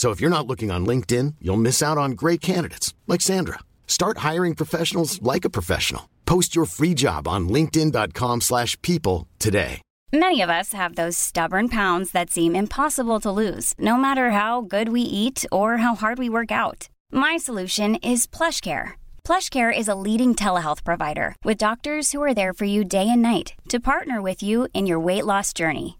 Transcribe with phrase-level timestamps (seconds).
[0.00, 3.58] So if you're not looking on LinkedIn, you'll miss out on great candidates like Sandra.
[3.86, 6.08] Start hiring professionals like a professional.
[6.24, 9.82] Post your free job on linkedin.com/people today.
[10.10, 14.62] Many of us have those stubborn pounds that seem impossible to lose, no matter how
[14.62, 16.88] good we eat or how hard we work out.
[17.12, 18.96] My solution is PlushCare.
[19.28, 23.22] PlushCare is a leading telehealth provider with doctors who are there for you day and
[23.32, 25.99] night to partner with you in your weight loss journey.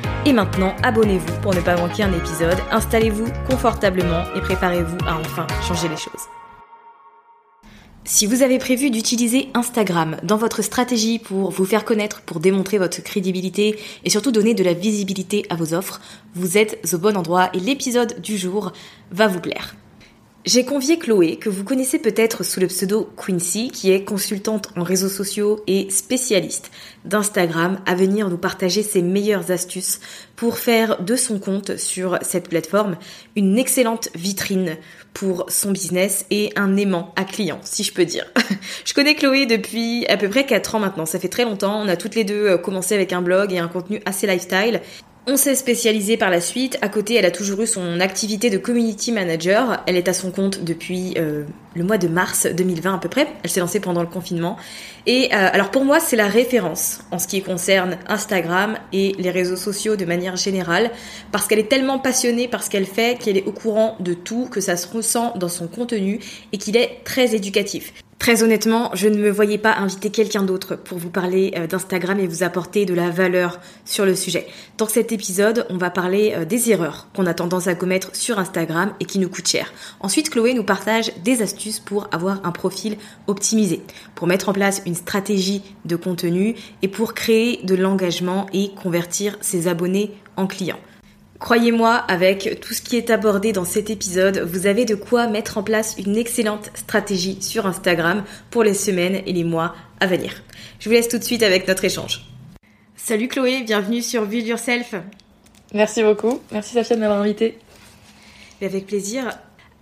[0.23, 5.47] Et maintenant, abonnez-vous pour ne pas manquer un épisode, installez-vous confortablement et préparez-vous à enfin
[5.67, 6.27] changer les choses.
[8.03, 12.77] Si vous avez prévu d'utiliser Instagram dans votre stratégie pour vous faire connaître, pour démontrer
[12.77, 15.99] votre crédibilité et surtout donner de la visibilité à vos offres,
[16.35, 18.73] vous êtes au bon endroit et l'épisode du jour
[19.11, 19.75] va vous plaire.
[20.43, 24.81] J'ai convié Chloé, que vous connaissez peut-être sous le pseudo Quincy, qui est consultante en
[24.81, 26.71] réseaux sociaux et spécialiste
[27.05, 29.99] d'Instagram, à venir nous partager ses meilleures astuces
[30.35, 32.97] pour faire de son compte sur cette plateforme
[33.35, 34.77] une excellente vitrine
[35.13, 38.25] pour son business et un aimant à clients, si je peux dire.
[38.85, 41.87] je connais Chloé depuis à peu près 4 ans maintenant, ça fait très longtemps, on
[41.87, 44.81] a toutes les deux commencé avec un blog et un contenu assez lifestyle.
[45.27, 46.79] On s'est spécialisé par la suite.
[46.81, 49.83] À côté, elle a toujours eu son activité de community manager.
[49.85, 51.43] Elle est à son compte depuis euh,
[51.75, 53.27] le mois de mars 2020 à peu près.
[53.43, 54.57] Elle s'est lancée pendant le confinement.
[55.05, 59.29] Et euh, alors pour moi, c'est la référence en ce qui concerne Instagram et les
[59.29, 60.89] réseaux sociaux de manière générale,
[61.31, 64.47] parce qu'elle est tellement passionnée par ce qu'elle fait qu'elle est au courant de tout,
[64.49, 66.19] que ça se ressent dans son contenu
[66.51, 67.93] et qu'il est très éducatif.
[68.21, 72.19] Très honnêtement, je ne me voyais pas inviter quelqu'un d'autre pour vous parler euh, d'Instagram
[72.19, 74.45] et vous apporter de la valeur sur le sujet.
[74.77, 78.37] Dans cet épisode, on va parler euh, des erreurs qu'on a tendance à commettre sur
[78.37, 79.73] Instagram et qui nous coûtent cher.
[80.01, 83.81] Ensuite, Chloé nous partage des astuces pour avoir un profil optimisé,
[84.13, 89.35] pour mettre en place une stratégie de contenu et pour créer de l'engagement et convertir
[89.41, 90.79] ses abonnés en clients.
[91.41, 95.57] Croyez-moi, avec tout ce qui est abordé dans cet épisode, vous avez de quoi mettre
[95.57, 100.43] en place une excellente stratégie sur Instagram pour les semaines et les mois à venir.
[100.79, 102.27] Je vous laisse tout de suite avec notre échange.
[102.95, 104.93] Salut Chloé, bienvenue sur Build Yourself.
[105.73, 106.39] Merci beaucoup.
[106.51, 107.57] Merci Safia de m'avoir invité.
[108.61, 109.31] Avec plaisir.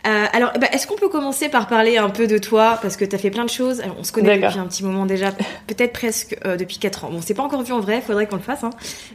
[0.07, 2.79] Euh, alors, bah, est-ce qu'on peut commencer par parler un peu de toi?
[2.81, 3.81] Parce que tu as fait plein de choses.
[3.81, 5.31] Alors, on se connaît depuis un petit moment déjà,
[5.67, 7.09] peut-être presque euh, depuis 4 ans.
[7.11, 8.63] Bon, c'est pas encore vu en vrai, faudrait qu'on le fasse.
[8.63, 8.69] Hein.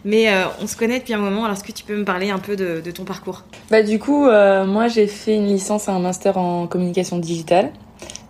[0.04, 1.44] Mais euh, on se connaît depuis un moment.
[1.44, 3.44] Alors, est-ce que tu peux me parler un peu de, de ton parcours?
[3.70, 7.70] Bah, du coup, euh, moi, j'ai fait une licence et un master en communication digitale.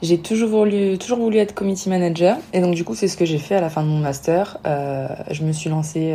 [0.02, 2.36] J'ai toujours voulu, toujours voulu être community manager.
[2.52, 4.58] Et donc, du coup, c'est ce que j'ai fait à la fin de mon master.
[4.66, 6.14] Euh, je me suis lancée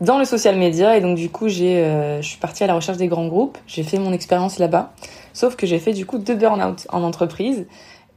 [0.00, 0.96] dans le social media.
[0.96, 1.84] Et donc, du coup, j'ai,
[2.20, 3.58] je suis partie à la recherche des grands groupes.
[3.66, 4.92] J'ai fait mon expérience là-bas.
[5.38, 7.64] Sauf que j'ai fait du coup deux burn-out en entreprise.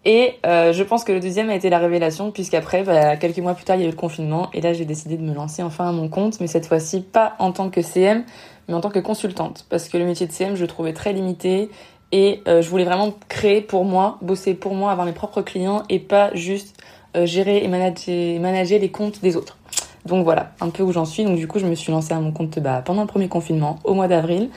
[0.05, 3.53] Et euh, je pense que le deuxième a été la révélation, puisqu'après, bah, quelques mois
[3.53, 4.49] plus tard, il y a eu le confinement.
[4.53, 7.35] Et là, j'ai décidé de me lancer enfin à mon compte, mais cette fois-ci, pas
[7.37, 8.23] en tant que CM,
[8.67, 9.67] mais en tant que consultante.
[9.69, 11.69] Parce que le métier de CM, je le trouvais très limité.
[12.11, 15.83] Et euh, je voulais vraiment créer pour moi, bosser pour moi, avoir mes propres clients,
[15.89, 16.75] et pas juste
[17.15, 19.59] euh, gérer et manager, les comptes des autres.
[20.07, 21.23] Donc voilà, un peu où j'en suis.
[21.23, 23.77] Donc du coup, je me suis lancée à mon compte bah, pendant le premier confinement,
[23.83, 24.49] au mois d'avril.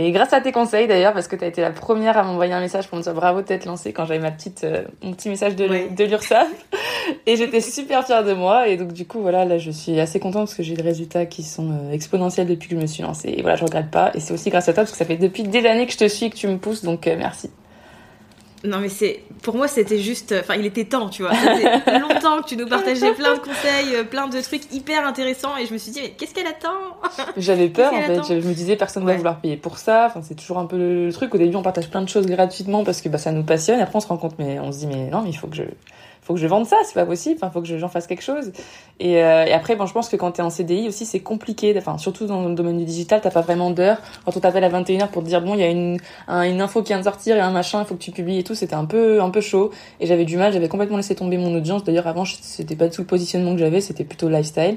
[0.00, 2.52] Et grâce à tes conseils d'ailleurs, parce que tu as été la première à m'envoyer
[2.52, 5.12] un message pour me dire bravo de t'être lancée quand j'avais ma petite, euh, mon
[5.12, 6.46] petit message de, de l'URSSAF.
[7.26, 8.68] et j'étais super fière de moi.
[8.68, 11.26] Et donc du coup, voilà, là je suis assez contente parce que j'ai des résultats
[11.26, 13.34] qui sont euh, exponentiels depuis que je me suis lancée.
[13.36, 14.12] Et voilà, je regrette pas.
[14.14, 15.98] Et c'est aussi grâce à toi parce que ça fait depuis des années que je
[15.98, 16.84] te suis et que tu me pousses.
[16.84, 17.50] Donc euh, merci.
[18.64, 21.32] Non mais c'est pour moi c'était juste enfin il était temps tu vois.
[21.34, 25.56] C'était longtemps que tu nous partageais plein de conseils euh, plein de trucs hyper intéressants
[25.56, 26.96] et je me suis dit mais qu'est-ce qu'elle attend?
[27.36, 28.40] J'avais peur en fait.
[28.40, 30.06] je me disais personne ne va vouloir payer pour ça.
[30.06, 31.34] Enfin c'est toujours un peu le truc.
[31.34, 33.80] Au début on partage plein de choses gratuitement parce que bah ça nous passionne.
[33.80, 35.56] Après on se rend compte mais on se dit mais non mais il faut que
[35.56, 35.62] je
[36.28, 38.52] faut que je vende ça, c'est pas possible, faut que j'en fasse quelque chose.
[39.00, 41.74] Et, euh, et après, bon, je pense que quand t'es en CDI aussi, c'est compliqué,
[41.78, 43.96] enfin, surtout dans le domaine du digital, t'as pas vraiment d'heures.
[44.26, 45.96] Quand on t'appelle à 21h pour te dire, bon, il y a une,
[46.28, 48.44] une info qui vient de sortir, a un machin, il faut que tu publies et
[48.44, 49.70] tout, c'était un peu, un peu chaud.
[50.00, 51.82] Et j'avais du mal, j'avais complètement laissé tomber mon audience.
[51.82, 54.76] D'ailleurs, avant, c'était pas tout le positionnement que j'avais, c'était plutôt lifestyle.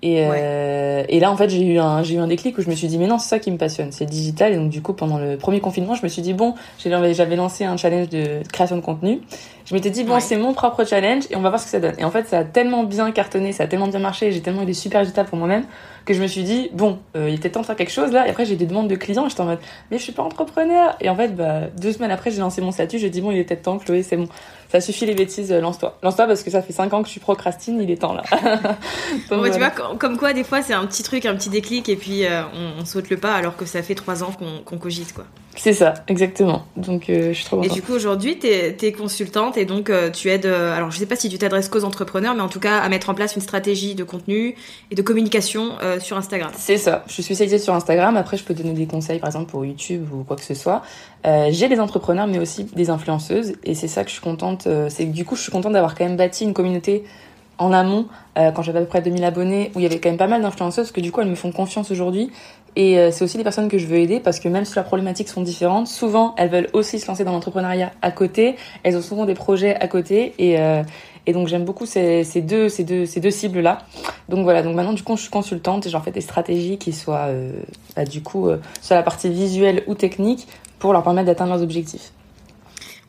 [0.00, 2.70] Et, euh, et là, en fait, j'ai eu un, j'ai eu un déclic où je
[2.70, 4.52] me suis dit, mais non, c'est ça qui me passionne, c'est le digital.
[4.52, 7.64] Et donc, du coup, pendant le premier confinement, je me suis dit, bon, j'avais lancé
[7.64, 9.20] un challenge de création de contenu.
[9.66, 11.80] Je m'étais dit, bon, c'est mon propre challenge et on va voir ce que ça
[11.80, 11.94] donne.
[11.98, 14.62] Et en fait, ça a tellement bien cartonné, ça a tellement bien marché, j'ai tellement
[14.62, 15.64] eu des super résultats pour moi-même
[16.06, 18.26] que je me suis dit, bon, euh, il était temps de faire quelque chose là.
[18.26, 19.58] Et après, j'ai des demandes de clients et j'étais en mode,
[19.90, 20.96] mais je suis pas entrepreneur.
[21.02, 23.38] Et en fait, bah, deux semaines après, j'ai lancé mon statut, j'ai dit, bon, il
[23.38, 24.28] était temps, Chloé, c'est bon.
[24.70, 25.96] Ça suffit les bêtises, euh, lance-toi.
[26.02, 28.22] Lance-toi parce que ça fait cinq ans que je suis procrastine, il est temps là.
[29.30, 31.96] bon, Tu vois, comme quoi, des fois, c'est un petit truc, un petit déclic et
[31.96, 32.42] puis euh,
[32.78, 34.30] on, saute le pas alors que ça fait trois ans
[34.64, 35.24] qu'on cogite, quoi.
[35.56, 36.66] C'est ça, exactement.
[36.76, 37.72] Donc, euh, je suis trop contente.
[37.72, 41.06] Et du coup, aujourd'hui, tu es, consultante et donc euh, tu aides, alors je sais
[41.06, 43.42] pas si tu t'adresses qu'aux entrepreneurs, mais en tout cas à mettre en place une
[43.42, 44.54] stratégie de contenu
[44.90, 46.50] et de communication sur Instagram.
[46.56, 47.04] C'est ça.
[47.08, 48.16] Je suis spécialisée sur Instagram.
[48.16, 50.82] Après, je peux donner des conseils, par exemple, pour YouTube ou quoi que ce soit.
[51.24, 53.54] J'ai des entrepreneurs, mais aussi des influenceuses.
[53.64, 54.66] Et c'est ça que je suis contente.
[54.88, 57.04] c'est que du coup, je suis contente d'avoir quand même bâti une communauté
[57.58, 58.06] en amont,
[58.36, 60.42] quand j'avais à peu près 2000 abonnés, où il y avait quand même pas mal
[60.42, 62.30] d'influenceuses, que du coup, elles me font confiance aujourd'hui.
[62.78, 64.84] Et euh, c'est aussi des personnes que je veux aider parce que même si leurs
[64.84, 68.54] problématiques sont différentes, souvent elles veulent aussi se lancer dans l'entrepreneuriat à côté.
[68.84, 70.84] Elles ont souvent des projets à côté et euh,
[71.26, 73.78] donc j'aime beaucoup ces, deux cibles là.
[74.28, 76.92] Donc voilà, donc maintenant du coup je suis consultante et j'en fais des stratégies qui
[76.92, 77.50] soient euh,
[77.96, 78.48] bah, du coup
[78.80, 80.46] sur la partie visuelle ou technique
[80.78, 82.12] pour leur permettre d'atteindre leurs objectifs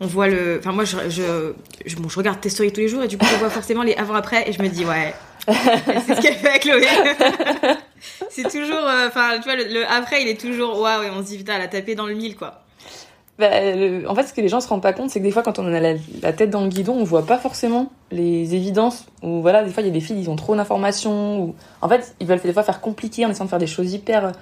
[0.01, 1.53] on voit le enfin moi je je,
[1.85, 3.83] je, bon, je regarde tes stories tous les jours et du coup je vois forcément
[3.83, 5.13] les avant après et je me dis ouais
[5.47, 6.85] c'est ce qu'elle fait avec Chloé
[8.29, 11.27] c'est toujours, euh, enfin, tu vois, le, après, il est toujours waouh, et on se
[11.27, 12.61] dit putain, elle a tapé dans le mille, quoi.
[13.37, 13.49] Bah,
[14.07, 15.59] en fait, ce que les gens se rendent pas compte, c'est que des fois, quand
[15.59, 19.05] on a la, tête dans le guidon, on voit pas forcément les évidences.
[19.21, 21.39] Ou voilà, des fois, il y a des filles, ils ont trop d'informations.
[21.41, 23.93] Ou en fait, ils veulent des fois faire compliqué en essayant de faire des choses
[23.93, 24.33] hyper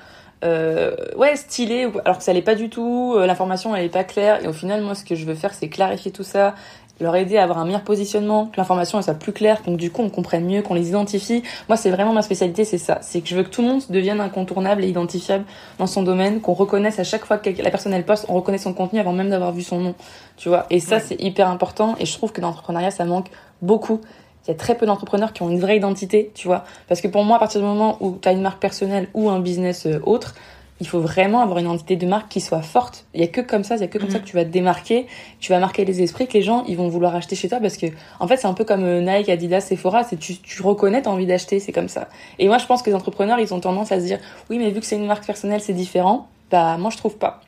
[0.43, 3.15] euh, ouais stylées, alors que ça l'est pas du tout.
[3.17, 4.43] Euh, l'information, elle est pas claire.
[4.43, 6.55] Et au final, moi, ce que je veux faire, c'est clarifier tout ça
[6.99, 10.01] leur aider à avoir un meilleur positionnement, que l'information soit plus claire, donc du coup
[10.01, 11.43] on comprenne mieux, qu'on les identifie.
[11.67, 12.99] Moi c'est vraiment ma spécialité, c'est ça.
[13.01, 15.45] C'est que je veux que tout le monde devienne incontournable et identifiable
[15.77, 18.57] dans son domaine, qu'on reconnaisse à chaque fois que la personne elle poste, on reconnaît
[18.57, 19.95] son contenu avant même d'avoir vu son nom.
[20.37, 20.65] Tu vois?
[20.69, 23.27] Et ça c'est hyper important et je trouve que dans l'entrepreneuriat ça manque
[23.61, 24.01] beaucoup.
[24.47, 26.63] Il y a très peu d'entrepreneurs qui ont une vraie identité, tu vois.
[26.87, 29.29] Parce que pour moi, à partir du moment où tu as une marque personnelle ou
[29.29, 30.35] un business euh, autre,
[30.79, 33.05] il faut vraiment avoir une identité de marque qui soit forte.
[33.13, 34.23] Il y a que comme ça, il y a que comme ça mhm.
[34.23, 35.07] que tu vas te démarquer,
[35.39, 37.77] tu vas marquer les esprits, que les gens ils vont vouloir acheter chez toi parce
[37.77, 37.87] que
[38.19, 41.09] en fait c'est un peu comme euh, Nike, Adidas, Sephora, c'est tu, tu reconnais, t'as
[41.09, 42.07] envie d'acheter, c'est comme ça.
[42.37, 44.19] Et moi je pense que les entrepreneurs ils ont tendance à se dire
[44.49, 46.27] oui mais vu que c'est une marque personnelle c'est différent.
[46.51, 47.41] Bah moi je trouve pas.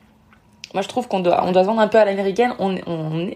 [0.74, 2.52] Moi je trouve qu'on doit on doit vendre un peu à l'américaine.
[2.58, 3.30] On, on,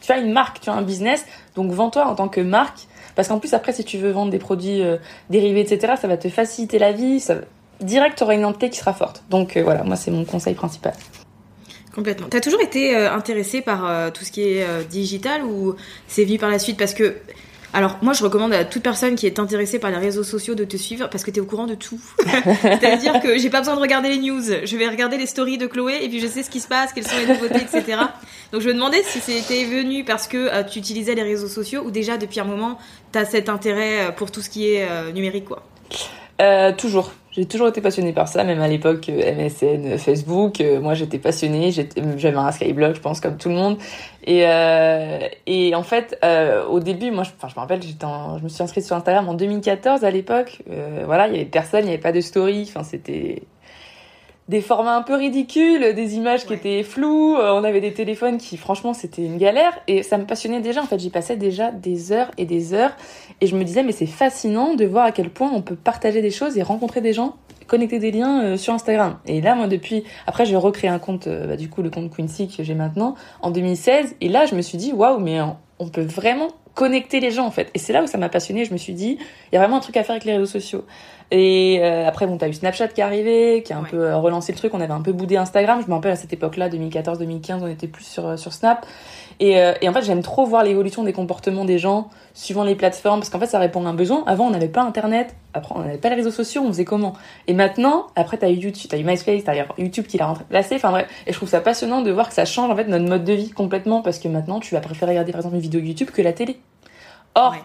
[0.00, 1.26] tu as une marque, tu as un business,
[1.56, 2.86] donc vends-toi en tant que marque.
[3.14, 4.96] Parce qu'en plus après si tu veux vendre des produits euh,
[5.30, 7.36] dérivés etc ça va te faciliter la vie, ça
[7.80, 9.24] direct, tu auras une entité qui sera forte.
[9.30, 10.94] Donc euh, voilà, moi, c'est mon conseil principal.
[11.94, 12.28] Complètement.
[12.30, 15.74] T'as toujours été euh, intéressé par tout ce qui est digital ou
[16.06, 16.78] c'est venu par la suite?
[16.78, 17.16] Parce que,
[17.72, 20.64] alors moi je recommande à toute personne qui est intéressée par les réseaux sociaux de
[20.64, 22.00] te suivre parce que t'es au courant de tout.
[22.62, 25.66] C'est-à-dire que j'ai pas besoin de regarder les news, je vais regarder les stories de
[25.66, 27.98] Chloé et puis je sais ce qui se passe, quelles sont les nouveautés, etc.
[28.52, 31.90] Donc je me demandais si c'était venu parce que tu utilisais les réseaux sociaux ou
[31.90, 32.78] déjà depuis un moment
[33.10, 35.62] t'as cet intérêt pour tout ce qui est numérique quoi.
[36.76, 37.12] toujours.
[37.32, 40.60] J'ai toujours été passionnée par ça, même à l'époque euh, MSN, Facebook.
[40.60, 41.70] Euh, moi, j'étais passionnée.
[41.72, 43.78] J'avais un Skyblog, je pense, comme tout le monde.
[44.24, 48.42] Et, euh, et en fait, euh, au début, moi, je, enfin, je me rappelle, je
[48.44, 50.62] me suis inscrite sur Instagram en 2014 à l'époque.
[50.70, 52.66] Euh, voilà, il y avait personne, il n'y avait pas de story.
[52.68, 53.44] Enfin, c'était
[54.52, 58.36] des formats un peu ridicules, des images qui étaient floues, euh, on avait des téléphones
[58.36, 59.72] qui franchement c'était une galère.
[59.88, 62.94] Et ça me passionnait déjà en fait, j'y passais déjà des heures et des heures.
[63.40, 66.20] Et je me disais mais c'est fascinant de voir à quel point on peut partager
[66.20, 69.16] des choses et rencontrer des gens, connecter des liens euh, sur Instagram.
[69.24, 72.14] Et là moi depuis après j'ai recréé un compte euh, bah, du coup le compte
[72.14, 75.40] Quincy que j'ai maintenant en 2016 et là je me suis dit waouh mais
[75.78, 77.70] on peut vraiment connecter les gens en fait.
[77.74, 78.64] Et c'est là où ça m'a passionné.
[78.64, 79.18] Je me suis dit,
[79.50, 80.84] il y a vraiment un truc à faire avec les réseaux sociaux.
[81.30, 84.16] Et euh, après, bon, t'as eu Snapchat qui est arrivé, qui a un peu euh,
[84.18, 84.74] relancé le truc.
[84.74, 85.80] On avait un peu boudé Instagram.
[85.82, 88.86] Je me rappelle à cette époque-là, 2014-2015, on était plus sur, sur Snap.
[89.40, 93.20] Et, et en fait, j'aime trop voir l'évolution des comportements des gens suivant les plateformes,
[93.20, 94.24] parce qu'en fait, ça répond à un besoin.
[94.26, 95.34] Avant, on n'avait pas Internet.
[95.54, 96.62] Après, on n'avait pas les réseaux sociaux.
[96.64, 97.12] On faisait comment?
[97.46, 100.76] Et maintenant, après, t'as eu YouTube, t'as eu MySpace, t'as eu YouTube qui l'a remplacé.
[100.76, 103.06] Enfin bref, et je trouve ça passionnant de voir que ça change en fait notre
[103.06, 105.80] mode de vie complètement, parce que maintenant, tu vas préférer regarder par exemple une vidéo
[105.80, 106.58] YouTube que la télé.
[107.34, 107.56] Or,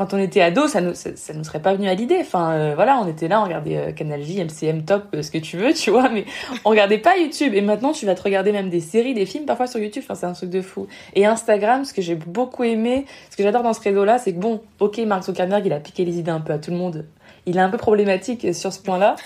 [0.00, 2.16] quand on était ado, ça nous, ça, nous serait pas venu à l'idée.
[2.22, 5.30] Enfin, euh, voilà, on était là, on regardait euh, Canal J, MCM, Top, euh, ce
[5.30, 6.24] que tu veux, tu vois, mais
[6.64, 7.52] on regardait pas YouTube.
[7.52, 10.02] Et maintenant, tu vas te regarder même des séries, des films parfois sur YouTube.
[10.06, 10.86] Enfin, c'est un truc de fou.
[11.14, 14.38] Et Instagram, ce que j'ai beaucoup aimé, ce que j'adore dans ce réseau-là, c'est que
[14.38, 17.04] bon, ok, Mark Zuckerberg, il a piqué les idées un peu à tout le monde.
[17.44, 19.16] Il est un peu problématique sur ce point-là.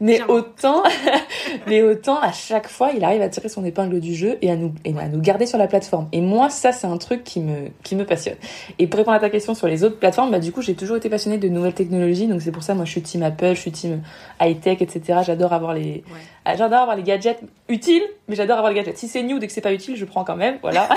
[0.00, 0.82] Mais autant,
[1.66, 4.56] mais autant, à chaque fois, il arrive à tirer son épingle du jeu et à
[4.56, 6.08] nous, et à nous garder sur la plateforme.
[6.12, 8.36] Et moi, ça, c'est un truc qui me, qui me passionne.
[8.78, 10.96] Et pour répondre à ta question sur les autres plateformes, bah, du coup, j'ai toujours
[10.96, 12.26] été passionnée de nouvelles technologies.
[12.26, 14.02] Donc, c'est pour ça, moi, je suis team Apple, je suis team
[14.40, 15.20] high-tech, etc.
[15.24, 16.04] J'adore avoir les,
[16.44, 18.96] ah, j'adore avoir les gadgets utiles, mais j'adore avoir les gadgets.
[18.96, 20.88] Si c'est new, dès que c'est pas utile, je prends quand même, voilà.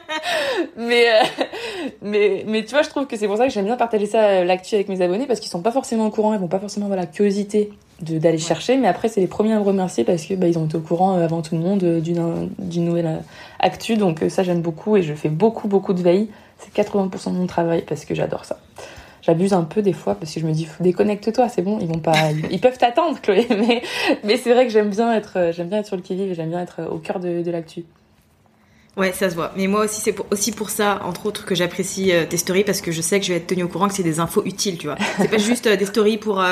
[0.76, 1.44] mais, euh,
[2.00, 4.22] mais, mais tu vois, je trouve que c'est pour ça que j'aime bien partager ça,
[4.22, 6.60] euh, l'actu avec mes abonnés, parce qu'ils sont pas forcément au courant, ils vont pas
[6.60, 7.70] forcément avoir la curiosité
[8.02, 8.76] d'aller chercher.
[8.76, 10.80] Mais après c'est les premiers à me remercier parce que bah, ils ont été au
[10.80, 13.18] courant euh, avant tout le monde euh, d'une d'une nouvelle euh,
[13.58, 13.96] actu.
[13.96, 16.28] Donc ça j'aime beaucoup et je fais beaucoup beaucoup de veille.
[16.58, 18.58] C'est 80% de mon travail parce que j'adore ça.
[19.22, 21.98] J'abuse un peu des fois parce que je me dis déconnecte-toi c'est bon ils vont
[21.98, 22.14] pas
[22.50, 23.46] ils, peuvent t'attendre Chloé.
[23.50, 23.82] Mais
[24.24, 26.34] mais c'est vrai que j'aime bien être j'aime bien être sur le qui vive et
[26.34, 27.84] j'aime bien être au cœur de, de l'actu.
[28.96, 29.52] Ouais, ça se voit.
[29.56, 32.90] Mais moi aussi, c'est aussi pour ça, entre autres, que j'apprécie tes stories parce que
[32.90, 34.88] je sais que je vais être tenue au courant que c'est des infos utiles, tu
[34.88, 34.96] vois.
[35.16, 36.44] C'est pas juste des stories pour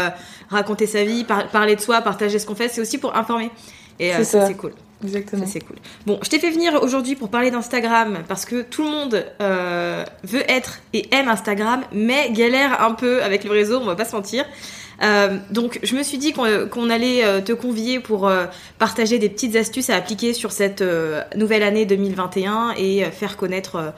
[0.49, 3.51] raconter sa vie, parler de soi, partager ce qu'on fait, c'est aussi pour informer.
[3.99, 4.73] Et euh, ça, c'est cool.
[5.05, 5.47] Exactement.
[5.47, 5.77] C'est cool.
[6.07, 10.05] Bon, je t'ai fait venir aujourd'hui pour parler d'Instagram parce que tout le monde euh,
[10.25, 14.05] veut être et aime Instagram, mais galère un peu avec le réseau, on va pas
[14.05, 14.45] se mentir.
[15.01, 18.31] Euh, donc, je me suis dit qu'on allait te convier pour
[18.79, 20.83] partager des petites astuces à appliquer sur cette
[21.37, 23.93] nouvelle année 2021 et faire connaître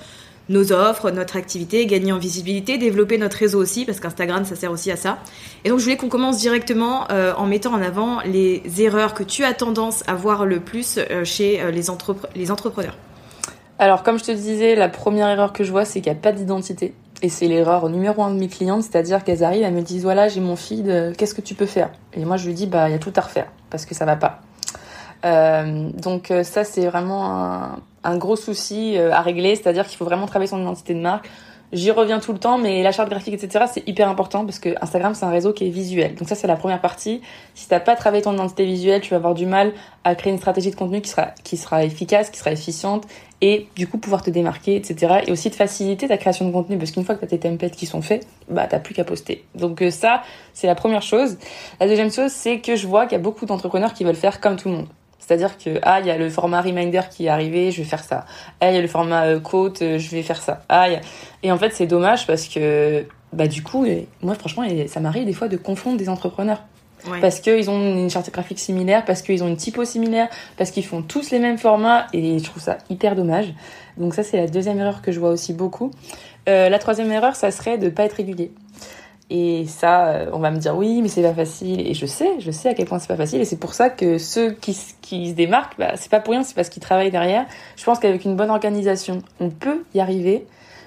[0.50, 4.72] nos offres, notre activité, gagner en visibilité, développer notre réseau aussi, parce qu'Instagram, ça sert
[4.72, 5.18] aussi à ça.
[5.64, 9.22] Et donc, je voulais qu'on commence directement euh, en mettant en avant les erreurs que
[9.22, 11.84] tu as tendance à voir le plus euh, chez euh, les,
[12.34, 12.98] les entrepreneurs.
[13.78, 16.20] Alors, comme je te disais, la première erreur que je vois, c'est qu'il n'y a
[16.20, 16.94] pas d'identité.
[17.22, 20.26] Et c'est l'erreur numéro un de mes clientes, c'est-à-dire qu'elles arrivent, elles me disent voilà,
[20.26, 21.90] j'ai mon feed, qu'est-ce que tu peux faire?
[22.14, 24.06] Et moi, je lui dis bah, il y a tout à refaire, parce que ça
[24.06, 24.40] va pas.
[26.02, 30.26] donc ça, c'est vraiment un, un gros souci euh, à régler, c'est-à-dire qu'il faut vraiment
[30.26, 31.28] travailler son identité de marque.
[31.72, 34.70] J'y reviens tout le temps, mais la charte graphique, etc., c'est hyper important parce que
[34.80, 36.16] Instagram, c'est un réseau qui est visuel.
[36.16, 37.20] Donc ça, c'est la première partie.
[37.54, 40.38] Si t'as pas travaillé ton identité visuelle, tu vas avoir du mal à créer une
[40.38, 43.06] stratégie de contenu qui sera, qui sera efficace, qui sera efficiente
[43.40, 45.20] et du coup pouvoir te démarquer, etc.
[45.28, 47.76] Et aussi de faciliter ta création de contenu parce qu'une fois que t'as tes templates
[47.76, 49.44] qui sont faits, bah t'as plus qu'à poster.
[49.54, 51.38] Donc euh, ça, c'est la première chose.
[51.78, 54.40] La deuxième chose, c'est que je vois qu'il y a beaucoup d'entrepreneurs qui veulent faire
[54.40, 54.88] comme tout le monde.
[55.30, 58.02] C'est-à-dire que ah il y a le format reminder qui est arrivé, je vais faire
[58.02, 58.26] ça.
[58.60, 60.62] Ah il y a le format euh, quote, euh, je vais faire ça.
[60.68, 60.88] Ah
[61.44, 63.86] et en fait c'est dommage parce que bah du coup
[64.22, 66.62] moi franchement ça m'arrive des fois de confondre des entrepreneurs.
[67.20, 70.84] Parce qu'ils ont une charte graphique similaire, parce qu'ils ont une typo similaire, parce qu'ils
[70.84, 73.54] font tous les mêmes formats et je trouve ça hyper dommage.
[73.98, 75.92] Donc ça c'est la deuxième erreur que je vois aussi beaucoup.
[76.48, 78.50] Euh, la troisième erreur ça serait de pas être régulier.
[79.30, 81.86] Et ça, euh, on va me dire oui, mais c'est pas facile.
[81.86, 83.40] Et je sais, je sais à quel point c'est pas facile.
[83.40, 86.42] Et c'est pour ça que ceux qui, qui se démarquent, bah, c'est pas pour rien,
[86.42, 87.46] c'est parce qu'ils travaillent derrière.
[87.76, 90.46] Je pense qu'avec une bonne organisation, on peut y arriver.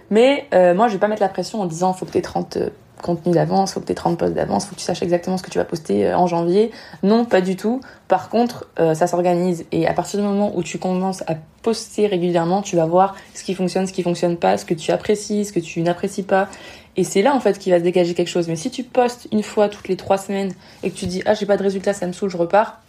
[0.10, 2.22] Mais euh, moi, je vais pas mettre la pression en disant faut que tu aies
[2.22, 2.58] 30
[3.02, 5.44] contenus d'avance, faut que tu aies 30 posts d'avance, faut que tu saches exactement ce
[5.44, 6.72] que tu vas poster euh, en janvier.
[7.02, 7.80] Non, pas du tout.
[8.10, 9.66] Par contre, ça s'organise.
[9.72, 13.44] Et à partir du moment où tu commences à poster régulièrement, tu vas voir ce
[13.44, 16.48] qui fonctionne, ce qui fonctionne pas, ce que tu apprécies, ce que tu n'apprécies pas.
[16.96, 18.48] Et c'est là en fait qu'il va se dégager quelque chose.
[18.48, 21.34] Mais si tu postes une fois toutes les trois semaines et que tu dis ah
[21.34, 22.82] j'ai pas de résultat, ça me saoule, je repars,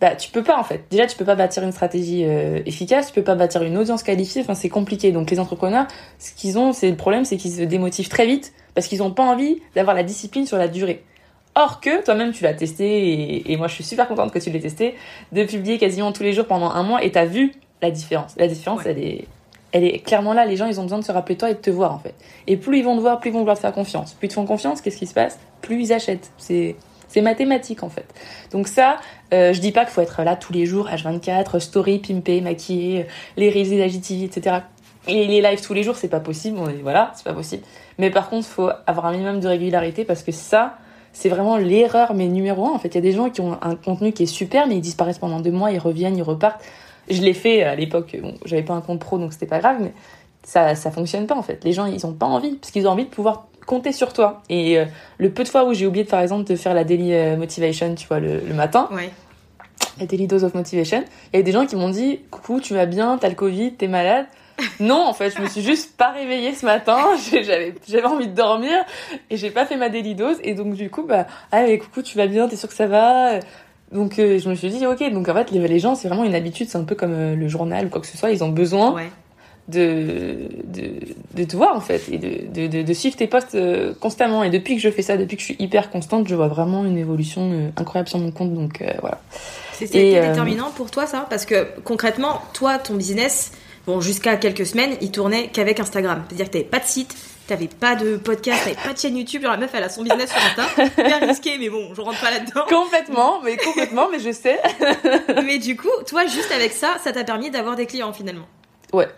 [0.00, 0.84] bah tu peux pas en fait.
[0.90, 4.02] Déjà tu peux pas bâtir une stratégie euh, efficace, tu peux pas bâtir une audience
[4.02, 4.42] qualifiée.
[4.42, 5.12] Enfin c'est compliqué.
[5.12, 5.86] Donc les entrepreneurs,
[6.18, 9.10] ce qu'ils ont, c'est le problème, c'est qu'ils se démotivent très vite parce qu'ils ont
[9.10, 11.04] pas envie d'avoir la discipline sur la durée.
[11.54, 14.48] Or que toi-même tu l'as testé et, et, moi je suis super contente que tu
[14.48, 14.94] l'aies testé
[15.32, 18.32] de publier quasiment tous les jours pendant un mois et t'as vu la différence.
[18.38, 19.26] La différence elle est
[19.72, 20.46] elle est clairement là.
[20.46, 22.14] Les gens, ils ont besoin de se rappeler toi et de te voir, en fait.
[22.46, 24.14] Et plus ils vont te voir, plus ils vont vouloir te faire confiance.
[24.14, 25.38] Plus ils te font confiance, qu'est-ce qui se passe?
[25.60, 26.30] Plus ils achètent.
[26.38, 26.76] C'est,
[27.08, 28.06] c'est mathématique, en fait.
[28.52, 28.98] Donc ça,
[29.32, 33.06] euh, je dis pas qu'il faut être là tous les jours, H24, story, pimper, maquiller,
[33.36, 34.60] les les IGTV, etc.
[35.08, 36.58] Et les lives tous les jours, c'est pas possible.
[36.82, 37.64] voilà, c'est pas possible.
[37.98, 40.76] Mais par contre, faut avoir un minimum de régularité parce que ça,
[41.12, 42.70] c'est vraiment l'erreur, mais numéro un.
[42.70, 44.76] En fait, il y a des gens qui ont un contenu qui est super, mais
[44.76, 46.62] ils disparaissent pendant deux mois, ils reviennent, ils repartent.
[47.10, 49.76] Je l'ai fait à l'époque, bon, j'avais pas un compte pro donc c'était pas grave,
[49.80, 49.92] mais
[50.44, 51.62] ça, ça fonctionne pas en fait.
[51.64, 54.42] Les gens ils ont pas envie, parce qu'ils ont envie de pouvoir compter sur toi.
[54.48, 54.84] Et euh,
[55.18, 57.94] le peu de fois où j'ai oublié, par exemple, de faire la daily euh, motivation,
[57.94, 59.10] tu vois, le, le matin, Ouais.
[60.00, 62.74] la daily dose of motivation, il y a des gens qui m'ont dit, coucou, tu
[62.74, 64.26] vas bien, t'as le Covid, t'es malade.
[64.80, 66.98] Non, en fait, je me suis juste pas réveillée ce matin.
[67.88, 68.84] J'avais envie de dormir
[69.30, 70.36] et j'ai pas fait ma daily dose.
[70.42, 72.86] Et donc, du coup, bah, ah, mais coucou, tu vas bien, t'es sûr que ça
[72.86, 73.38] va?
[73.92, 75.12] Donc, euh, je me suis dit, ok.
[75.12, 76.68] Donc, en fait, les, les gens, c'est vraiment une habitude.
[76.68, 78.30] C'est un peu comme euh, le journal ou quoi que ce soit.
[78.30, 79.10] Ils ont besoin Ouais.
[79.68, 80.90] de, de,
[81.34, 84.42] de te voir, en fait, et de, de, suivre tes posts euh, constamment.
[84.44, 86.84] Et depuis que je fais ça, depuis que je suis hyper constante, je vois vraiment
[86.84, 88.54] une évolution incroyable sur mon compte.
[88.54, 89.20] Donc, voilà.
[89.72, 91.26] C'était déterminant pour toi ça?
[91.28, 93.52] Parce que concrètement, toi, ton business,
[93.86, 96.22] bon, jusqu'à quelques semaines, il tournait qu'avec Instagram.
[96.28, 97.14] C'est-à-dire que t'avais pas de site,
[97.52, 99.42] t'avais pas de podcast, t'avais pas de chaîne YouTube.
[99.42, 100.84] Genre la meuf, elle a son business sur Insta.
[101.04, 102.62] Bien risqué, mais bon, je rentre pas là-dedans.
[102.68, 104.58] Complètement, mais complètement, mais je sais.
[105.44, 108.46] mais du coup, toi, juste avec ça, ça t'a permis d'avoir des clients finalement.
[108.94, 109.08] Ouais.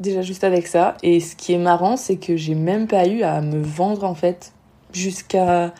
[0.00, 0.96] Déjà juste avec ça.
[1.04, 4.14] Et ce qui est marrant, c'est que j'ai même pas eu à me vendre en
[4.16, 4.52] fait
[4.92, 5.72] jusqu'à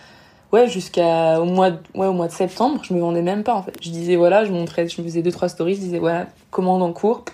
[0.53, 2.81] ouais jusqu'à au mois de, ouais au mois de septembre.
[2.85, 3.75] Je me vendais même pas en fait.
[3.83, 6.83] Je disais voilà, je montrais, je me faisais deux trois stories, je disais voilà commande
[6.83, 7.25] en cours.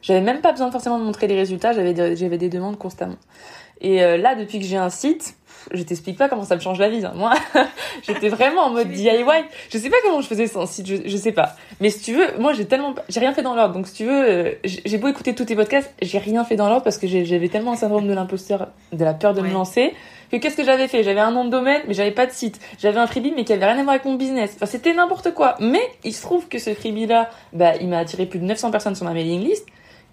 [0.00, 1.72] J'avais même pas besoin forcément de montrer les résultats.
[1.72, 3.14] J'avais des- j'avais des demandes constamment.
[3.82, 5.34] Et euh, là, depuis que j'ai un site,
[5.72, 7.04] je t'explique pas comment ça me change la vie.
[7.04, 7.12] hein.
[7.16, 7.32] Moi,
[8.06, 9.24] j'étais vraiment en mode DIY.
[9.70, 11.56] Je sais pas comment je faisais sans site, je, je sais pas.
[11.80, 13.74] Mais si tu veux, moi j'ai tellement, j'ai rien fait dans l'ordre.
[13.74, 16.68] Donc si tu veux, euh, j'ai beau écouter tous tes podcasts, j'ai rien fait dans
[16.68, 19.48] l'ordre parce que j'avais tellement un syndrome de l'imposteur, de la peur de Ouais.
[19.48, 19.94] me lancer.
[20.30, 21.02] Que qu'est-ce que j'avais fait?
[21.02, 22.58] J'avais un nom de domaine, mais j'avais pas de site.
[22.78, 24.52] J'avais un freebie, mais qui avait rien à voir avec mon business.
[24.56, 25.56] Enfin, c'était n'importe quoi.
[25.60, 28.94] Mais il se trouve que ce freebie-là, bah, il m'a attiré plus de 900 personnes
[28.94, 29.66] sur ma mailing list,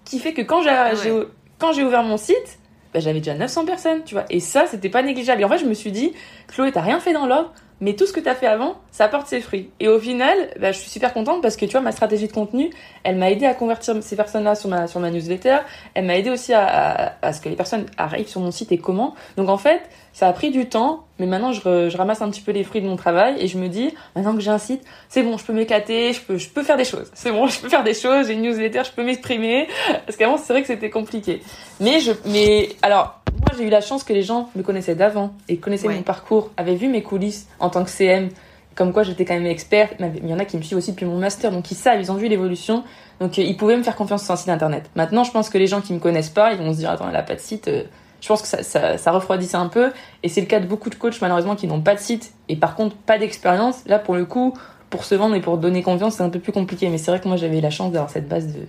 [0.04, 0.92] qui fait que quand j'ai ouais.
[1.02, 1.22] j'ai-
[1.58, 2.58] quand j'ai ouvert mon site,
[2.92, 4.24] bah, j'avais déjà 900 personnes, tu vois.
[4.30, 5.42] Et ça, c'était pas négligeable.
[5.42, 6.12] Et en fait, je me suis dit,
[6.48, 9.26] Chloé, t'as rien fait dans l'ordre, mais tout ce que t'as fait avant, ça apporte
[9.26, 9.70] ses fruits.
[9.80, 12.32] Et au final, bah, je suis super contente parce que tu vois, ma stratégie de
[12.32, 12.70] contenu,
[13.04, 15.58] elle m'a aidé à convertir ces personnes-là sur ma, sur ma newsletter.
[15.94, 18.70] Elle m'a aidé aussi à, à, à ce que les personnes arrivent sur mon site
[18.72, 19.14] et comment.
[19.36, 19.80] Donc en fait,
[20.12, 22.86] ça a pris du temps, mais maintenant je, ramasse un petit peu les fruits de
[22.88, 25.52] mon travail et je me dis, maintenant que j'ai un site, c'est bon, je peux
[25.52, 27.10] m'éclater, je peux, je peux faire des choses.
[27.14, 29.68] C'est bon, je peux faire des choses, j'ai une newsletter, je peux m'exprimer.
[30.06, 31.42] Parce qu'avant, c'est vrai que c'était compliqué.
[31.78, 35.32] Mais je, mais alors, moi j'ai eu la chance que les gens me connaissaient d'avant
[35.48, 35.94] et connaissaient Ouais.
[35.94, 38.30] mon parcours, avaient vu mes coulisses en tant que CM,
[38.74, 39.94] comme quoi j'étais quand même experte.
[40.00, 42.00] Mais Il y en a qui me suivent aussi depuis mon master, donc ils savent,
[42.00, 42.82] ils ont vu l'évolution.
[43.20, 44.88] Donc euh, ils pouvaient me faire confiance sur un site internet.
[44.96, 47.08] Maintenant, je pense que les gens qui me connaissent pas, ils vont se dire attends,
[47.10, 47.68] elle a pas de site.
[47.68, 47.82] euh,
[48.20, 49.92] Je pense que ça, ça, ça refroidissait un peu.
[50.22, 52.56] Et c'est le cas de beaucoup de coachs malheureusement qui n'ont pas de site et
[52.56, 53.76] par contre pas d'expérience.
[53.86, 54.54] Là, pour le coup,
[54.90, 56.88] pour se vendre et pour donner confiance, c'est un peu plus compliqué.
[56.88, 58.60] Mais c'est vrai que moi j'avais la chance d'avoir cette base de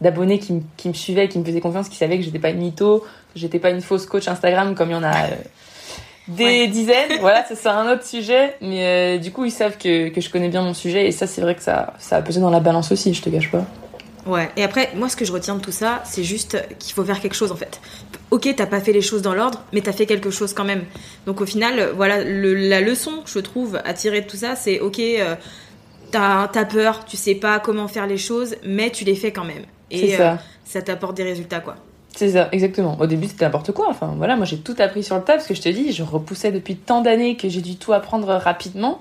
[0.00, 2.50] d'abonnés qui, me- qui me suivaient, qui me faisaient confiance, qui savaient que j'étais pas
[2.50, 3.06] une mytho, que
[3.38, 5.28] j'étais pas une fausse coach Instagram comme il y en a euh,
[6.28, 6.66] des Ouais.
[6.66, 7.12] dizaines.
[7.20, 8.56] voilà, ça c'est un autre sujet.
[8.60, 11.26] Mais euh, du coup, ils savent que, que je connais bien mon sujet et ça,
[11.28, 13.64] c'est vrai que ça, ça a pesé dans la balance aussi, je te cache pas.
[14.26, 14.48] Ouais.
[14.56, 17.20] Et après, moi, ce que je retiens de tout ça, c'est juste qu'il faut faire
[17.20, 17.80] quelque chose en fait.
[18.32, 20.84] Ok, t'as pas fait les choses dans l'ordre, mais t'as fait quelque chose quand même.
[21.26, 24.80] Donc au final, voilà, le- la leçon, je trouve, à tirer de tout ça, c'est
[24.80, 25.34] ok, euh,
[26.10, 29.64] t'as peur, tu sais pas comment faire les choses, mais tu les fais quand même.
[29.90, 30.32] Et ça.
[30.32, 31.76] euh, ça t'apporte des résultats, quoi.
[32.16, 32.98] C'est ça, exactement.
[33.00, 33.86] Au début, c'était n'importe quoi.
[33.88, 36.02] Enfin, voilà, moi, j'ai tout appris sur le tas parce que je te dis, je
[36.02, 39.00] repoussais depuis tant d'années que j'ai dû tout apprendre rapidement.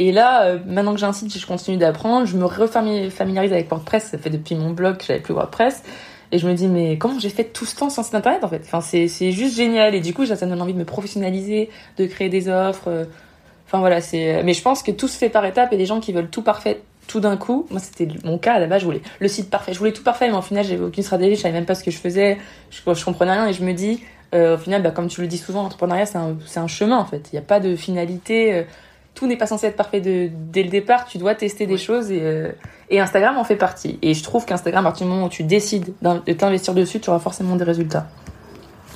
[0.00, 2.26] Et là, euh, maintenant que j'ai un site, je continue d'apprendre.
[2.26, 4.08] Je me refamiliarise avec WordPress.
[4.10, 5.82] Ça fait depuis mon blog que j'avais plus WordPress.
[6.32, 8.48] Et je me dis, mais comment j'ai fait tout ce temps sans site internet, en
[8.48, 8.62] fait?
[8.64, 9.94] Enfin, c'est, c'est juste génial.
[9.94, 12.88] Et du coup, ça me donne envie de me professionnaliser, de créer des offres.
[12.88, 13.04] euh,
[13.66, 16.00] Enfin, voilà, c'est, mais je pense que tout se fait par étapes et les gens
[16.00, 18.86] qui veulent tout parfait tout d'un coup, moi c'était mon cas à la base, je
[18.86, 21.40] voulais le site parfait, je voulais tout parfait, mais au final j'avais aucune stratégie, je
[21.40, 22.36] savais même pas ce que je faisais,
[22.70, 24.02] je, je comprenais rien et je me dis,
[24.34, 27.04] euh, au final, bah, comme tu le dis souvent, l'entrepreneuriat c'est un, un chemin en
[27.06, 28.62] fait, il n'y a pas de finalité, euh,
[29.14, 32.10] tout n'est pas censé être parfait de, dès le départ, tu dois tester des choses
[32.10, 32.52] et, euh,
[32.90, 33.98] et Instagram en fait partie.
[34.02, 37.10] Et je trouve qu'Instagram, à partir du moment où tu décides de t'investir dessus, tu
[37.10, 38.08] auras forcément des résultats.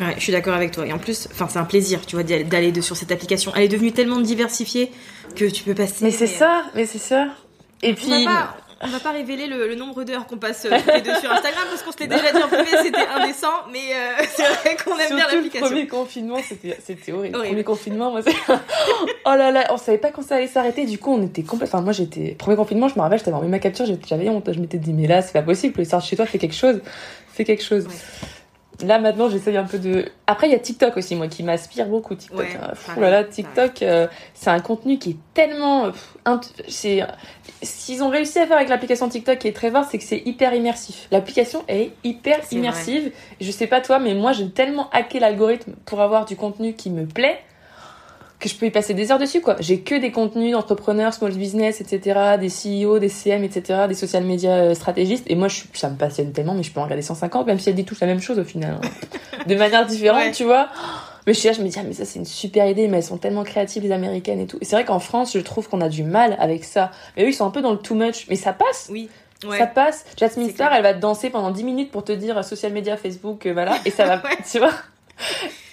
[0.00, 0.86] Ouais, je suis d'accord avec toi.
[0.86, 3.52] Et en plus, enfin, c'est un plaisir, tu vois, d'aller sur cette application.
[3.54, 4.90] Elle est devenue tellement diversifiée
[5.36, 6.04] que tu peux passer.
[6.04, 7.26] Mais c'est ça, mais c'est ça.
[7.82, 11.00] Et puis, pas, on va pas révéler le, le nombre d'heures qu'on passe euh, les
[11.02, 14.24] deux sur Instagram parce qu'on se l'est déjà dit en privé, c'était indécent, mais euh,
[14.34, 15.66] c'est vrai qu'on aime bien Surtout le l'application.
[15.66, 17.32] premier confinement, c'était c'était horrible.
[17.34, 17.52] Le Horrible.
[17.52, 18.34] premier confinement, moi, c'est...
[19.26, 20.84] oh là là, on savait pas quand ça allait s'arrêter.
[20.86, 21.78] Du coup, on était complètement...
[21.78, 22.34] Enfin, moi, j'étais...
[22.38, 24.52] Premier confinement, je me rappelle, t'avais envoyé ma capture, j'étais- j'avais honte.
[24.52, 25.74] Je m'étais dit, mais là, c'est pas possible.
[25.78, 26.80] Le sort chez toi, fais quelque chose.
[27.32, 27.86] Fais quelque chose.
[28.82, 30.06] Là, maintenant, j'essaye un peu de...
[30.26, 32.38] Après, il y a TikTok aussi, moi, qui m'aspire beaucoup, TikTok.
[32.38, 32.72] Ouais, hein.
[32.86, 35.90] Pareil, oh là là, TikTok, euh, c'est un contenu qui est tellement...
[36.68, 37.02] c'est...
[37.62, 40.22] Ce qu'ils ont réussi à faire avec l'application TikTok qui est très c'est que c'est
[40.24, 41.06] hyper immersif.
[41.10, 43.12] L'application, est hyper immersive.
[43.40, 46.90] Je sais pas toi, mais moi, j'ai tellement hacké l'algorithme pour avoir du contenu qui
[46.90, 47.38] me plaît
[48.42, 49.56] que je peux y passer des heures dessus, quoi.
[49.60, 54.24] J'ai que des contenus d'entrepreneurs, small business, etc., des CEO, des CM, etc., des social
[54.24, 55.24] media euh, stratégistes.
[55.28, 57.68] Et moi, je, ça me passionne tellement, mais je peux en regarder 150, même si
[57.70, 58.78] elles disent tous la même chose au final.
[58.82, 58.88] hein.
[59.46, 60.32] de manière différente, Ouais.
[60.32, 60.68] tu vois.
[61.26, 62.96] Mais je suis là, je me dis, ah, mais ça, c'est une super idée, mais
[62.98, 64.58] elles sont tellement créatives, les américaines et tout.
[64.60, 66.90] Et c'est vrai qu'en France, je trouve qu'on a du mal avec ça.
[67.16, 68.26] Mais eux, ils sont un peu dans le too much.
[68.28, 68.88] Mais ça passe.
[68.90, 69.08] Oui.
[69.58, 70.04] Ça passe.
[70.18, 73.46] Jasmine Star, elle va te danser pendant 10 minutes pour te dire social media, Facebook,
[73.46, 73.76] euh, voilà.
[73.84, 74.70] Et ça va, tu vois.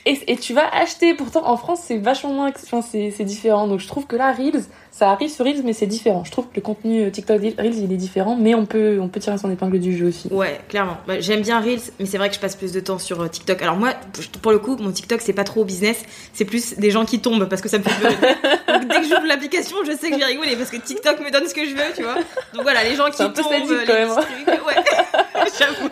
[0.05, 1.13] Et, et, tu vas acheter.
[1.13, 2.51] Pourtant, en France, c'est vachement moins.
[2.63, 3.67] Enfin, c'est différent.
[3.67, 6.23] Donc, je trouve que là, Reels, ça arrive sur Reels, mais c'est différent.
[6.23, 9.07] Je trouve que le contenu euh, TikTok Reels, il est différent, mais on peut, on
[9.07, 10.27] peut tirer son épingle du jeu aussi.
[10.29, 10.97] Ouais, clairement.
[11.07, 13.27] Bah, J'aime bien Reels, mais c'est vrai que je passe plus de temps sur euh,
[13.27, 13.61] TikTok.
[13.61, 13.93] Alors moi,
[14.41, 17.47] pour le coup, mon TikTok, c'est pas trop business, c'est plus des gens qui tombent
[17.47, 18.11] parce que ça me fait peur.
[18.67, 21.31] Donc dès que j'ouvre l'application, je sais que je vais rigoler parce que TikTok me
[21.31, 22.15] donne ce que je veux, tu vois.
[22.53, 24.09] Donc voilà, les gens qui tombent, les quand même.
[24.09, 24.75] Trucs, ouais.
[25.59, 25.89] J'avoue.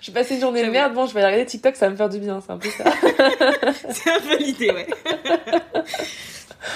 [0.00, 2.08] J'ai passé une journée de merde, bon, je vais regarder TikTok, ça va me faire
[2.08, 2.84] du bien, c'est un peu ça.
[3.90, 4.86] c'est un peu l'idée, ouais.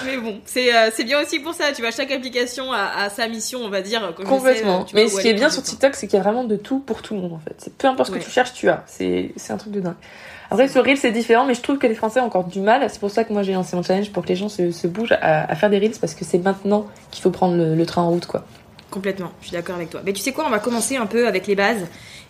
[0.03, 3.59] Mais bon, euh, c'est bien aussi pour ça, tu vois, chaque application a, sa mission,
[3.63, 4.13] on va dire.
[4.15, 4.81] Complètement.
[4.81, 6.79] Euh, Mais ce qui est bien sur TikTok, c'est qu'il y a vraiment de tout
[6.79, 7.69] pour tout le monde, en fait.
[7.77, 8.83] Peu importe ce que tu cherches, tu as.
[8.87, 9.95] C'est un truc de dingue.
[10.51, 12.87] Après, sur Reels, c'est différent, mais je trouve que les Français ont encore du mal.
[12.89, 14.87] C'est pour ça que moi, j'ai lancé mon challenge pour que les gens se, se
[14.87, 18.03] bougent à, faire des Reels, parce que c'est maintenant qu'il faut prendre le, le train
[18.03, 18.45] en route, quoi.
[18.91, 20.01] Complètement, je suis d'accord avec toi.
[20.05, 21.85] Mais tu sais quoi, on va commencer un peu avec les bases.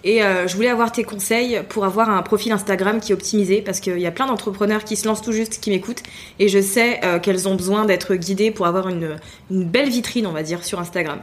[0.05, 3.63] Et euh, je voulais avoir tes conseils pour avoir un profil Instagram qui est optimisé
[3.63, 6.03] parce qu'il y a plein d'entrepreneurs qui se lancent tout juste, qui m'écoutent.
[6.37, 9.17] Et je sais euh, qu'elles ont besoin d'être guidées pour avoir une,
[9.49, 11.19] une belle vitrine, on va dire, sur Instagram.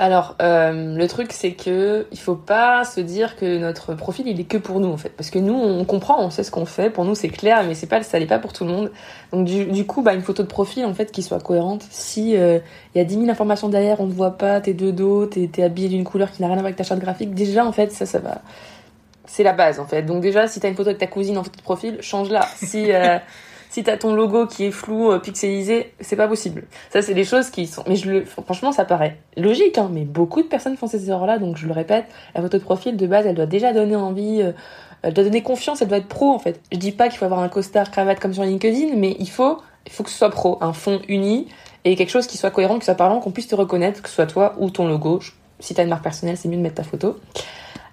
[0.00, 4.38] Alors, euh, le truc, c'est que il faut pas se dire que notre profil, il
[4.38, 5.08] est que pour nous, en fait.
[5.08, 6.88] Parce que nous, on comprend, on sait ce qu'on fait.
[6.88, 8.92] Pour nous, c'est clair, mais c'est pas, ça n'est pas pour tout le monde.
[9.32, 11.84] Donc, du, coup, bah, une photo de profil, en fait, qui soit cohérente.
[11.90, 12.60] Si euh,
[12.94, 15.50] il y a 10 000 informations derrière, on ne voit pas, t'es de dos, t'es
[15.58, 17.72] es habillé d'une couleur qui n'a rien à voir avec ta charte graphique, déjà, en
[17.72, 18.42] fait, ça, ça va.
[19.26, 20.02] C'est la base, en fait.
[20.02, 22.46] Donc, déjà, si t'as une photo avec ta cousine en photo de profil, change-la.
[22.56, 23.18] Si, euh,
[23.70, 26.64] si t'as ton logo qui est flou, euh, pixelisé, c'est pas possible.
[26.90, 27.84] Ça, c'est des choses qui sont.
[27.86, 31.66] Mais franchement, ça paraît logique, hein, mais beaucoup de personnes font ces erreurs-là, donc je
[31.66, 34.42] le répète, la photo de profil de base, elle doit déjà donner envie.
[34.42, 34.52] Euh,
[35.02, 36.60] elle doit donner confiance, elle doit être pro en fait.
[36.72, 39.58] Je dis pas qu'il faut avoir un costard cravate comme sur LinkedIn, mais il faut,
[39.86, 41.46] il faut que ce soit pro, un fond uni
[41.84, 44.16] et quelque chose qui soit cohérent, qui soit parlant, qu'on puisse te reconnaître, que ce
[44.16, 45.20] soit toi ou ton logo.
[45.60, 47.16] Si t'as une marque personnelle, c'est mieux de mettre ta photo.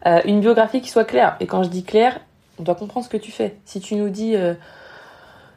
[0.07, 1.35] Euh, une biographie qui soit claire.
[1.39, 2.19] Et quand je dis claire,
[2.59, 3.55] on doit comprendre ce que tu fais.
[3.65, 4.35] Si tu nous dis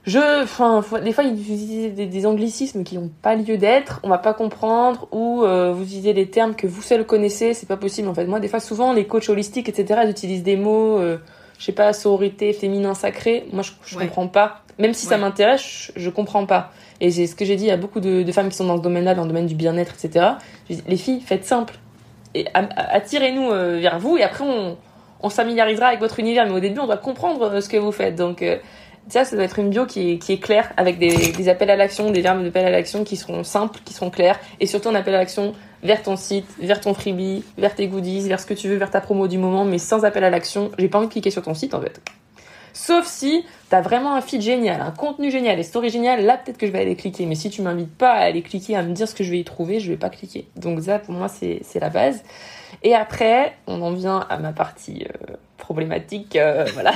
[0.05, 4.19] je, enfin, des fois, ils utilisent des, anglicismes qui n'ont pas lieu d'être, on va
[4.19, 8.09] pas comprendre, ou euh, vous utilisez des termes que vous seul connaissez, c'est pas possible
[8.09, 8.25] en fait.
[8.25, 11.19] Moi, des fois, souvent, les coachs holistiques, etc., ils utilisent des mots, euh,
[11.59, 13.47] je sais pas, sororité, féminin, sacré.
[13.53, 14.63] Moi, je, je comprends pas.
[14.79, 16.71] Même si ça m'intéresse, je, comprends pas.
[17.01, 19.15] Et c'est ce que j'ai dit à beaucoup de, femmes qui sont dans ce domaine-là,
[19.15, 20.27] dans le domaine du bien-être, etc.
[20.71, 21.75] les filles, faites simple.
[22.35, 24.77] Et attirez-nous euh, vers vous, et après, on,
[25.21, 26.47] on familiarisera avec votre univers.
[26.47, 28.15] Mais au début, on doit comprendre ce que vous faites.
[28.15, 28.43] Donc,
[29.09, 32.11] ça, ça doit être une bio qui est, claire, avec des, des appels à l'action,
[32.11, 35.15] des verbes d'appel à l'action qui seront simples, qui seront clairs, et surtout un appel
[35.15, 38.69] à l'action vers ton site, vers ton freebie, vers tes goodies, vers ce que tu
[38.69, 40.71] veux, vers ta promo du moment, mais sans appel à l'action.
[40.79, 42.01] J'ai pas envie de cliquer sur ton site en fait.
[42.73, 46.59] Sauf si t'as vraiment un feed génial, un contenu génial, des stories géniales, là peut-être
[46.59, 47.27] que je vais aller cliquer.
[47.27, 49.41] Mais si tu m'invites pas à aller cliquer, à me dire ce que je vais
[49.41, 50.47] y trouver, je vais pas cliquer.
[50.57, 52.23] Donc ça, pour moi, c'est la base.
[52.83, 56.37] Et après, on en vient à ma partie euh, problématique.
[56.37, 56.93] Euh, voilà.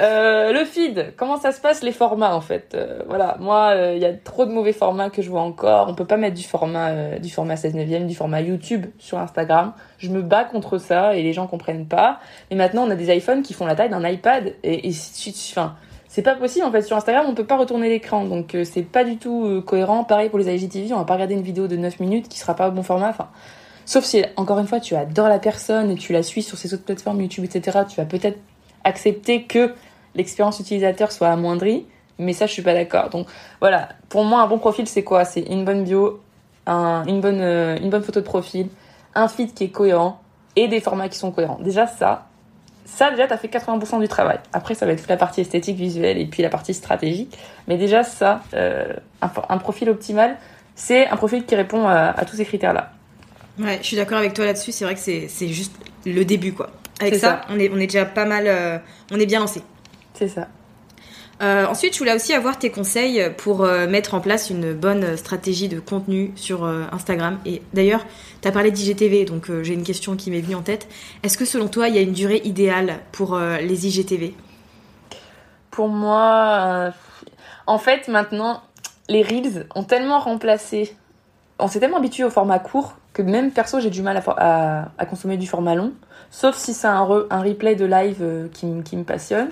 [0.00, 2.76] Euh, le feed, comment ça se passe les formats en fait?
[3.06, 5.88] Voilà, moi, il y a trop de mauvais formats que je vois encore.
[5.88, 9.72] On peut pas mettre du format du format 16 neuvième, du format YouTube sur Instagram.
[9.98, 12.18] Je me bats contre ça et les gens comprennent pas.
[12.50, 16.22] Et maintenant, on a des iPhones qui font la taille d'un iPad et, et c'est
[16.22, 19.16] pas possible en fait sur Instagram on peut pas retourner l'écran donc c'est pas du
[19.16, 22.28] tout cohérent pareil pour les IGTV on va pas regarder une vidéo de 9 minutes
[22.28, 23.30] qui sera pas au bon format enfin
[23.86, 26.72] Sauf si, encore une fois, tu adores la personne et tu la suis sur ces
[26.72, 28.38] autres plateformes, YouTube, etc., tu vas peut-être
[28.84, 29.74] accepter que
[30.14, 31.86] l'expérience utilisateur soit amoindrie,
[32.18, 33.10] mais ça, je suis pas d'accord.
[33.10, 33.26] Donc
[33.60, 35.24] voilà, pour moi, un bon profil, c'est quoi?
[35.24, 36.20] C'est une bonne bio,
[36.66, 38.68] une, bonne, euh, une bonne photo de profil,
[39.14, 40.20] un feed qui est cohérent
[40.56, 41.58] et des formats qui sont cohérents.
[41.60, 42.26] Déjà, ça,
[42.86, 44.38] ça, déjà, t'as fait 80% du travail.
[44.52, 47.36] Après, ça va être la partie esthétique, visuelle et puis la partie stratégique.
[47.66, 50.36] Mais déjà, ça, euh, un, profil optimal,
[50.74, 52.90] c'est un profil qui répond à tous ces critères-là.
[53.58, 54.72] Ouais, je suis d'accord avec toi là-dessus.
[54.72, 55.72] C'est vrai que c'est juste
[56.04, 56.70] le début, quoi.
[57.00, 58.44] Avec ça, On, est, on est déjà pas mal.
[58.46, 58.78] Euh,
[59.10, 59.62] on est bien lancé.
[60.14, 60.48] C'est ça.
[61.42, 65.16] Euh, ensuite, je voulais aussi avoir tes conseils pour euh, mettre en place une bonne
[65.16, 67.38] stratégie de contenu sur Instagram.
[67.44, 68.06] Et d'ailleurs,
[68.40, 70.86] tu as parlé d'IGTV, donc j'ai une question qui m'est venue en tête.
[71.24, 74.34] Est-ce que selon toi, il y a une durée idéale pour les IGTV?
[75.72, 76.92] Pour moi,
[77.66, 78.62] en fait, maintenant,
[79.08, 80.94] les Reels ont tellement remplacé.
[81.58, 85.38] On s'est tellement habitué au format court que même perso j'ai du mal à, consommer
[85.38, 85.92] du format long,
[86.30, 89.48] sauf si c'est un, replay de live euh, qui, qui, me passionne.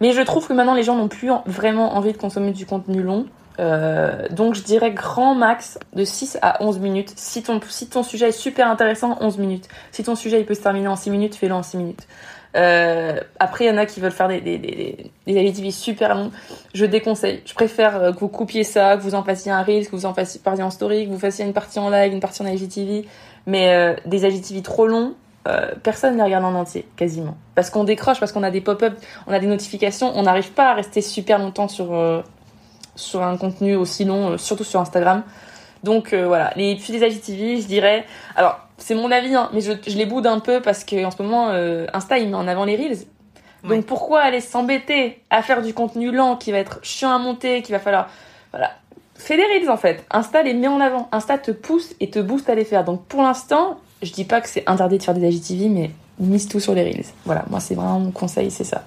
[0.00, 3.02] Mais je trouve que maintenant les gens n'ont plus vraiment envie de consommer du contenu
[3.02, 3.26] long.
[3.60, 7.12] Euh, donc je dirais grand max de 6 à 11 minutes.
[7.16, 9.68] Si ton, si ton sujet est super intéressant, 11 minutes.
[9.90, 12.08] Si ton sujet il peut se terminer en 6 minutes, fais-le en 6 minutes.
[12.54, 16.30] Euh, après, il y en a qui veulent faire des, des, super longs.
[16.74, 17.42] Je déconseille.
[17.46, 20.06] Je préfère euh, que vous coupiez ça, que vous en fassiez un reel, que vous
[20.06, 22.46] en fassiez partie en story, que vous fassiez une partie en live, une partie en
[22.46, 23.06] IGTV.
[23.46, 25.14] Mais euh, des IGTV trop longs,
[25.82, 27.36] personne ne les regarde en entier, quasiment.
[27.56, 28.94] Parce qu'on décroche, parce qu'on a des pop-up,
[29.26, 32.22] on a des notifications, on n'arrive pas à rester super longtemps sur,
[32.94, 35.24] sur un contenu aussi long, surtout sur Instagram.
[35.82, 38.04] Donc voilà, les puis des IGTV, je dirais.
[38.36, 41.10] Alors, c'est mon avis, hein, mais je, je les boude un peu parce que en
[41.10, 42.98] ce moment, euh, Insta, il met en avant les Reels.
[43.62, 43.82] Donc Ouais.
[43.82, 47.70] pourquoi aller s'embêter à faire du contenu lent qui va être chiant à monter, qui
[47.70, 48.08] va falloir.
[48.50, 48.72] Voilà.
[49.14, 50.04] Fais des Reels en fait.
[50.10, 51.08] Insta les met en avant.
[51.12, 52.82] Insta te pousse et te booste à les faire.
[52.84, 56.48] Donc pour l'instant, je dis pas que c'est interdit de faire des IGTV, mais mise
[56.48, 57.04] tout sur les Reels.
[57.24, 58.82] Voilà, moi c'est vraiment mon conseil, c'est ça.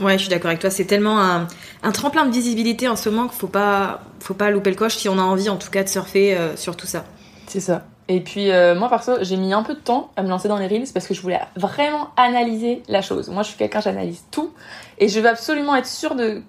[0.00, 0.70] Ouais, je suis d'accord avec toi.
[0.70, 1.48] C'est tellement un,
[1.82, 4.94] un tremplin de visibilité en ce moment qu'il faut pas, faut pas louper le coche
[4.96, 7.04] si on a envie, en tout cas, de surfer euh, sur tout ça.
[7.48, 7.82] C'est ça.
[8.08, 10.56] Et puis euh, moi perso, j'ai mis un peu de temps à me lancer dans
[10.56, 13.28] les reels parce que je voulais vraiment analyser la chose.
[13.28, 14.52] Moi je suis quelqu'un, j'analyse tout
[14.98, 16.42] et je veux absolument être sûre de,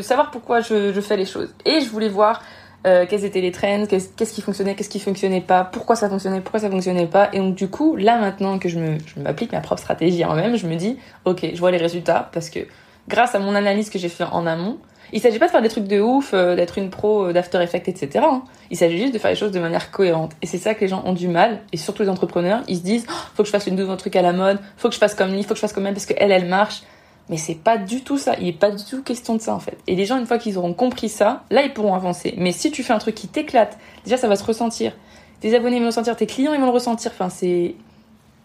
[0.00, 1.54] savoir pourquoi je, fais les choses.
[1.64, 2.42] Et je voulais voir
[2.86, 6.40] euh, quels étaient les trends, qu'est-ce qui fonctionnait, qu'est-ce qui fonctionnait pas, pourquoi ça fonctionnait,
[6.40, 7.28] pourquoi ça fonctionnait pas.
[7.32, 8.78] Et donc du coup, là maintenant que je
[9.16, 12.50] m'applique ma propre stratégie en même, je me dis ok, je vois les résultats parce
[12.50, 12.60] que
[13.06, 14.78] grâce à mon analyse que j'ai fait en amont,
[15.14, 17.62] il s'agit pas de faire des trucs de ouf, euh, d'être une pro euh, d'After
[17.62, 18.24] Effects, etc.
[18.28, 18.42] hein.
[18.70, 20.32] Il s'agit juste de faire les choses de manière cohérente.
[20.42, 22.82] Et c'est ça que les gens ont du mal, et surtout les entrepreneurs, ils se
[22.82, 24.98] disent, Oh, faut que je fasse une nouveau truc à la mode, faut que je
[25.00, 26.82] fasse comme lui, faut que je fasse comme elle parce qu'elle, elle marche.
[27.30, 28.34] Mais c'est pas du tout ça.
[28.38, 29.78] Il est pas du tout question de ça, en fait.
[29.86, 32.34] Et les gens, une fois qu'ils auront compris ça, là, ils pourront avancer.
[32.36, 34.92] Mais si tu fais un truc qui t'éclate, déjà, ça va se ressentir.
[35.40, 37.12] Tes abonnés vont le ressentir, tes clients, ils vont le ressentir.
[37.14, 37.76] Enfin, c'est,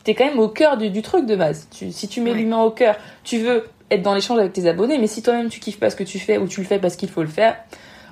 [0.05, 1.67] t'es quand même au cœur du, du truc de base.
[1.71, 2.37] Tu, si tu mets Ouais.
[2.37, 5.59] l'humain au cœur, tu veux être dans l'échange avec tes abonnés, mais si toi-même tu
[5.59, 7.55] kiffes pas ce que tu fais ou tu le fais parce qu'il faut le faire,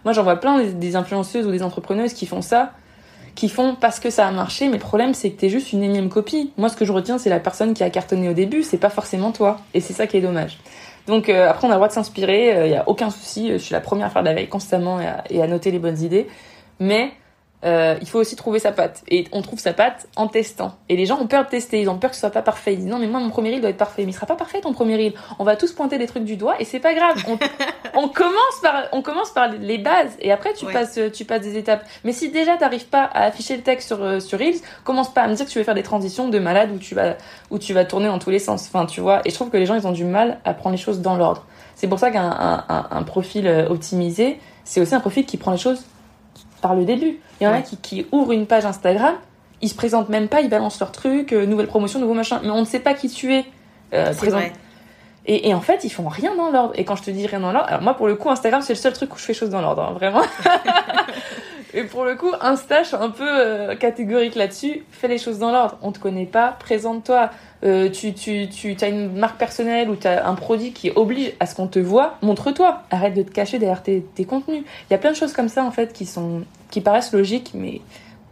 [0.03, 2.73] moi j'en vois plein des, influenceuses ou des entrepreneuses qui font ça,
[3.35, 5.83] qui font parce que ça a marché, mais le problème c'est que t'es juste une
[5.83, 6.51] énième copie.
[6.57, 8.89] Moi ce que je retiens c'est la personne qui a cartonné au début, c'est pas
[8.89, 10.57] forcément toi, et c'est ça qui est dommage.
[11.05, 13.57] Donc euh, après on a le droit de s'inspirer, il y a aucun souci, je
[13.57, 16.27] suis la première à faire de la veille constamment et à noter les bonnes idées,
[16.79, 17.11] mais
[17.65, 19.03] euh, il faut aussi trouver sa patte.
[19.09, 20.75] Et on trouve sa patte en testant.
[20.89, 22.73] Et les gens ont peur de tester, ils ont peur que ce soit pas parfait.
[22.73, 24.03] Ils disent non mais moi mon premier reel doit être parfait.
[24.05, 25.13] Mais il sera pas parfait ton premier reel.
[25.39, 27.17] On va tous pointer des trucs du doigt et c'est pas grave.
[27.27, 27.37] On,
[28.03, 30.73] on commence par on commence par les bases et après tu Ouais.
[30.73, 31.83] passes tu passes des étapes.
[32.03, 35.21] Mais si déjà t'arrives pas à afficher le texte sur euh, sur reels, commence pas
[35.23, 37.15] à me dire que tu veux faire des transitions de malade où tu vas
[37.49, 38.65] où tu vas tourner dans tous les sens.
[38.67, 39.21] Enfin tu vois.
[39.25, 41.15] Et je trouve que les gens ils ont du mal à prendre les choses dans
[41.15, 41.45] l'ordre.
[41.75, 45.37] C'est pour ça qu'un un, un, un profil euh, optimisé, c'est aussi un profil qui
[45.37, 45.83] prend les choses
[46.61, 47.19] par le début.
[47.39, 47.63] Il y en a Ouais.
[47.63, 49.15] qui, qui ouvrent une page Instagram,
[49.61, 52.49] ils se présentent même pas, ils balancent leur truc, euh, nouvelle promotion, nouveau machin, mais
[52.51, 53.45] on ne sait pas qui tu es.
[53.93, 54.39] euh, présent.
[55.25, 56.73] et en fait, ils font rien dans l'ordre.
[56.75, 58.73] Et quand je te dis rien dans l'ordre, alors moi pour le coup, Instagram c'est
[58.73, 60.21] le seul truc où je fais choses dans l'ordre, hein, vraiment.
[61.73, 64.83] et pour le coup, Insta, je suis un peu euh, catégorique là-dessus.
[64.91, 65.77] Fais les choses dans l'ordre.
[65.81, 67.29] On te connaît pas, présente-toi.
[67.63, 71.33] Euh, tu tu, tu as une marque personnelle ou tu as un produit qui oblige
[71.39, 72.83] à ce qu'on te voit, montre-toi.
[72.91, 74.63] Arrête de te cacher derrière tes, tes contenus.
[74.89, 77.51] Il y a plein de choses comme ça en fait qui sont qui paraissent logiques,
[77.53, 77.81] mais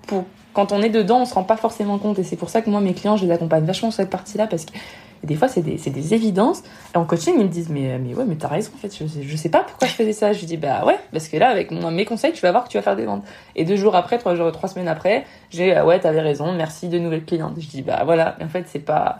[0.07, 2.17] pour quand on est dedans, on se rend pas forcément compte.
[2.17, 4.47] Et c'est pour ça que moi, mes clients, je les accompagne vachement sur cette partie-là
[4.47, 4.71] parce que
[5.25, 6.61] des fois, c'est des, des évidences.
[6.93, 9.05] Et en coaching, ils me disent, mais, mais ouais, mais t'as raison, en fait, je,
[9.21, 10.31] je sais pas pourquoi je faisais ça.
[10.33, 12.69] Je dis, bah ouais, parce que là, avec mon- mes conseils, tu vas voir que
[12.69, 13.23] tu vas faire des ventes.
[13.55, 16.87] Et deux jours après, trois jours, trois semaines après, j'ai, ah ouais, t'avais raison, merci
[16.87, 17.55] de nouvelles clientes.
[17.59, 19.19] Je dis, bah voilà, mais en fait, c'est pas,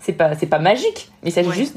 [0.00, 1.54] c'est pas, pas magique, mais il s'agit Ouais.
[1.54, 1.74] juste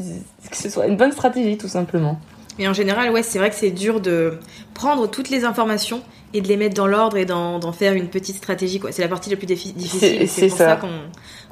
[0.50, 2.20] que ce soit une bonne stratégie, tout simplement.
[2.58, 4.38] Mais en général, ouais, c'est vrai que c'est dur de
[4.74, 6.02] prendre toutes les informations
[6.34, 8.80] et de les mettre dans l'ordre et d'en faire une petite stratégie.
[8.92, 10.28] C'est la partie la plus difficile.
[10.30, 10.80] C'est- pour ça.
[10.80, 10.80] ça,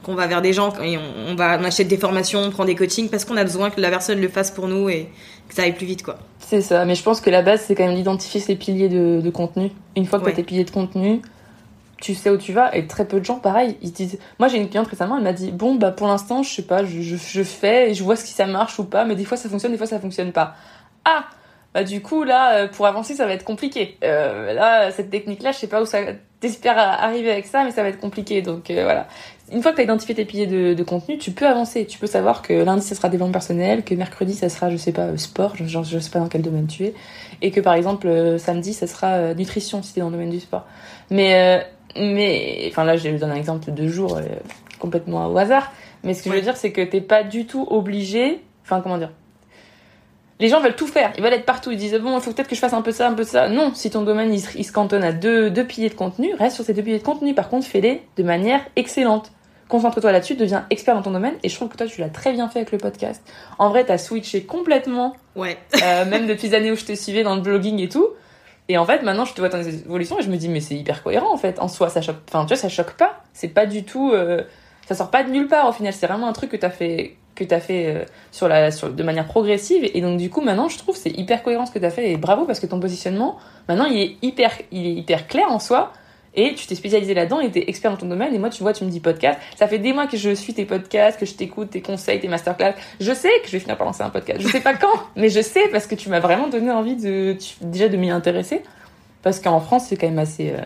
[0.04, 2.66] qu'on va vers des gens et on, on va on achète des formations, on prend
[2.66, 5.10] des coachings parce qu'on a besoin que la personne le fasse pour nous et
[5.50, 6.18] que ça aille plus vite, quoi.
[6.40, 9.20] C'est ça, mais je pense que la base, c'est quand même d'identifier ses piliers de,
[9.22, 9.72] de contenu.
[9.96, 10.32] Une fois que Ouais.
[10.32, 11.22] tu as tes piliers de contenu,
[12.00, 12.74] tu sais où tu vas.
[12.78, 14.20] Et très peu de gens, pareil, ils disent.
[14.40, 16.86] Moi, j'ai une cliente récemment, elle m'a dit Bon, bah pour l'instant, je sais pas,
[16.86, 19.36] je, je, je fais et je vois si ça marche ou pas, mais des fois
[19.36, 20.56] ça fonctionne, des fois ça fonctionne pas.
[21.04, 21.26] Ah
[21.78, 24.00] bah du coup là euh, pour avancer ça va être compliqué.
[24.04, 26.00] Euh, là cette technique là je sais pas où ça
[26.40, 29.08] t'espères arriver avec ça mais ça va être compliqué donc euh, voilà.
[29.52, 31.86] Une fois que tu as identifié tes piliers de, de contenu tu peux avancer.
[31.86, 34.92] Tu peux savoir que lundi ça sera développement personnel que mercredi ça sera je sais
[34.92, 36.96] pas sport je, je, sais pas dans quel domaine tu es
[37.44, 40.66] et que par exemple samedi ça sera nutrition si t'es dans le domaine du sport.
[41.12, 41.64] Mais euh,
[41.96, 44.24] mais enfin là je donne un exemple de deux jours euh,
[44.80, 45.72] complètement au hasard
[46.04, 48.98] mais ce que je veux dire c'est que t'es pas du tout obligé enfin comment
[48.98, 49.12] dire
[50.40, 52.48] les gens veulent tout faire, ils veulent être partout, ils disent bon, il faut peut-être
[52.48, 53.50] que je fasse un peu ça, un peu ça.
[53.50, 56.34] Non, si ton domaine il, se- il se cantonne à deux, deux piliers de contenu,
[56.36, 57.34] reste sur ces deux piliers de contenu.
[57.34, 59.32] Par contre, fais-les de manière excellente.
[59.68, 61.34] Concentre-toi là-dessus, deviens expert dans ton domaine.
[61.44, 63.22] Et je trouve que toi, tu l'as très bien fait avec le podcast.
[63.60, 65.58] En vrai, t'as switché complètement, Ouais.
[65.84, 68.08] euh, même depuis les années où je te suivais dans le blogging et tout.
[68.70, 70.76] Et en fait, maintenant, je te vois ton évolution et je me dis, mais c'est
[70.76, 71.60] hyper cohérent en fait.
[71.60, 73.24] En soi, ça choque, enfin, tu vois, ça choque pas.
[73.34, 74.42] C'est pas du tout, euh,
[74.88, 75.92] ça sort pas de nulle part au final.
[75.94, 78.90] C'est vraiment un truc que t'as fait que tu as fait euh, sur la, sur,
[78.90, 79.90] de manière progressive.
[79.94, 82.12] Et donc, du coup, maintenant, je trouve c'est hyper cohérent ce que tu as fait.
[82.12, 85.60] Et bravo parce que ton positionnement, maintenant, il est hyper, il est hyper clair en
[85.60, 85.94] soi.
[86.40, 88.34] Et tu t'es spécialisé là-dedans et t'es expert dans ton domaine.
[88.34, 89.40] Et moi, tu vois, tu me dis podcast.
[89.56, 92.28] Ça fait des mois que je suis tes podcasts, que je t'écoute, tes conseils, tes
[92.28, 92.74] masterclass.
[93.00, 94.40] Je sais que je vais finir par lancer un podcast.
[94.42, 97.36] Je sais pas quand, mais je sais parce que tu m'as vraiment donné envie de,
[97.62, 98.62] déjà de m'y intéresser.
[99.24, 100.52] Parce qu'en France, c'est quand même assez.
[100.52, 100.62] Euh,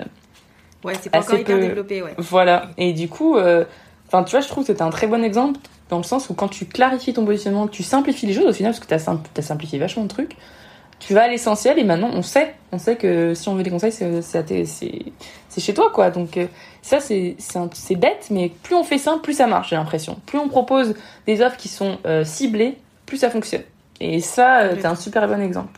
[0.83, 2.15] ouais, c'est pas encore hyper développé, ouais.
[2.17, 2.71] Voilà.
[2.77, 3.63] Et du coup, euh,
[4.07, 5.59] enfin, tu vois, je trouve que c'était un très bon exemple
[5.91, 8.53] dans le sens où quand tu clarifies ton positionnement, que tu simplifies les choses au
[8.53, 10.37] final, parce que tu as, simplifié vachement de trucs,
[10.99, 13.69] tu vas à l'essentiel et maintenant on sait, on sait que si on veut des
[13.69, 16.09] conseils, c'est chez toi quoi.
[16.09, 16.47] Donc euh,
[16.81, 17.35] ça c'est
[17.95, 20.17] bête, mais plus on fait simple, plus ça marche, j'ai l'impression.
[20.25, 20.95] Plus on propose
[21.27, 23.63] des offres qui sont euh, ciblées, plus ça fonctionne.
[23.99, 25.77] Et ça, euh, t'es un super bon exemple.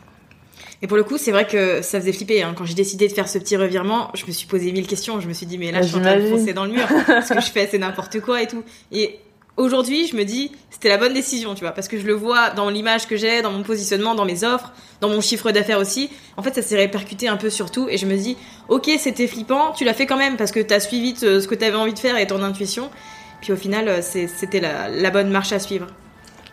[0.80, 2.42] Et pour le coup, c'est vrai que ça faisait flipper.
[2.42, 2.54] Hein.
[2.56, 5.18] Quand j'ai décidé de faire ce petit revirement, je me suis posé mille questions.
[5.18, 6.86] Je me suis dit, mais là, je suis en train de foncer dans le mur.
[7.26, 8.62] Ce que je fais, c'est n'importe quoi et tout.
[8.92, 9.18] Et
[9.56, 12.50] aujourd'hui, je me dis, c'était la bonne décision, tu vois, parce que je le vois
[12.50, 16.10] dans l'image que j'ai, dans mon positionnement, dans mes offres, dans mon chiffre d'affaires aussi.
[16.36, 18.36] En fait, ça s'est répercuté un peu sur tout, et je me dis,
[18.68, 21.76] ok, c'était flippant, tu l'as fait quand même parce que t'as suivi ce que t'avais
[21.76, 22.90] envie de faire et ton intuition.
[23.40, 25.86] Puis au final, euh, c'était la, bonne marche à suivre.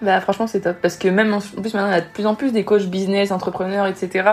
[0.02, 2.36] Bah franchement, c'est top, parce que même en plus maintenant, y a de plus en
[2.36, 4.30] plus des coachs business, entrepreneurs, etc.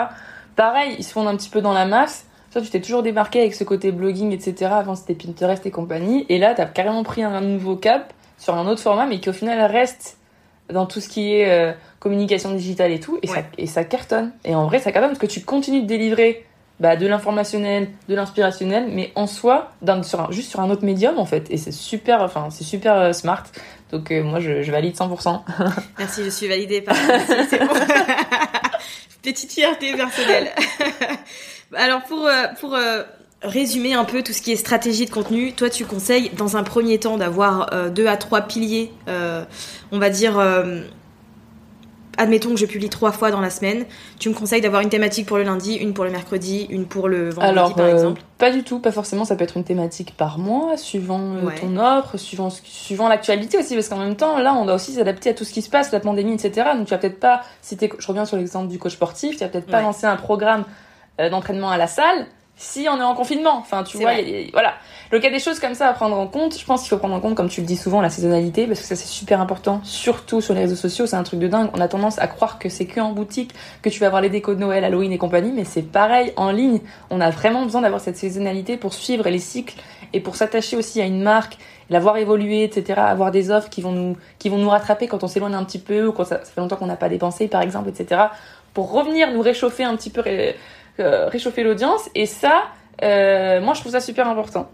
[0.57, 2.25] Pareil, ils se fondent un petit peu dans la masse.
[2.51, 4.73] Toi, tu t'es toujours démarqué avec ce côté blogging, etc.
[4.73, 6.25] Avant, c'était Pinterest et compagnie.
[6.31, 9.33] Et là, t'as carrément pris un nouveau cap sur un autre format, mais qui au
[9.33, 10.19] final reste
[10.73, 14.33] dans tout ce qui est euh, communication digitale et tout, et, ça, et ça cartonne.
[14.45, 16.45] Et en vrai, ça cartonne parce que tu continues de délivrer
[16.81, 19.73] bah, de l'informationnel, de l'inspirationnel, mais en soi,
[20.03, 21.51] sur juste sur un autre médium en fait.
[21.51, 23.45] Et c'est super, enfin, c'est super euh, smart.
[23.91, 25.41] Donc euh, moi, je, je, valide 100%.
[25.99, 26.95] Merci, je suis validée par.
[26.95, 27.75] bon.
[29.23, 30.51] Petite fierté personnelle.
[31.75, 32.27] Alors pour
[32.61, 32.79] pour
[33.43, 36.63] résumer un peu tout ce qui est stratégie de contenu, toi tu conseilles dans un
[36.63, 39.45] premier temps d'avoir euh, deux à trois piliers, euh,
[39.93, 40.83] on va dire, euh,
[42.17, 43.87] admettons que je publie trois fois dans la semaine,
[44.19, 47.07] tu me conseilles d'avoir une thématique pour le lundi, une pour le mercredi, une pour
[47.07, 48.23] le vendredi Alors, par exemple?
[48.39, 52.17] Pas du tout, pas forcément, ça peut être une thématique par mois, suivant ton offre,
[52.17, 55.45] suivant, suivant l'actualité aussi, parce qu'en même temps, là on doit aussi s'adapter à tout
[55.45, 56.71] ce qui se passe, la pandémie, etc.
[56.75, 59.49] Donc tu vas peut-être pas, si je reviens sur l'exemple du coach sportif, tu vas
[59.49, 60.65] peut-être pas lancer un programme
[61.19, 62.27] d'entraînement à la salle,
[62.59, 63.57] si on est en confinement.
[63.57, 64.13] Enfin, tu vois,
[64.53, 64.75] voilà.
[65.11, 66.59] Donc il y a des choses comme ça à prendre en compte.
[66.59, 68.81] Je pense qu'il faut prendre en compte, comme tu le dis souvent, la saisonnalité, parce
[68.81, 71.07] que ça c'est super important, surtout sur les réseaux sociaux.
[71.07, 71.71] C'est un truc de dingue.
[71.73, 74.29] On a tendance à croire que c'est que en boutique que tu vas avoir les
[74.29, 76.81] décos de Noël, Halloween et compagnie, mais c'est pareil en ligne.
[77.11, 79.77] On a vraiment besoin d'avoir cette saisonnalité pour suivre les cycles
[80.13, 81.59] et pour s'attacher aussi à une marque,
[81.91, 83.01] la voir évoluer, etc.
[83.01, 85.79] Avoir des offres qui vont nous, qui vont nous rattraper quand on s'éloigne un petit
[85.79, 88.23] peu ou quand ça, ça fait longtemps qu'on n'a pas dépensé, par exemple, etc.
[88.75, 90.23] Pour revenir nous réchauffer un petit peu
[91.03, 92.09] réchauffer l'audience.
[92.15, 92.65] Et ça,
[93.03, 94.71] euh, moi, je trouve ça super important.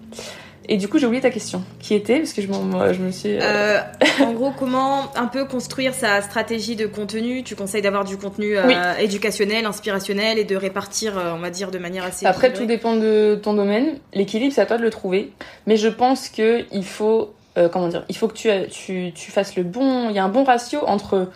[0.67, 3.37] Et du coup, j'ai oublié ta question, qui était, parce que je, je me suis...
[3.39, 3.81] Euh,
[4.23, 7.43] en gros, comment un peu construire sa stratégie de contenu?
[7.43, 8.57] Tu conseilles d'avoir du contenu
[8.99, 12.25] éducationnel, inspirationnel et de répartir, on va dire, de manière assez...
[12.25, 13.99] Après, tout dépend de ton domaine.
[14.15, 15.33] L'équilibre, c'est à toi de le trouver.
[15.67, 17.35] Mais je pense que il faut...
[17.71, 20.09] comment dire Il faut que tu, tu, tu fasses le bon...
[20.09, 21.29] Il y a un bon ratio entre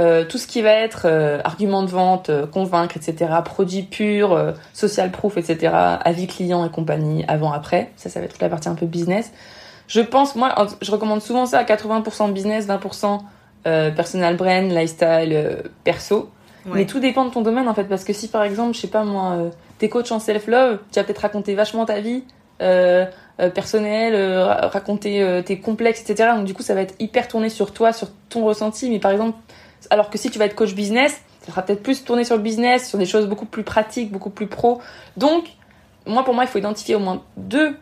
[0.00, 4.54] euh, tout ce qui va être euh, argument de vente, euh, convaincre, etc., produit pur,
[4.72, 7.90] social proof, etc., avis client et compagnie, avant, après.
[7.96, 9.30] Ça, ça va être toute la partie un peu business.
[9.88, 13.20] Je pense, moi, je recommande souvent ça à 80% business, 20%
[13.94, 16.30] personal brand, lifestyle, perso.
[16.66, 18.88] Mais tout dépend de ton domaine, en fait, parce que si, par exemple, je sais
[18.88, 22.22] pas moi, t'es coach en self-love, tu vas peut-être raconter vachement ta vie,
[23.36, 24.14] personnelle,
[24.72, 26.30] raconter tes complexes, etc.
[26.36, 28.88] Donc du coup, ça va être hyper tourné sur toi, sur ton ressenti.
[28.88, 29.36] Mais par exemple,
[29.88, 32.42] alors que si tu vas être coach business, ça sera peut-être plus tourné sur le
[32.42, 34.80] business, sur des choses beaucoup plus pratiques, beaucoup plus pro.
[35.16, 35.44] Donc,
[36.06, 37.76] moi, pour moi, il faut identifier au moins deux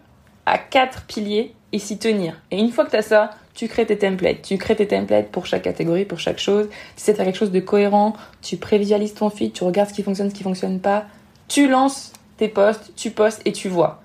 [0.46, 2.40] à quatre piliers et s'y tenir.
[2.50, 4.42] Et une fois que tu as ça, tu crées tes templates.
[4.42, 6.68] Tu crées tes templates pour chaque catégorie, pour chaque chose.
[6.96, 10.02] Tu sais faire quelque chose de cohérent, tu prévisualises ton feed, tu regardes ce qui
[10.02, 11.06] fonctionne, ce qui fonctionne pas.
[11.48, 14.00] Tu lances tes posts, tu postes et tu vois.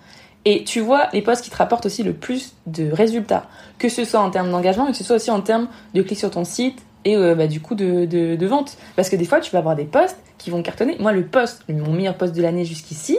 [0.46, 3.46] Et tu vois les posts qui te rapportent aussi le plus de résultats.
[3.78, 6.20] Que ce soit en termes d'engagement, mais que ce soit aussi en termes de clics
[6.20, 8.78] sur ton site, et euh, bah, du coup de, de, de, vente.
[8.96, 10.98] Parce que des fois, tu vas avoir des posts qui vont cartonner.
[11.00, 13.18] Moi, le post, mon meilleur post de l'année jusqu'ici,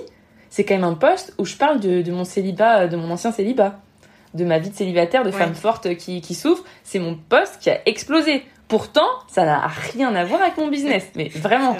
[0.51, 3.11] c'est quand même un post où je parle de, de, mon célibat, euh, de mon
[3.11, 3.81] ancien célibat,
[4.35, 6.65] de ma vie de célibataire, de femme forte qui, qui souffre.
[6.83, 8.45] C'est mon post qui a explosé.
[8.69, 11.05] Pourtant, ça n'a rien à voir avec mon business.
[11.15, 11.77] Mais vraiment,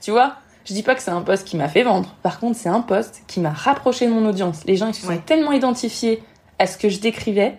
[0.00, 2.14] tu vois, je dis pas que c'est un post qui m'a fait vendre.
[2.22, 4.64] Par contre, c'est un post qui m'a rapproché de mon audience.
[4.66, 6.22] Les gens ils se sont tellement identifiés
[6.58, 7.56] à ce que je décrivais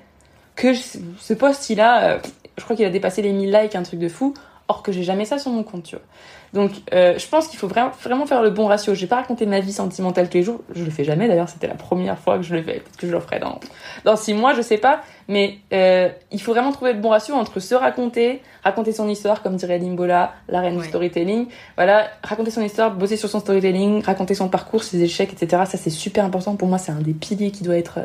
[0.55, 2.19] que ce post il a
[2.57, 4.33] je crois qu'il a dépassé les 1000 likes, un truc de fou.
[4.69, 6.03] Or que j'ai jamais ça sur mon compte, tu vois.
[6.51, 8.93] Donc, euh, je pense qu'il faut vraiment, vraiment faire le bon ratio.
[8.93, 10.59] Je vais pas raconter ma vie sentimentale tous les jours.
[10.75, 11.29] Je le fais jamais.
[11.29, 12.73] D'ailleurs, c'était la première fois que je le fais.
[12.73, 13.61] Peut-être que je le ferai dans,
[14.03, 15.01] dans six mois, je sais pas.
[15.29, 19.41] Mais euh, il faut vraiment trouver le bon ratio entre se raconter, raconter son histoire,
[19.41, 21.47] comme dirait Limbola, la reine du storytelling.
[21.77, 25.63] Voilà, raconter son histoire, bosser sur son storytelling, raconter son parcours, ses échecs, etc.
[25.65, 26.55] Ça, c'est super important.
[26.57, 27.99] Pour moi, c'est un des piliers qui doit être...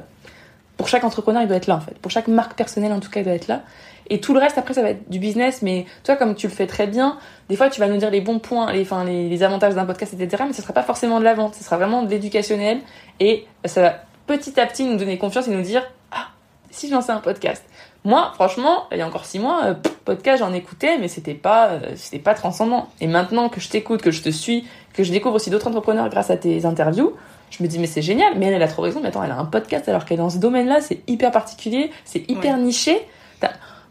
[0.76, 1.98] Pour chaque entrepreneur, il doit être là, en fait.
[1.98, 3.62] Pour chaque marque personnelle, en tout cas, il doit être là.
[4.11, 5.62] Et tout le reste, après, ça va être du business.
[5.62, 8.20] Mais toi, comme tu le fais très bien, des fois, tu vas nous dire les
[8.20, 10.44] bons points, les, enfin, les, les avantages d'un podcast, etc.
[10.46, 11.55] Mais ce sera pas forcément de la vente.
[11.55, 12.80] Ce sera vraiment de l'éducationnel.
[13.20, 13.94] Et ça va
[14.26, 16.28] petit à petit nous donner confiance et nous dire, ah,
[16.70, 17.64] si je lançais un podcast.
[18.05, 19.74] Moi, franchement, il y a encore six mois, euh,
[20.05, 22.88] podcast, j'en écoutais, mais c'était pas, euh, c'était pas transcendant.
[23.00, 26.09] Et maintenant que je t'écoute, que je te suis, que je découvre aussi d'autres entrepreneurs
[26.09, 27.14] grâce à tes interviews,
[27.50, 28.32] je me dis, mais c'est génial.
[28.36, 29.00] Mais elle, elle a trop raison.
[29.00, 31.90] Mais attends, elle a un podcast alors qu'elle est dans ce domaine-là, c'est hyper particulier,
[32.05, 33.07] c'est hyper niché.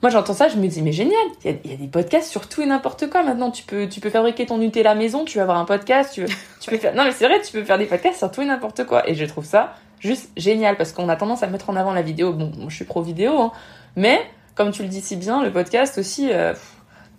[0.02, 2.62] Moi, j'entends ça, je me dis, mais génial, il y, a, des podcasts sur tout
[2.62, 3.22] et n'importe quoi.
[3.22, 6.26] Maintenant, tu peux, tu peux fabriquer ton Nutella maison, tu vas avoir un podcast, tu,
[6.60, 8.46] tu peux faire, non, mais c'est vrai, tu peux faire des podcasts sur tout et
[8.46, 9.08] n'importe quoi.
[9.08, 12.02] Et je trouve ça juste génial parce qu'on a tendance à mettre en avant la
[12.02, 12.34] vidéo.
[12.34, 13.52] Bon, je suis pro vidéo, hein,
[13.96, 14.20] mais
[14.56, 16.54] comme tu le dis si bien, le podcast aussi, euh,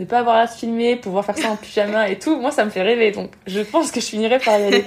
[0.02, 2.64] ne pas avoir à se filmer, pouvoir faire ça en pyjama et tout, moi ça
[2.64, 3.10] me fait rêver.
[3.10, 4.84] Donc je pense que je finirai par y aller.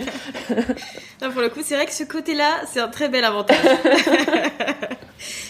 [1.20, 3.58] pour le coup, c'est vrai que ce côté-là, c'est un très bel avantage.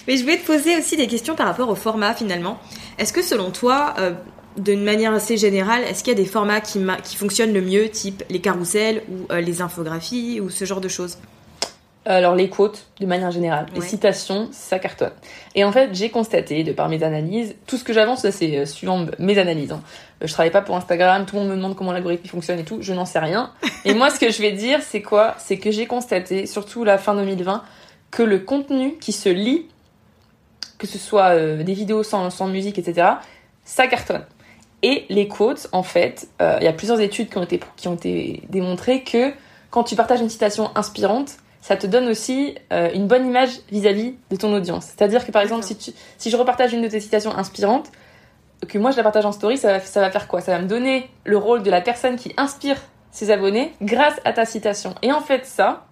[0.08, 2.60] Mais je voulais te poser aussi des questions par rapport au format finalement.
[2.98, 4.12] Est-ce que selon toi, euh,
[4.58, 7.90] d'une manière assez générale, est-ce qu'il y a des formats qui, qui, fonctionnent le mieux,
[7.90, 11.18] type les carousels ou euh, les infographies ou ce genre de choses?
[12.06, 15.12] Alors les quotes, de manière générale, les citations, ça cartonne.
[15.56, 18.66] Et en fait, j'ai constaté, de par mes analyses, tout ce que j'avance, c'est euh,
[18.66, 19.72] suivant mes analyses.
[19.72, 19.82] Hein.
[20.22, 22.78] Je travaille pas pour Instagram, tout le monde me demande comment l'algorithme fonctionne et tout,
[22.82, 23.52] je n'en sais rien.
[23.86, 25.36] Et moi, ce que je vais dire, c'est quoi?
[25.40, 27.64] C'est que j'ai constaté, surtout la fin 2020,
[28.12, 29.68] que le contenu qui se lit,
[30.78, 33.14] que ce soit euh, des vidéos sans, sans musique, etc.,
[33.64, 34.26] ça cartonne.
[34.84, 37.88] Et les quotes, en fait, euh, il y a plusieurs études qui ont été, qui
[37.88, 39.34] ont été démontrées que
[39.72, 44.14] quand tu partages une citation inspirante, ça te donne aussi euh, une bonne image vis-à-vis
[44.30, 44.86] de ton audience.
[44.86, 47.88] C'est-à-dire que par exemple, si, tu, si je repartage une de tes citations inspirantes,
[48.68, 50.42] que moi je la partage en story, ça va, ça va faire quoi?
[50.42, 52.78] Ça va me donner le rôle de la personne qui inspire
[53.10, 54.94] ses abonnés grâce à ta citation.
[55.02, 55.88] Et en fait, ça,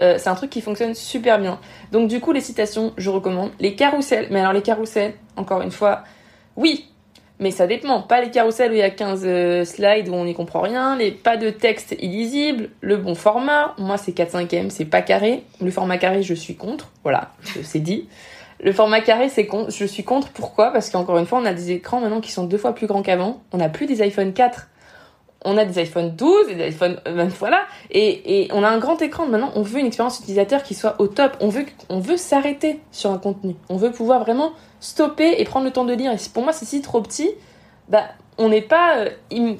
[0.00, 1.60] euh, c'est un truc qui fonctionne super bien.
[1.92, 3.52] Donc du coup, les citations, je recommande.
[3.60, 6.02] Les carousels, mais alors les carousels, encore une fois,
[6.56, 6.90] oui,
[7.42, 8.00] mais ça dépend.
[8.00, 10.96] Pas les carousels où il y a 15 euh, slides où on n'y comprend rien,
[10.96, 13.74] les pas de texte illisible, le bon format.
[13.78, 15.42] Moi, c'est 4 5 e c'est pas carré.
[15.60, 16.90] Le format carré, je suis contre.
[17.02, 17.32] Voilà,
[17.64, 18.08] c'est dit.
[18.62, 19.66] Le format carré, c'est con...
[19.68, 20.30] je suis contre.
[20.30, 20.72] Pourquoi?
[20.72, 23.02] Parce qu'encore une fois, on a des écrans maintenant qui sont deux fois plus grands
[23.02, 23.42] qu'avant.
[23.52, 24.68] On n'a plus des iPhone 4
[25.44, 27.62] on a des iPhone 12 et des iPhone euh, voilà.
[27.90, 29.26] Et, et on a un grand écran.
[29.26, 31.36] Maintenant on veut une expérience utilisateur qui soit au top.
[31.40, 33.56] On veut on veut s'arrêter sur un contenu.
[33.68, 36.12] On veut pouvoir vraiment stopper et prendre le temps de lire.
[36.12, 37.30] Et pour moi c'est si trop petit
[37.88, 38.04] bah
[38.38, 39.54] on n'est pas euh,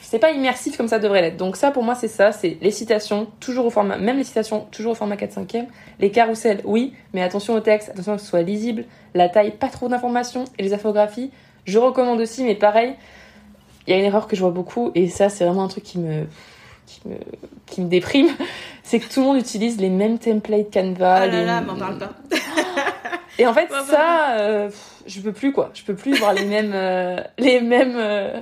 [0.00, 1.36] c'est pas immersif comme ça devrait l'être.
[1.36, 2.32] Donc ça pour moi c'est ça.
[2.32, 5.58] C'est les citations toujours au format même les citations toujours au format 4 5 e
[6.00, 6.94] les carousels oui.
[7.12, 8.84] Mais attention au texte attention que ce soit lisible.
[9.14, 10.44] La taille pas trop d'informations.
[10.58, 11.30] Et les infographies
[11.64, 12.94] je recommande aussi mais pareil
[13.86, 15.84] il y a une erreur que je vois beaucoup, et ça, c'est vraiment un truc
[15.84, 16.26] qui me,
[16.86, 17.16] qui me,
[17.66, 18.28] qui me déprime,
[18.82, 21.14] c'est que tout le monde utilise les mêmes templates Canva.
[21.14, 22.10] Ah là là, m'en parle pas.
[23.38, 24.70] et en fait, ça, euh,
[25.06, 25.70] je peux plus quoi.
[25.74, 28.40] Je peux plus voir les mêmes, euh, les mêmes, euh,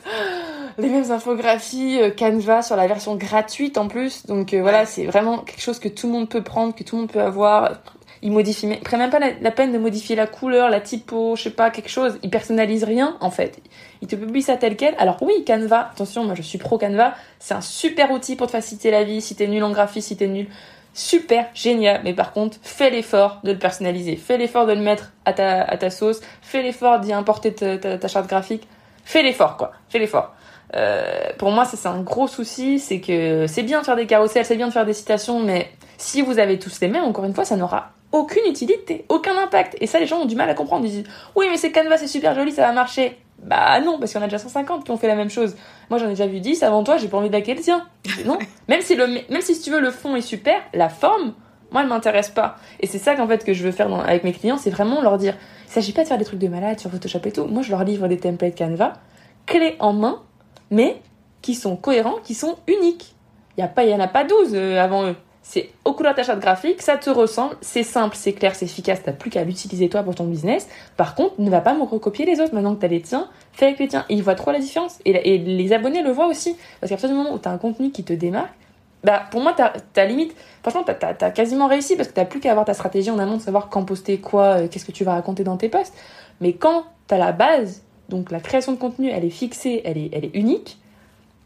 [0.79, 4.27] les mêmes infographies Canva sur la version gratuite en plus.
[4.27, 7.03] Donc voilà, c'est vraiment quelque chose que tout le monde peut prendre, que tout le
[7.03, 7.83] monde peut avoir
[8.23, 11.43] il modifie, mais prend même pas la, peine de modifier la couleur, la typo, je
[11.43, 12.19] sais pas, quelque chose.
[12.23, 13.59] Il personnalise rien, en fait.
[14.01, 14.95] Il te publie ça tel quel.
[14.99, 18.53] Alors oui, Canva, attention, moi je suis pro Canva, c'est un super outil pour te
[18.53, 19.21] faciliter la vie.
[19.21, 20.47] Si t'es nul en graphisme, si t'es nul,
[20.95, 22.01] super, génial.
[22.05, 24.15] Mais par contre, fais l'effort de le personnaliser.
[24.15, 26.21] Fais l'effort de le mettre à ta, à ta sauce.
[26.43, 28.69] Fais l'effort d'y importer ta, ta, charte graphique.
[29.05, 29.73] Fais l'effort, quoi.
[29.89, 30.33] Fais l'effort.
[30.77, 34.47] Euh, pour moi, c'est un gros souci, c'est que c'est bien de faire des carousels,
[34.47, 37.35] c'est bien de faire des citations, mais si vous avez tous les mêmes, encore une
[37.35, 39.77] fois, ça n'aura aucune utilité, aucun impact.
[39.81, 40.85] Et ça, les gens ont du mal à comprendre.
[40.85, 41.05] Ils disent
[41.35, 43.19] Oui, mais c'est Canva, c'est super joli, ça va marcher.
[43.43, 45.57] Bah non, parce qu'il y en a déjà 150 qui ont fait la même chose.
[45.91, 47.87] Moi, j'en ai déjà vu 10 avant toi, j'ai pas envie d'hacker le tien.
[48.25, 48.39] Non.
[48.69, 51.35] même si, le, même si, si tu veux, le fond est super, la forme,
[51.73, 52.57] moi, elle m'intéresse pas.
[52.81, 55.19] Et c'est ça qu'en fait que je veux faire avec mes clients, c'est vraiment leur
[55.19, 55.35] dire
[55.67, 57.47] il s'agit pas de faire des trucs de malade sur Photoshop et tout.
[57.47, 58.93] Moi, je leur livre des templates Canva,
[59.47, 60.23] clés en main,
[60.71, 61.01] mais
[61.41, 63.17] qui sont cohérents, qui sont uniques.
[63.57, 65.17] Il y, a pas, y en a pas 12 euh, avant eux.
[65.43, 68.65] C'est au couleur de ta charte graphique, ça te ressemble, c'est simple, c'est clair, c'est
[68.65, 70.69] efficace, t'as plus qu'à l'utiliser toi pour ton business.
[70.97, 72.55] Par contre, ne va pas me recopier les autres.
[72.55, 74.05] Maintenant que t'as les tiens, fais avec les tiens.
[74.09, 74.99] Ils voient trop la différence.
[75.05, 76.57] Et, les abonnés le voient aussi.
[76.81, 78.53] Parce qu'à partir du moment où t'as un contenu qui te démarque,
[79.03, 80.33] bah pour moi t'as limite
[80.63, 83.37] franchement t'as as, quasiment réussi parce que t'as plus qu'à avoir ta stratégie en amont
[83.37, 85.93] de savoir quand poster quoi euh, qu'est-ce que tu vas raconter dans tes posts
[86.41, 90.11] mais quand t'as la base donc la création de contenu elle est fixée elle est,
[90.13, 90.79] elle est unique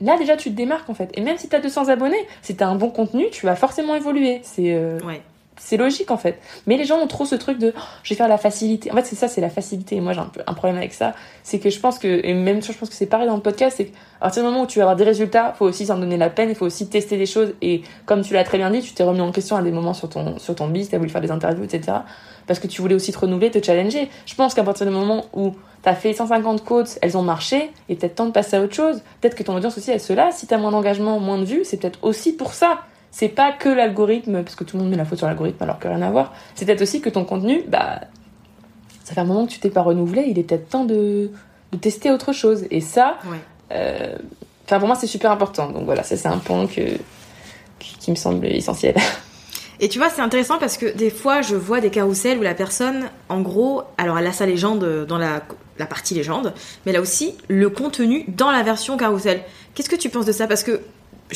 [0.01, 1.11] là déjà tu te démarques en fait.
[1.15, 3.57] Et même si tu as 200 abonnés, si tu as un bon contenu, tu vas
[3.57, 4.41] forcément évoluer.
[4.43, 5.23] C'est euh, Ouais.
[5.59, 6.39] c'est logique en fait.
[6.67, 8.93] Mais les gens ont trop ce truc de oh, je vais faire la facilité.
[8.93, 9.97] En fait, c'est ça, c'est la facilité.
[9.97, 11.15] Et moi, j'ai un peu un problème avec ça.
[11.43, 13.77] C'est que je pense que, et même je pense que c'est pareil dans le podcast,
[13.79, 16.17] c'est qu'à partir du moment où tu vas avoir des résultats, faut aussi s'en donner
[16.19, 17.55] la peine, il faut aussi tester des choses.
[17.63, 19.95] Et comme tu l'as très bien dit, tu t'es remis en question à des moments
[19.95, 21.99] sur ton, sur ton biz, t'as voulu faire des interviews, etc.
[22.47, 24.09] Parce que tu voulais aussi te renouveler, te challenger.
[24.27, 25.53] Je pense qu'à partir du moment où
[25.87, 29.03] t'as fait 150 quotes, elles ont marché, et peut-être temps de passer à autre chose.
[29.21, 30.39] Peut-être que ton audience aussi, elle se lasse.
[30.39, 32.81] Si t'as moins d'engagement, moins de vues, c'est peut-être aussi pour ça.
[33.13, 35.79] C'est pas que l'algorithme, parce que tout le monde met la faute sur l'algorithme alors
[35.79, 36.35] que rien à voir.
[36.57, 38.01] C'est peut-être aussi que ton contenu, bah,
[39.05, 41.31] ça fait un moment que tu t'es pas renouvelé, il est peut-être temps de,
[41.71, 42.65] de tester autre chose.
[42.73, 43.39] Et ça, Ouais.
[43.71, 44.17] euh,
[44.65, 45.71] enfin pour moi c'est super important.
[45.71, 46.83] Donc voilà, ça c'est un point que,
[47.79, 48.97] qui, qui me semble essentiel.
[49.79, 52.55] Et tu vois, c'est intéressant parce que des fois, je vois des carousels où la
[52.55, 55.43] personne, en gros, alors elle a sa légende dans la,
[55.79, 56.55] la partie légende,
[56.85, 59.43] mais a aussi le contenu dans la version carrousel.
[59.75, 60.47] Qu'est-ce que tu penses de ça?
[60.47, 60.81] Parce que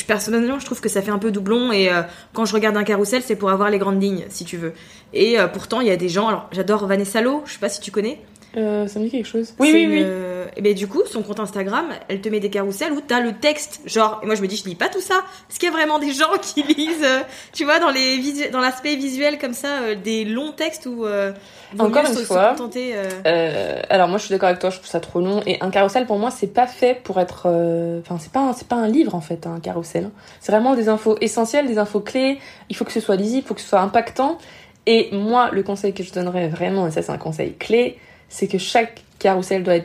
[0.07, 2.85] personnellement, je trouve que ça fait un peu doublon et euh, quand je regarde un
[2.85, 4.73] carrousel, c'est pour avoir les grandes lignes, si tu veux.
[5.13, 7.69] Et euh, pourtant, il y a des gens, alors j'adore Vanessa Lowe, je sais pas
[7.69, 8.21] si tu connais.
[8.57, 9.55] Euh, ça me dit quelque chose.
[9.61, 10.01] Oui, oui, une, oui.
[10.03, 13.21] euh, et ben du coup, son compte Instagram, elle te met des carousels où t'as
[13.21, 14.19] le texte, genre.
[14.23, 15.23] Et moi, je me dis, je lis pas tout ça.
[15.49, 17.21] Est-ce qu'il y a vraiment des gens qui lisent, euh,
[17.53, 21.05] tu vois, dans les visu- dans l'aspect visuel comme ça, euh, des longs textes où
[21.07, 21.33] euh,
[21.79, 22.91] Encore une se, se fois, contenter.
[22.95, 25.43] euh, Euh, alors moi je suis d'accord avec toi, je trouve ça trop long.
[25.47, 28.53] Et un carrousel pour moi c'est pas fait pour être, euh, enfin c'est pas un-
[28.53, 30.07] c'est pas un livre en fait un carrousel.
[30.07, 30.11] hein.
[30.41, 32.39] C'est vraiment des infos essentielles, des infos clés.
[32.69, 34.39] Il faut que ce soit lisible, il faut que ce soit impactant.
[34.87, 37.99] Et moi le conseil que je donnerais vraiment, et ça c'est un conseil clé,
[38.31, 39.77] c'est que chaque carrousel doit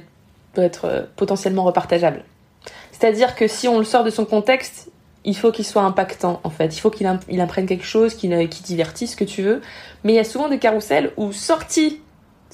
[0.55, 2.23] être euh, potentiellement repartageable.
[2.93, 4.89] C'est-à-dire que si on le sort de son contexte,
[5.25, 6.73] il faut qu'il soit impactant en fait.
[6.77, 9.61] Il faut qu'il imp- imprègne quelque chose, qu'il euh, qu'il divertisse, ce que tu veux.
[10.05, 11.99] Mais il y a souvent des carousels où sorti,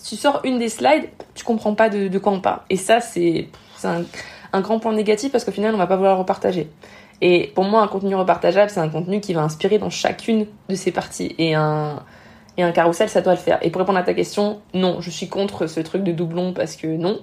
[0.04, 2.62] tu sors une des slides, tu comprends pas de, de quoi on parle.
[2.72, 4.04] Et ça, c'est c'est un,
[4.54, 6.72] un grand point négatif parce qu'au final, on va pas vouloir repartager.
[7.20, 10.76] Et pour moi, un contenu repartageable, c'est un contenu qui va inspirer dans chacune de
[10.76, 11.36] ses parties.
[11.38, 12.02] Et un,
[12.58, 13.60] et un carrousel, ça doit le faire.
[13.62, 16.76] Et pour répondre à ta question, non, je suis contre ce truc de doublon parce
[16.76, 17.20] que non.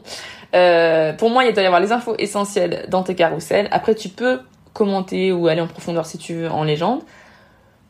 [0.55, 3.69] Euh, pour moi, il doit y avoir les infos essentielles dans tes carousels.
[3.71, 4.41] Après, tu peux
[4.73, 7.03] commenter ou aller en profondeur si tu veux en légende.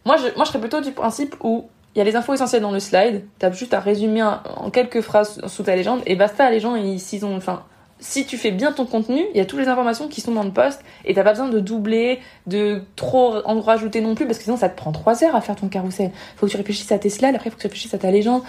[0.04, 2.62] Moi, je, moi, je serais plutôt du principe où il y a les infos essentielles
[2.62, 3.24] dans le slide.
[3.38, 6.50] T'as juste à résumer en quelques phrases sous ta légende et basta.
[6.50, 7.62] Les gens, ils, s'ils ont, enfin,
[8.00, 10.44] si tu fais bien ton contenu, il y a toutes les informations qui sont dans
[10.44, 14.38] le post et t'as pas besoin de doubler, de trop en rajouter non plus parce
[14.38, 16.12] que sinon ça te prend trois heures à faire ton carrousel.
[16.36, 18.42] Faut que tu réfléchisses à tes slides, après faut que tu réfléchisses à ta légende.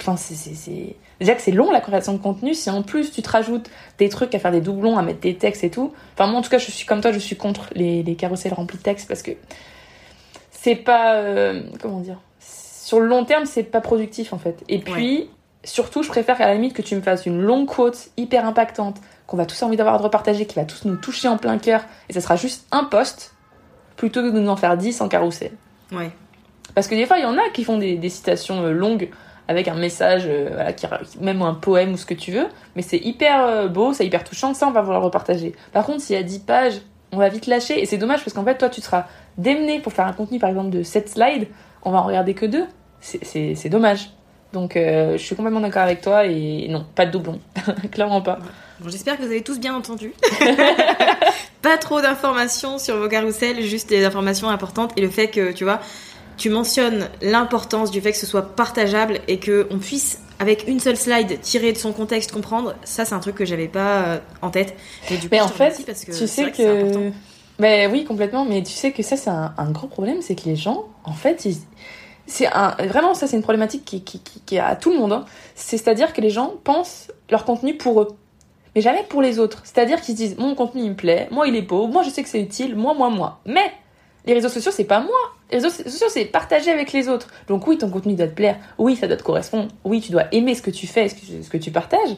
[0.00, 0.96] Enfin, c'est...
[1.18, 2.54] déjà que c'est long la création de contenu.
[2.54, 3.68] Si en plus tu te rajoutes
[3.98, 5.92] des trucs à faire des doublons, à mettre des textes et tout.
[6.14, 8.54] Enfin, moi en tout cas, je suis comme toi, je suis contre les, les carousels
[8.54, 9.32] remplis de textes parce que
[10.50, 14.62] c'est pas, euh, comment dire, sur le long terme, c'est pas productif en fait.
[14.68, 15.28] Et puis,
[15.64, 18.96] surtout, je préfère qu'à la limite que tu me fasses une longue quote hyper impactante,
[19.26, 21.82] qu'on va tous envie d'avoir de repartager, qui va tous nous toucher en plein cœur,
[22.08, 23.34] et ça sera juste un post,
[23.96, 25.52] plutôt que de nous en faire 10 en carrousel.
[25.92, 26.10] Ouais.
[26.74, 29.10] Parce que des fois, il y en a qui font des, des citations euh, longues
[29.46, 30.86] avec un message, euh, voilà, qui,
[31.20, 32.46] même un poème ou ce que tu veux,
[32.76, 35.54] mais c'est hyper euh, beau, c'est hyper touchant, ça on va vouloir repartager.
[35.72, 36.80] Par contre, s'il y a 10 pages,
[37.12, 39.06] on va vite lâcher, et c'est dommage parce qu'en fait, toi, tu seras
[39.38, 41.48] démené pour faire un contenu par exemple de 7 slides,
[41.82, 42.64] on va en regarder que deux.
[43.00, 44.10] C'est dommage.
[44.54, 47.40] Donc euh, je suis complètement d'accord avec toi et non, pas de doublon.
[47.92, 48.38] Clairement pas.
[48.80, 50.14] Bon, J'espère que vous avez tous bien entendu.
[51.62, 55.64] pas trop d'informations sur vos carousels, juste des informations importantes et le fait que, tu
[55.64, 55.80] vois,
[56.36, 60.78] tu mentionnes l'importance du fait que ce soit partageable et que on puisse, avec une
[60.78, 62.76] seule slide, tirer de son contexte, comprendre.
[62.84, 64.76] Ça, c'est un truc que j'avais pas euh, en tête.
[65.10, 67.12] Et du coup, Mais en fait, parce que tu sais que que.
[67.58, 68.44] Mais oui, complètement.
[68.44, 71.12] Mais tu sais que ça, c'est un, un gros problème, c'est que les gens, en
[71.12, 71.56] fait, ils...
[72.26, 74.98] c'est un vraiment ça, c'est une problématique qui, qui, qui, qui est à tout le
[74.98, 75.12] monde.
[75.12, 75.24] hein.
[75.54, 78.08] C'est-à-dire que les gens pensent leur contenu pour eux,
[78.74, 79.62] mais jamais pour les autres.
[79.64, 82.10] C'est-à-dire qu'ils se disent mon contenu il me plaît, moi il est beau, moi je
[82.10, 83.40] sais que c'est utile, moi moi moi.
[83.46, 83.72] Mais
[84.26, 85.10] les réseaux sociaux, c'est pas moi.
[85.50, 87.28] Les réseaux sociaux, c'est partager avec les autres.
[87.46, 88.56] Donc oui, ton contenu doit te plaire.
[88.78, 89.68] Oui, ça doit te correspondre.
[89.84, 92.16] Oui, tu dois aimer ce que tu fais, ce ce que tu partages.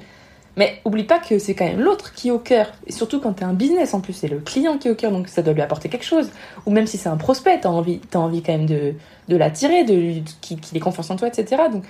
[0.56, 2.72] Mais oublie pas que c'est quand même l'autre qui est au cœur.
[2.86, 5.12] Et surtout quand t'es un business en plus, c'est le client qui est au cœur,
[5.12, 6.30] donc ça doit lui apporter quelque chose.
[6.64, 8.94] Ou même si c'est un prospect, t'as envie, t'as envie quand même de,
[9.28, 11.64] de l'attirer, de qu'il ait confiance en toi, etc.
[11.70, 11.84] Donc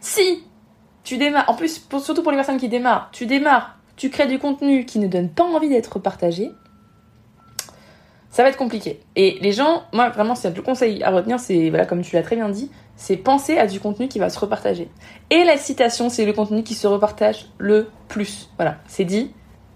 [0.00, 0.44] si
[1.02, 4.38] tu démarres, en plus, surtout pour les personnes qui démarrent, tu démarres, tu crées du
[4.38, 6.50] contenu qui ne donne pas envie d'être partagé,
[8.34, 8.98] ça va être compliqué.
[9.14, 12.22] Et les gens, moi vraiment, c'est le conseil à retenir, c'est, voilà, comme tu l'as
[12.24, 14.88] très bien dit, c'est penser à du contenu qui va se repartager.
[15.30, 18.48] Et la citation, c'est le contenu qui se repartage le plus.
[18.56, 19.30] Voilà, c'est dit.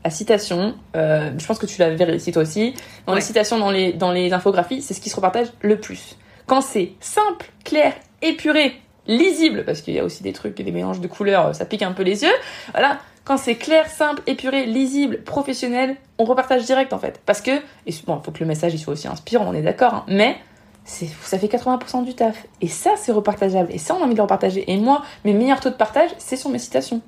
[0.04, 2.74] La citation, euh, je pense que tu l'as vérifié toi aussi.
[3.06, 3.20] Dans Ouais.
[3.20, 6.16] les citations, dans les, dans les infographies, c'est ce qui se repartage le plus.
[6.46, 7.92] Quand c'est simple, clair,
[8.22, 8.74] épuré,
[9.06, 11.92] lisible, parce qu'il y a aussi des trucs, des mélanges de couleurs, ça pique un
[11.92, 12.34] peu les yeux.
[12.72, 12.98] Voilà,
[13.28, 17.20] quand c'est clair, simple, épuré, lisible, professionnel, on repartage direct en fait.
[17.26, 17.50] Parce que,
[17.86, 20.38] et bon, faut que le message il soit aussi inspirant, on est d'accord, hein, mais
[20.84, 22.46] ça fait 80% du taf.
[22.62, 23.68] Et ça, c'est repartageable.
[23.70, 24.64] Et ça, on a envie de le repartager.
[24.72, 27.02] Et moi, mes meilleurs taux de partage, c'est sur mes citations.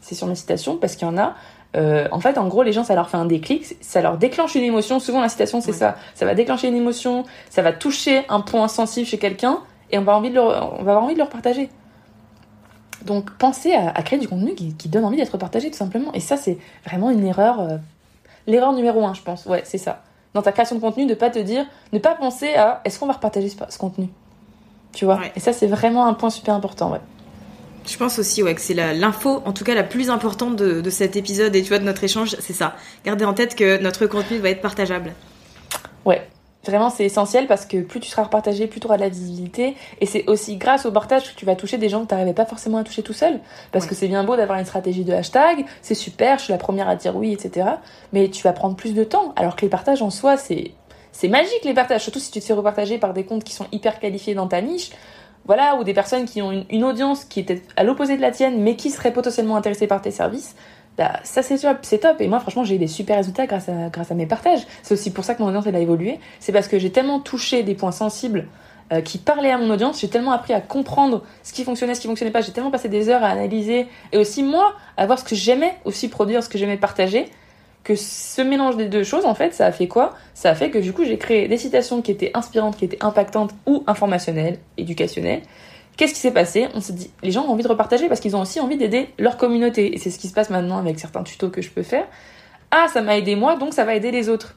[0.00, 1.34] C'est sur mes citations parce qu'il y en a.
[1.76, 4.54] Euh, en fait, en gros, les gens, ça leur fait un déclic, ça leur déclenche
[4.54, 5.00] une émotion.
[5.00, 5.96] Souvent, la citation, c'est ça.
[6.14, 9.58] Ça va déclencher une émotion, ça va toucher un point sensible chez quelqu'un,
[9.90, 11.68] et on va, envie de on va avoir envie de le repartager.
[13.04, 16.12] Donc pensez à, créer du contenu qui, donne envie d'être partagé tout simplement.
[16.14, 17.60] Et ça, c'est vraiment une erreur.
[17.60, 17.76] Euh,
[18.46, 19.46] l'erreur numéro un, je pense.
[19.46, 20.02] Ouais, c'est ça.
[20.34, 23.06] Dans ta création de contenu, de pas te dire, ne pas penser à est-ce qu'on
[23.06, 24.08] va repartager ce, contenu?
[24.92, 25.20] Tu vois?
[25.36, 27.00] Et ça, c'est vraiment un point super important, ouais.
[27.86, 30.90] Je pense aussi ouais, que c'est l'info, en tout cas la plus importante de, de,
[30.90, 32.74] cet épisode et tu vois de notre échange, c'est ça.
[33.02, 35.14] Gardez en tête que notre contenu doit être partageable.
[36.04, 36.28] Ouais,
[36.68, 39.74] Vraiment, c'est essentiel parce que plus tu seras repartagé, plus tu auras de la visibilité.
[40.02, 42.34] Et c'est aussi grâce au partage que tu vas toucher des gens que tu n'arrivais
[42.34, 43.40] pas forcément à toucher tout seul.
[43.72, 46.58] Parce que c'est bien beau d'avoir une stratégie de hashtag, c'est super, je suis la
[46.58, 47.66] première à dire oui, etc.
[48.12, 49.32] Mais tu vas prendre plus de temps.
[49.36, 50.72] Alors que les partages en soi, c'est,
[51.10, 52.02] c'est magique les partages.
[52.02, 54.60] Surtout si tu te fais repartager par des comptes qui sont hyper qualifiés dans ta
[54.60, 54.90] niche.
[55.46, 58.30] Voilà, ou des personnes qui ont une, une audience qui était à l'opposé de la
[58.30, 60.54] tienne, mais qui seraient potentiellement intéressées par tes services.
[60.98, 62.20] Bah, ça c'est top, c'est top.
[62.20, 64.66] Et moi, franchement, j'ai eu des super résultats grâce à, mes partages.
[64.82, 66.18] C'est aussi pour ça que mon audience, a évolué.
[66.40, 68.48] C'est parce que j'ai tellement touché des points sensibles
[68.92, 70.00] euh, qui parlaient à mon audience.
[70.00, 72.40] J'ai tellement appris à comprendre ce qui fonctionnait, ce qui fonctionnait pas.
[72.40, 75.76] J'ai tellement passé des heures à analyser et aussi moi à voir ce que j'aimais
[75.84, 77.26] aussi produire, ce que j'aimais partager.
[77.84, 80.14] Que ce mélange des deux choses, en fait, ça a fait quoi?
[80.34, 83.02] Ça a fait que du coup, j'ai créé des citations qui étaient inspirantes, qui étaient
[83.02, 85.42] impactantes ou informationnelles, éducationnelles,
[85.98, 88.36] Qu'est-ce qui s'est passé On s'est dit, les gens ont envie de repartager parce qu'ils
[88.36, 89.96] ont aussi envie d'aider leur communauté.
[89.96, 92.06] Et c'est ce qui se passe maintenant avec certains tutos que je peux faire.
[92.70, 94.54] Ah, ça m'a aidé moi, donc ça va aider les autres.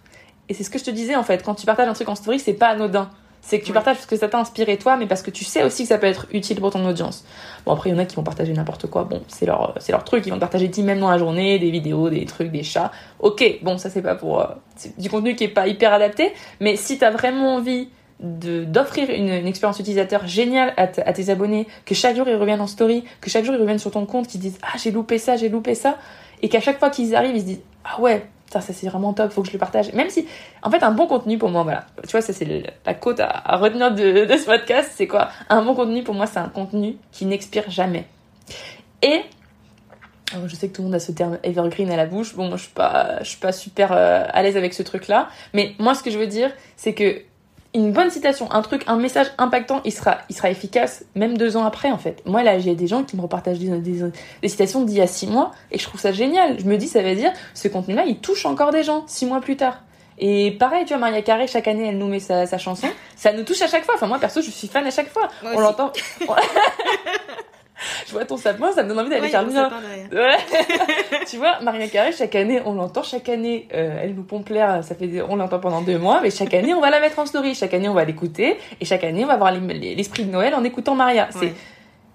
[0.50, 2.16] Et c'est ce que je te disais en fait, quand tu partages un truc en
[2.16, 3.10] story, c'est pas anodin.
[3.42, 5.64] C'est que tu partages parce que ça t'a inspiré toi, mais parce que tu sais
[5.64, 7.26] aussi que ça peut être utile pour ton audience.
[7.66, 9.06] Bon, après, il y en a qui vont partager n'importe quoi.
[9.06, 10.28] Bon, c'est leur, c'est leur truc.
[10.28, 12.92] Ils vont partager 10 même dans la journée, des vidéos, des trucs, des chats.
[13.18, 14.42] Ok, bon, ça c'est pas pour.
[14.42, 14.46] Euh,
[15.00, 16.34] du contenu qui est pas hyper adapté.
[16.60, 17.89] Mais si t'as vraiment envie
[18.22, 23.03] d'offrir une, expérience utilisateur géniale à, tes abonnés, que chaque jour ils reviennent en story,
[23.19, 25.49] que chaque jour ils reviennent sur ton compte, qu'ils disent ah j'ai loupé ça, j'ai
[25.49, 25.97] loupé ça,
[26.41, 29.32] et qu'à chaque fois qu'ils arrivent ils se disent ah ouais ça, c'est vraiment top,
[29.32, 29.93] faut que je le partage.
[29.93, 30.28] Même si,
[30.61, 33.55] en fait, un bon contenu pour moi, voilà, tu vois, ça c'est la côte à,
[33.55, 35.30] retenir de, ce podcast, c'est quoi?
[35.47, 38.05] Un bon contenu pour moi, c'est un contenu qui n'expire jamais.
[39.01, 39.22] Et
[40.45, 42.36] je sais que tout le monde a ce terme evergreen à la bouche.
[42.36, 45.30] Bon, je suis pas, je suis pas super euh, à l'aise avec ce truc-là.
[45.53, 47.22] Mais moi, ce que je veux dire, c'est que
[47.74, 51.55] une bonne citation, un truc, un message impactant, il sera, il sera efficace même deux
[51.55, 52.22] ans après en fait.
[52.26, 55.28] Moi là, j'ai des gens qui me repartagent des, des, citations d'il y a six
[55.28, 56.59] mois et je trouve ça génial.
[56.59, 59.39] Je me dis, ça veut dire, ce contenu-là, il touche encore des gens six mois
[59.39, 59.84] plus tard.
[60.19, 62.88] Et pareil, tu vois, Maria Carré, chaque année, elle nous met sa, sa chanson.
[63.15, 63.95] Ça nous touche à chaque fois.
[63.95, 65.30] Enfin, moi, perso, je suis fan à chaque fois.
[65.43, 65.91] On l'entend.
[68.08, 69.70] je vois ton sapin, ça me donne envie d'aller faire le mien.
[71.28, 74.84] tu vois, Maria Carré, chaque année, on l'entend, chaque année, euh, elle nous pompe l'air,
[74.84, 77.26] ça fait, on l'entend pendant deux mois, mais chaque année, on va la mettre en
[77.26, 80.54] story, chaque année, on va l'écouter, et chaque année, on va avoir l'esprit de Noël
[80.56, 81.28] en écoutant Maria.
[81.32, 81.54] C'est,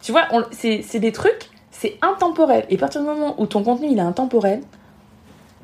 [0.03, 2.65] tu vois, c'est des trucs, c'est intemporel.
[2.71, 4.61] Et à partir du moment où ton contenu, il est intemporel,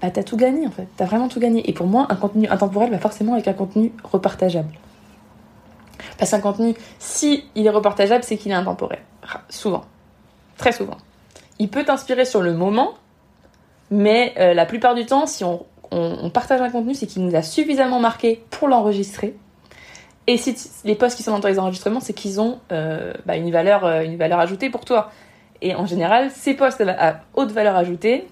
[0.02, 0.88] bah, t'as tout gagné, en fait.
[0.96, 1.68] T'as vraiment tout gagné.
[1.70, 4.72] Et pour moi, un contenu intemporel va forcément avec un contenu repartageable.
[6.18, 8.98] Parce qu'un contenu, si il est repartageable, c'est qu'il est intemporel.
[9.48, 9.84] Souvent.
[10.56, 10.96] Très souvent.
[11.58, 12.94] Il peut t'inspirer sur le moment,
[13.90, 15.64] mais euh, la plupart du temps, si on,
[16.32, 19.36] partage un contenu, c'est qu'il nous a suffisamment marqué pour l'enregistrer.
[20.26, 23.50] Et si les posts qui sont dans les enregistrements, c'est qu'ils ont euh, bah, une,
[23.50, 25.10] valeur, euh, une valeur ajoutée pour toi.
[25.60, 28.26] Et en général, ces posts à haute valeur ajoutée,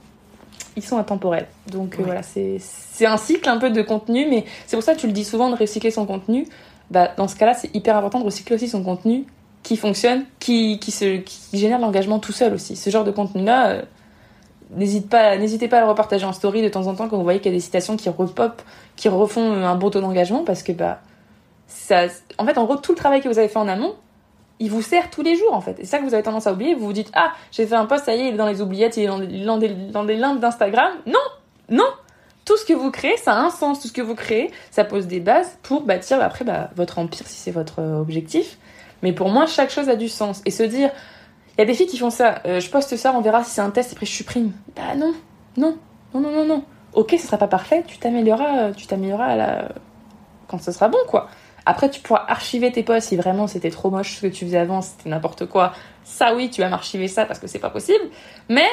[0.77, 1.47] ils sont intemporels.
[1.66, 5.07] Donc voilà, c'est un cycle un peu de contenu, mais c'est pour ça que tu
[5.07, 6.47] le dis souvent de recycler son contenu.
[6.91, 9.27] Bah, dans ce cas-là, c'est hyper important de recycler aussi son contenu
[9.62, 12.76] qui fonctionne, qui, qui, se, qui génère l'engagement tout seul aussi.
[12.76, 13.82] Ce genre de contenu-là, euh,
[14.76, 17.52] n'hésitez pas, à le repartager en story de temps en temps quand vous voyez qu'il
[17.52, 18.62] y a des citations qui repop,
[18.96, 21.00] qui refont un bon taux d'engagement parce que, bah,
[21.66, 22.06] ça,
[22.38, 23.94] en fait, en gros, tout le travail que vous avez fait en amont,
[24.58, 25.78] il vous sert tous les jours, en fait.
[25.78, 27.86] Et ça que vous avez tendance à oublier, vous vous dites, ah, j'ai fait un
[27.86, 30.16] post, ça y est, il est dans les oubliettes, il est dans, des, dans des
[30.16, 30.92] limbes d'Instagram.
[31.06, 31.18] Non!
[31.70, 31.88] Non!
[32.44, 33.80] Tout ce que vous créez, ça a un sens.
[33.80, 37.26] Tout ce que vous créez, ça pose des bases pour bâtir après bah, votre empire
[37.26, 38.58] si c'est votre euh, objectif.
[39.03, 40.42] Mais pour moi, chaque chose a du sens.
[40.44, 40.90] Et se dire,
[41.57, 43.51] il y a des filles qui font ça, euh, je poste ça, on verra si
[43.51, 44.53] c'est un test, et après je supprime.
[44.76, 45.14] Bah non,
[45.57, 45.76] non,
[46.14, 46.64] non, non, non, non.
[46.92, 49.68] Ok, ce sera pas parfait, tu t'amélioreras, euh, tu t'amélioreras la...
[50.48, 51.28] quand ce sera bon, quoi.
[51.66, 54.59] Après, tu pourras archiver tes posts si vraiment c'était trop moche ce que tu faisais
[54.59, 55.72] avant, c'était n'importe quoi.
[56.05, 58.05] Ça, oui, tu vas m'archiver ça parce que c'est pas possible.
[58.48, 58.66] Mais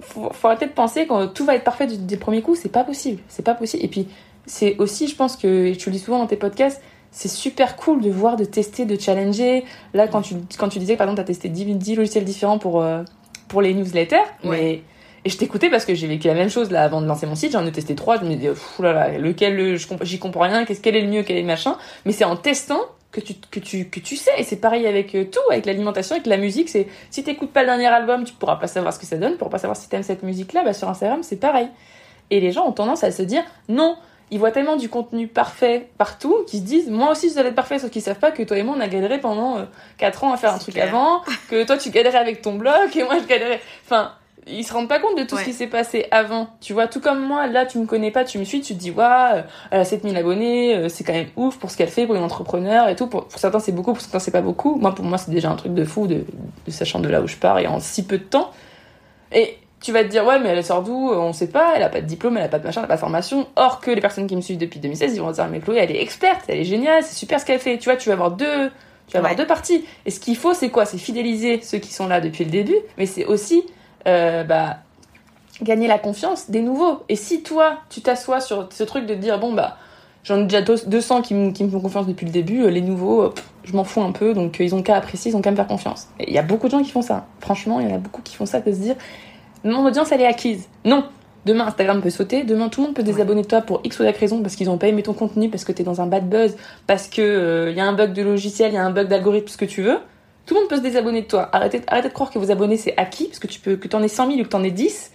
[0.00, 2.70] faut, faut arrêter de penser que tout va être parfait du, du premier coup, c'est
[2.70, 3.20] pas possible.
[3.28, 3.84] C'est pas possible.
[3.84, 4.08] Et puis,
[4.46, 6.80] c'est aussi, je pense que, et tu le dis souvent dans tes podcasts,
[7.12, 9.64] c'est super cool de voir, de tester, de challenger.
[9.94, 12.24] Là, quand tu, quand tu disais que par exemple, tu as testé 10, 10 logiciels
[12.24, 13.02] différents pour, euh,
[13.48, 14.82] pour les newsletters, mais.
[15.24, 17.36] Et je t'écoutais parce que j'ai vécu la même chose là avant de lancer mon
[17.36, 17.52] site.
[17.52, 18.18] J'en ai testé trois.
[18.18, 18.48] Je me dis,
[18.80, 20.64] là là, lequel j'y comprends rien.
[20.64, 21.78] Qu'est-ce quel est le mieux, quel est le machin?
[22.04, 22.80] Mais c'est en testant
[23.12, 24.32] que tu que tu que tu sais.
[24.38, 26.68] Et c'est pareil avec euh, tout, avec l'alimentation, avec la musique.
[26.68, 29.32] C'est si t'écoutes pas le dernier album, tu pourras pas savoir ce que ça donne.
[29.32, 30.64] Tu pourras pas savoir si t'aimes cette musique là.
[30.64, 31.68] Bah sur Instagram, c'est pareil.
[32.30, 33.96] Et les gens ont tendance à se dire non
[34.32, 37.54] ils voient tellement du contenu parfait partout qu'ils se disent moi aussi je dois être
[37.54, 39.64] parfait sauf qu'ils savent pas que toi et moi on a galéré pendant euh,
[39.98, 41.20] 4 ans à faire un truc avant
[41.50, 43.60] que toi tu galérais avec ton blog et moi je galérais.
[43.84, 44.12] Enfin
[44.46, 46.88] ils se rendent pas compte de tout ce qui s'est passé avant tu vois.
[46.88, 49.42] Tout comme moi là tu me connais pas tu me suis tu te dis waouh
[49.70, 52.24] elle a 7000 abonnés euh, c'est quand même ouf pour ce qu'elle fait pour une
[52.24, 53.08] entrepreneur et tout.
[53.08, 54.76] Pour, pour certains c'est beaucoup pour certains c'est pas beaucoup.
[54.76, 56.24] Moi pour moi c'est déjà un truc de fou de,
[56.66, 58.50] de sachant de là où je pars et en si peu de temps.
[59.30, 61.88] Et tu vas te dire ouais mais elle sort d'où on sait pas elle a
[61.88, 63.46] pas de diplôme elle a pas de machin elle a pas de formation.
[63.56, 65.90] Or que les personnes qui me suivent depuis 2016 ils vont dire mais Chloé elle
[65.90, 67.76] est experte elle est géniale c'est super ce qu'elle fait.
[67.78, 68.70] Tu vois tu vas avoir deux
[69.08, 69.84] tu vas avoir deux parties.
[70.06, 70.86] Et ce qu'il faut c'est quoi?
[70.86, 73.64] C'est fidéliser ceux qui sont là depuis le début mais c'est aussi
[74.06, 74.78] euh, bah
[75.62, 77.02] gagner la confiance des nouveaux.
[77.08, 79.78] Et si toi tu t'assois sur ce truc de dire bon bah
[80.22, 83.30] j'en ai déjà 200 qui, me, qui me font confiance depuis le début les nouveaux
[83.30, 85.56] pff, je m'en fous un peu donc ils ont qu'à apprécier ils ont qu'à me
[85.56, 86.06] faire confiance.
[86.20, 87.26] Et il y a beaucoup de gens qui font ça.
[87.40, 88.94] Franchement il y en a beaucoup qui font ça de se dire
[89.64, 90.68] mon audience elle est acquise.
[90.84, 91.04] Non.
[91.44, 94.04] Demain Instagram peut sauter, demain tout le monde peut désabonner de toi pour X ou
[94.04, 96.28] Y raison parce qu'ils ont pas aimé ton contenu, parce que t'es dans un bad
[96.28, 96.56] buzz,
[96.86, 99.08] parce que il euh, y a un bug de logiciel, il y a un bug
[99.08, 99.98] d'algorithme, ce que tu veux.
[100.46, 101.48] Tout le monde peut se désabonner de toi.
[101.52, 104.02] Arrêtez, arrêtez de croire que vos abonnés c'est acquis, parce que tu peux que t'en
[104.02, 105.10] aies 100 000 ou que t'en aies 10.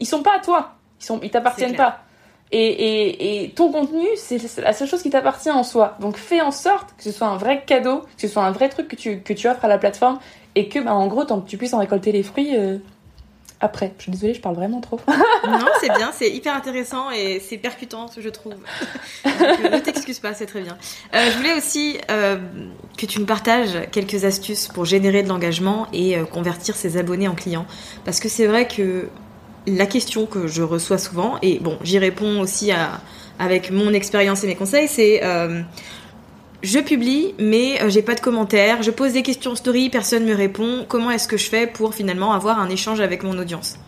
[0.00, 0.72] Ils sont pas à toi.
[1.00, 2.00] Ils sont, ils t'appartiennent pas.
[2.50, 5.96] Et, et, et, ton contenu, c'est la seule chose qui t'appartient en soi.
[6.00, 8.70] Donc fais en sorte que ce soit un vrai cadeau, que ce soit un vrai
[8.70, 10.18] truc que tu, que tu offres à la plateforme
[10.54, 12.78] et que, bah, en gros, tu puisses en récolter les fruits euh,
[13.60, 13.92] après.
[13.98, 15.00] Je suis désolée, je parle vraiment trop.
[15.46, 18.54] non, c'est bien, c'est hyper intéressant et c'est percutant, je trouve.
[19.26, 20.76] Euh, ne t'excuse pas, c'est très bien.
[21.14, 22.36] Euh, je voulais aussi euh,
[22.96, 27.34] que tu nous partages quelques astuces pour générer de l'engagement et convertir ses abonnés en
[27.34, 27.66] clients.
[28.04, 29.08] Parce que c'est vrai que
[29.66, 32.70] la question que je reçois souvent, et bon, j'y réponds aussi
[33.38, 35.20] avec mon expérience et mes conseils, c'est
[36.62, 38.82] je publie, mais euh, j'ai pas de commentaires.
[38.82, 40.84] Je pose des questions story, personne me répond.
[40.88, 43.78] Comment est-ce que je fais pour finalement avoir un échange avec mon audience?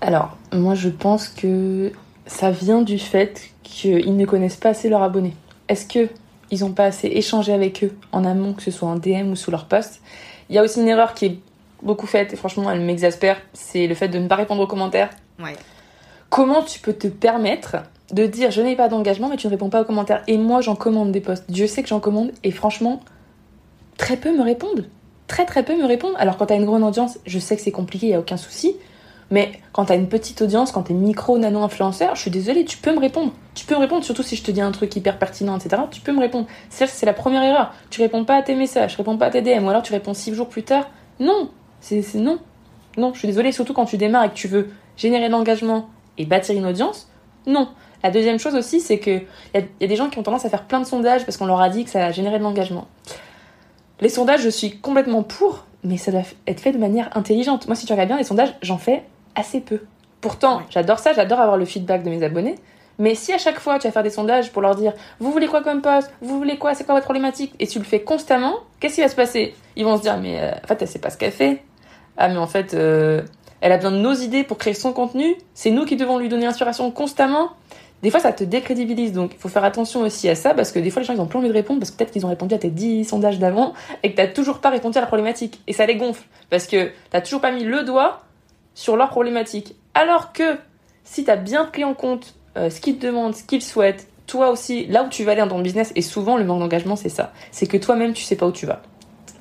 [0.00, 1.92] Alors, moi je pense que
[2.26, 5.36] ça vient du fait qu'ils ne connaissent pas assez leurs abonnés.
[5.68, 6.08] Est-ce que
[6.50, 9.36] ils ont pas assez échangé avec eux en amont, que ce soit en DM ou
[9.36, 10.02] sous leur post
[10.50, 11.38] Il y a aussi une erreur qui est
[11.82, 15.10] beaucoup faite et franchement elle m'exaspère, c'est le fait de ne pas répondre aux commentaires.
[15.42, 15.56] Ouais.
[16.30, 17.76] Comment tu peux te permettre
[18.12, 20.60] de dire je n'ai pas d'engagement mais tu ne réponds pas aux commentaires et moi
[20.60, 21.50] j'en commande des posts.
[21.50, 23.00] Dieu sait que j'en commande et franchement
[23.96, 24.88] très peu me répondent.
[25.26, 26.14] Très très peu me répondent.
[26.18, 28.76] Alors quand t'as une grande audience, je sais que c'est compliqué, y a aucun souci.
[29.30, 32.76] Mais quand t'as une petite audience, quand t'es micro, nano influenceur, je suis désolée, tu
[32.76, 33.32] peux me répondre.
[33.54, 35.84] Tu peux me répondre, surtout si je te dis un truc hyper pertinent, etc.
[35.90, 36.46] Tu peux me répondre.
[36.68, 37.72] C'est la première erreur.
[37.88, 39.94] Tu réponds pas à tes messages, tu réponds pas à tes DM, ou alors tu
[39.94, 40.90] réponds six jours plus tard.
[41.18, 41.48] Non,
[41.80, 42.40] c'est non.
[42.98, 45.88] Non, je suis désolée, surtout quand tu démarres et que tu veux générer de l'engagement
[46.18, 47.08] et bâtir une audience.
[47.46, 47.68] Non.
[48.02, 49.10] La deuxième chose aussi, c'est que
[49.54, 51.36] il y, y, a des gens qui ont tendance à faire plein de sondages parce
[51.36, 52.88] qu'on leur a dit que ça a généré de l'engagement.
[54.00, 57.66] Les sondages, je suis complètement pour, mais ça doit être fait de manière intelligente.
[57.66, 59.80] Moi, si tu regardes bien les sondages, j'en fais assez peu.
[60.20, 62.56] Pourtant, j'adore ça, j'adore avoir le feedback de mes abonnés.
[62.98, 65.46] Mais si à chaque fois tu vas faire des sondages pour leur dire vous voulez
[65.46, 68.58] quoi comme poste, vous voulez quoi, c'est quoi votre problématique, et tu le fais constamment,
[68.80, 69.54] qu'est-ce qui va se passer?
[69.76, 71.62] Ils vont se dire mais euh, en fait elle sait pas ce qu'elle fait.
[72.16, 73.22] Ah mais en fait euh,
[73.62, 75.36] elle a besoin de nos idées pour créer son contenu.
[75.54, 77.52] C'est nous qui devons lui donner l'inspiration constamment.
[78.02, 79.12] Des fois, ça te décrédibilise.
[79.12, 81.20] Donc, il faut faire attention aussi à ça parce que des fois, les gens, ils
[81.20, 83.38] ont plus envie de répondre parce que peut-être qu'ils ont répondu à tes 10 sondages
[83.38, 85.60] d'avant et que t'as toujours pas répondu à la problématique.
[85.68, 88.22] Et ça les gonfle parce que t'as toujours pas mis le doigt
[88.74, 89.76] sur leur problématique.
[89.94, 90.58] Alors que
[91.04, 94.50] si t'as bien pris en compte euh, ce qu'ils te demandent, ce qu'ils souhaitent, toi
[94.50, 97.08] aussi, là où tu vas aller dans ton business, et souvent le manque d'engagement, c'est
[97.08, 97.32] ça.
[97.52, 98.82] C'est que toi-même, tu sais pas où tu vas.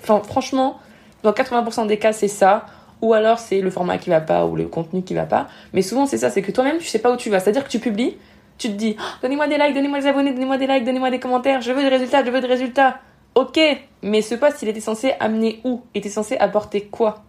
[0.03, 0.79] Franchement,
[1.23, 2.65] dans 80% des cas, c'est ça
[3.01, 5.47] ou alors c'est le format qui va pas ou le contenu qui va pas.
[5.73, 7.39] Mais souvent c'est ça, c'est que toi-même tu sais pas où tu vas.
[7.39, 8.17] C'est-à-dire que tu publies,
[8.57, 11.19] tu te dis oh, donnez-moi des likes, donnez-moi des abonnés, donnez-moi des likes, donnez-moi des
[11.19, 12.99] commentaires, je veux des résultats, je veux des résultats.
[13.33, 13.59] Ok,
[14.01, 15.81] mais ce poste il était censé amener où?
[15.93, 17.23] Il était censé apporter quoi?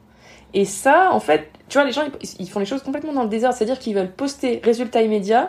[0.55, 2.03] Et ça, en fait, tu vois, les gens
[2.39, 5.49] ils, font les choses complètement dans le désert, c'est-à-dire qu'ils veulent poster résultats immédiats.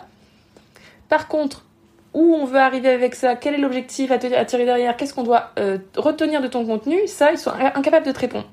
[1.09, 1.65] Par contre,
[2.13, 5.23] où on veut arriver avec ça, quel est l'objectif à, à, tirer derrière, qu'est-ce qu'on
[5.23, 8.47] doit euh, retenir de ton contenu, ça, ils sont incapables de te répondre.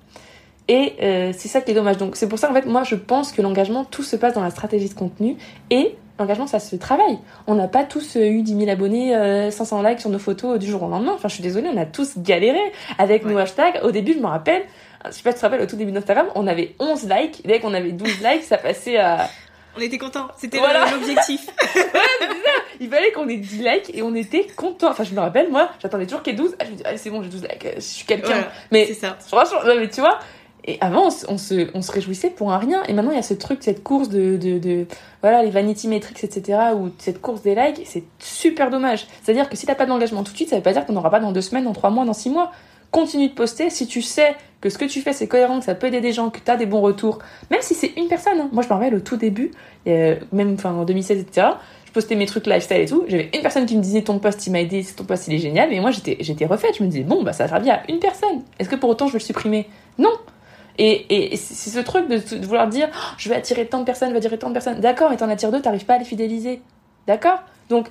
[0.72, 1.96] Et euh, c'est ça qui est dommage.
[1.96, 4.42] Donc c'est pour ça en fait moi je pense que l'engagement tout se passe dans
[4.42, 5.36] la stratégie de contenu
[5.70, 7.18] et l'engagement ça se travaille.
[7.48, 10.60] On n'a pas tous euh, eu 10 000 abonnés, euh, 500 likes sur nos photos
[10.60, 11.10] du jour au lendemain.
[11.16, 12.60] Enfin je suis désolée, on a tous galéré
[12.98, 13.32] avec ouais.
[13.32, 13.80] nos hashtags.
[13.82, 14.62] Au début je me rappelle,
[15.06, 17.42] je sais pas si tu te rappelles au tout début d'Instagram, on avait 11 likes.
[17.44, 19.28] Dès qu'on avait 12 likes ça passait à
[19.76, 20.28] On était contents.
[20.38, 20.84] C'était Voilà.
[20.86, 21.48] le- l'objectif.
[22.82, 24.90] Il fallait qu'on ait 10 likes et on était contents.
[24.90, 26.56] Enfin, je me rappelle, moi, j'attendais toujours qu'il y ait 12.
[26.58, 28.28] Ah, je me dis, allez, c'est bon, j'ai 12 likes, euh, je suis quelqu'un.
[28.28, 29.18] Voilà, mais c'est ça.
[29.20, 30.18] franchement, non, mais tu vois,
[30.64, 32.82] et avant, on, se- on se, réjouissait pour un rien.
[32.88, 34.86] Et maintenant, il y a ce truc, cette course de, de,
[35.22, 39.06] voilà, les vanity metrics, etc., ou cette course des likes, c'est super dommage.
[39.22, 41.10] C'est-à-dire que si t'as pas d'engagement tout de suite, ça veut pas dire qu'on n'aura
[41.10, 42.52] pas dans deux semaines, dans trois mois, dans six mois.
[42.90, 45.76] Continue de poster si tu sais que ce que tu fais c'est cohérent, que ça
[45.76, 47.20] peut aider des gens, que t'as des bons retours.
[47.50, 48.40] Même si c'est une personne.
[48.40, 48.48] hein.
[48.52, 49.52] Moi, je me rappelle au tout début,
[49.86, 51.46] euh, même en 2016, etc.,
[51.86, 53.04] je postais mes trucs lifestyle et tout.
[53.08, 55.38] J'avais une personne qui me disait ton post il m'a aidé, ton post il est
[55.38, 55.72] génial.
[55.72, 56.76] Et moi j'étais refaite.
[56.78, 58.42] Je me disais bon bah ça va bien à une personne.
[58.60, 59.68] Est-ce que pour autant je veux le supprimer?
[59.98, 60.10] Non.
[60.82, 63.84] Et, et c'est ce truc de, de vouloir dire Oh, je vais attirer tant de
[63.84, 64.80] personnes, je vais attirer tant de personnes.
[64.80, 66.62] D'accord, mais t'en attires deux, t'arrives pas à les fidéliser.
[67.06, 67.42] D'accord?
[67.68, 67.88] Donc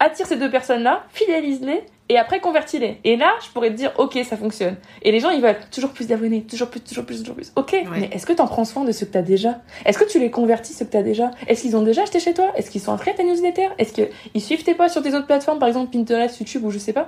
[0.00, 2.98] attire ces deux personnes-là, fidélise-les et après convertis-les.
[3.04, 4.76] Et là, je pourrais te dire, ok, ça fonctionne.
[5.02, 7.52] Et les gens, ils veulent toujours plus d'abonnés, toujours plus, toujours plus, toujours plus.
[7.56, 9.60] Ok, mais est-ce que t'en prends soin de ceux que t'as déjà?
[9.84, 11.30] Est-ce que tu les convertis, ceux que t'as déjà?
[11.46, 12.52] Est-ce qu'ils ont déjà acheté chez toi?
[12.56, 13.68] Est-ce qu'ils sont inscrits à ta newsletter?
[13.78, 16.78] Est-ce qu'ils suivent tes posts sur tes autres plateformes, par exemple Pinterest, YouTube ou je
[16.78, 17.06] sais pas?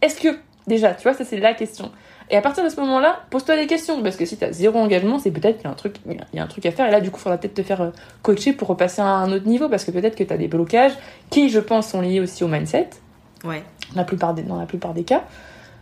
[0.00, 1.90] Est-ce que, déjà, tu vois, ça c'est la question.
[2.32, 4.02] Et à partir de ce moment-là, pose-toi des questions.
[4.02, 6.38] Parce que si t'as zéro engagement, c'est peut-être qu'il y a un truc, il y
[6.40, 6.88] a un truc à faire.
[6.88, 7.90] Et là, du coup, faudra peut-être te faire euh,
[8.22, 9.68] coacher pour repasser à un autre niveau.
[9.68, 10.92] Parce que peut-être que t'as des blocages
[11.30, 12.88] qui, je pense, sont liés aussi au mindset
[13.44, 13.62] Ouais.
[13.94, 15.22] la plupart des, dans la plupart des cas.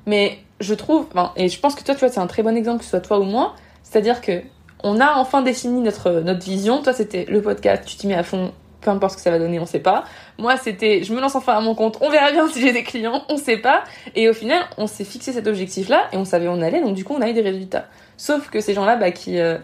[0.06, 2.56] Mais je trouve, enfin, et je pense que toi, tu vois, c'est un très bon
[2.56, 3.54] exemple, que ce soit toi ou moi.
[3.82, 4.42] C'est-à-dire que
[4.82, 6.82] on a enfin défini notre, notre vision.
[6.82, 9.38] Toi, c'était le podcast, tu t'y mets à fond, peu importe ce que ça va
[9.38, 10.04] donner, on sait pas.
[10.38, 12.82] Moi, c'était, je me lance enfin à mon compte, on verra bien si j'ai des
[12.82, 13.84] clients, on sait pas.
[14.14, 16.94] Et au final, on s'est fixé cet objectif-là et on savait où on allait, donc
[16.94, 17.86] du coup, on a eu des résultats.
[18.16, 19.58] Sauf que ces gens-là, bah, qui euh,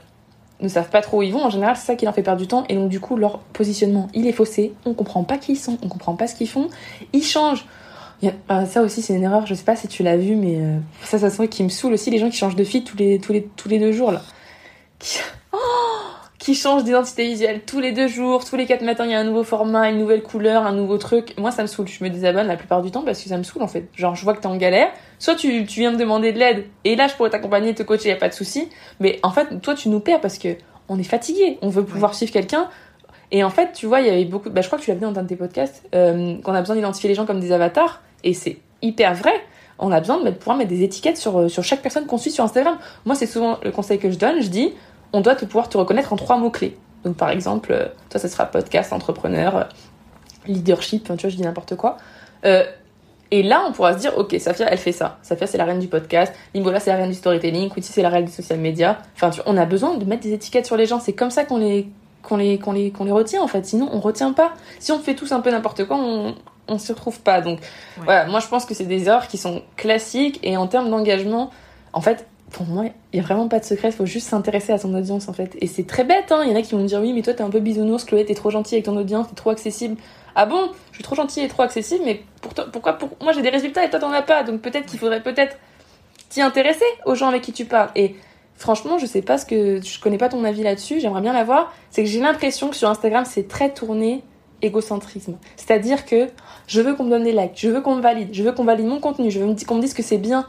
[0.60, 2.40] ne savent pas trop où ils vont, en général, c'est ça qui leur fait perdre
[2.40, 2.64] du temps.
[2.68, 4.72] Et donc, du coup, leur positionnement, il est faussé.
[4.84, 6.68] On comprend pas qui ils sont, on comprend pas ce qu'ils font.
[7.12, 7.66] Ils changent.
[8.48, 9.46] Ah, ça aussi, c'est une erreur.
[9.46, 11.92] Je sais pas si tu l'as vu, mais euh, ça, ça c'est qui me saoule
[11.92, 14.12] aussi les gens qui changent de feed tous les, tous les, tous les deux jours
[14.12, 14.22] là.
[15.52, 15.95] Oh
[16.46, 19.18] qui changent d'identité visuelle tous les deux jours, tous les quatre matins, il y a
[19.18, 21.34] un nouveau format, une nouvelle couleur, un nouveau truc.
[21.38, 21.88] Moi, ça me saoule.
[21.88, 23.88] Je me désabonne la plupart du temps parce que ça me saoule en fait.
[23.96, 24.86] Genre, je vois que t'es en galère.
[25.18, 28.10] Soit tu, tu viens me demander de l'aide et là, je pourrais t'accompagner, te coacher,
[28.10, 28.68] y a pas de souci.
[29.00, 30.50] Mais en fait, toi, tu nous perds parce que
[30.88, 31.58] on est fatigué.
[31.62, 32.68] On veut pouvoir suivre quelqu'un.
[33.32, 34.48] Et en fait, tu vois, il y avait beaucoup.
[34.48, 36.60] Bah, je crois que tu l'as vu dans un de tes podcasts, euh, qu'on a
[36.60, 38.02] besoin d'identifier les gens comme des avatars.
[38.22, 39.32] Et c'est hyper vrai.
[39.80, 42.18] On a besoin de mettre- pouvoir mettre des étiquettes sur, euh, sur chaque personne qu'on
[42.18, 42.78] suit sur Instagram.
[43.04, 44.40] Moi, c'est souvent le conseil que je donne.
[44.40, 44.72] Je dis,
[45.12, 46.76] on doit te pouvoir te reconnaître en trois mots-clés.
[47.04, 49.68] Donc, par exemple, euh, toi, ça sera podcast, entrepreneur,
[50.46, 51.98] leadership, tu vois, je dis n'importe quoi.
[52.44, 52.64] Euh,
[53.30, 55.18] et là, on pourra se dire, ok, Safia, elle fait ça.
[55.22, 56.32] Safia, c'est la reine du podcast.
[56.54, 57.70] Limbola, c'est la reine du storytelling.
[57.70, 58.98] Quincy, c'est la reine des social media.
[59.16, 61.00] Enfin, tu vois, on a besoin de mettre des étiquettes sur les gens.
[61.00, 61.88] C'est comme ça qu'on les,
[62.22, 63.66] qu'on les, qu'on les, qu'on les retient, en fait.
[63.66, 64.52] Sinon, on retient pas.
[64.78, 66.36] Si on fait tous un peu n'importe quoi, on,
[66.68, 67.40] on se retrouve pas.
[67.40, 67.58] Donc,
[67.96, 70.38] voilà, moi, je pense que c'est des erreurs qui sont classiques.
[70.44, 71.50] Et en termes d'engagement,
[71.92, 72.26] en fait,
[72.64, 73.88] il y a vraiment pas de secret.
[73.88, 75.56] Il faut juste s'intéresser à son audience, en fait.
[75.60, 76.42] Et c'est très bête, hein.
[76.44, 78.04] Il y en a qui vont me dire, oui, mais toi, t'es un peu bisounours,
[78.04, 79.96] Chloé, t'es trop gentille avec ton audience, t'es trop accessible.
[80.38, 83.40] Ah bon, je suis trop gentille et trop accessible, mais pour pourquoi pour moi j'ai
[83.40, 85.56] des résultats et toi t'en as pas, donc peut-être qu'il faudrait peut-être
[86.28, 87.88] t'y intéresser aux gens avec qui tu parles.
[87.96, 88.16] Et
[88.54, 91.72] franchement, je sais pas ce que je connais pas ton avis là-dessus, j'aimerais bien l'avoir.
[91.90, 94.22] C'est que j'ai l'impression que sur Instagram c'est très tourné
[94.60, 95.38] égocentrisme.
[95.56, 96.28] C'est-à-dire que
[96.66, 98.64] je veux qu'on me donne des likes, je veux qu'on me valide, je veux qu'on
[98.64, 100.46] valide mon contenu, je veux qu'on me dise que c'est bien.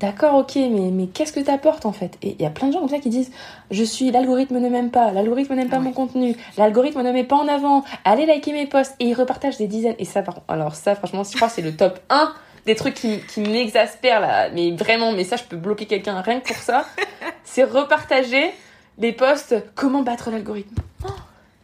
[0.00, 2.16] D'accord, ok, mais, mais qu'est-ce que t'apportes en fait?
[2.22, 3.30] Et il y a plein de gens comme ça qui disent
[3.70, 7.36] Je suis, l'algorithme ne m'aime pas, l'algorithme n'aime pas mon contenu, l'algorithme ne met pas
[7.36, 9.96] en avant, allez liker mes posts, et ils repartagent des dizaines.
[9.98, 12.32] Et ça, par alors ça, franchement, je crois que c'est le top 1
[12.64, 16.40] des trucs qui, qui m'exaspèrent là, mais vraiment, mais ça, je peux bloquer quelqu'un rien
[16.40, 16.86] que pour ça.
[17.44, 18.52] c'est repartager
[18.96, 21.10] les posts Comment battre l'algorithme Oh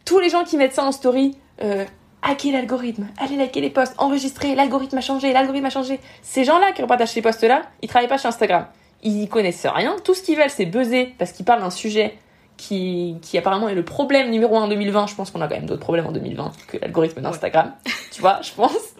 [0.05, 1.85] Tous les gens qui mettent ça en story, euh,
[2.21, 5.99] hacker l'algorithme, allez liker les posts, enregistrer, l'algorithme a changé, l'algorithme a changé.
[6.21, 8.65] Ces gens-là qui repartagent ces posts-là, ils travaillent pas chez Instagram.
[9.03, 9.95] Ils connaissent rien.
[10.03, 12.17] Tout ce qu'ils veulent, c'est buzzer parce qu'ils parlent d'un sujet
[12.57, 15.07] qui, qui apparemment est le problème numéro un en 2020.
[15.07, 17.73] Je pense qu'on a quand même d'autres problèmes en 2020 que l'algorithme d'Instagram.
[18.11, 18.95] tu vois, je pense.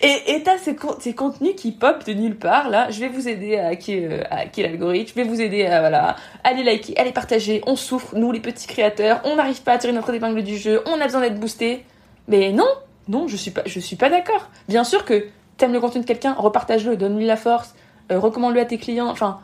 [0.00, 2.88] Et t'as ces, ces contenus qui pop de nulle part, là.
[2.90, 5.10] Je vais vous aider à hacker, euh, à hacker l'algorithme.
[5.16, 7.62] Je vais vous aider à, voilà, aller liker, aller partager.
[7.66, 9.20] On souffre, nous, les petits créateurs.
[9.24, 10.82] On n'arrive pas à tirer notre épingle du jeu.
[10.86, 11.84] On a besoin d'être boosté.
[12.28, 12.68] Mais non,
[13.08, 14.48] non, je suis pas, je suis pas d'accord.
[14.68, 15.26] Bien sûr que
[15.56, 17.74] t'aimes le contenu de quelqu'un, repartage-le, donne-lui la force,
[18.12, 19.08] euh, recommande-le à tes clients.
[19.08, 19.40] Enfin,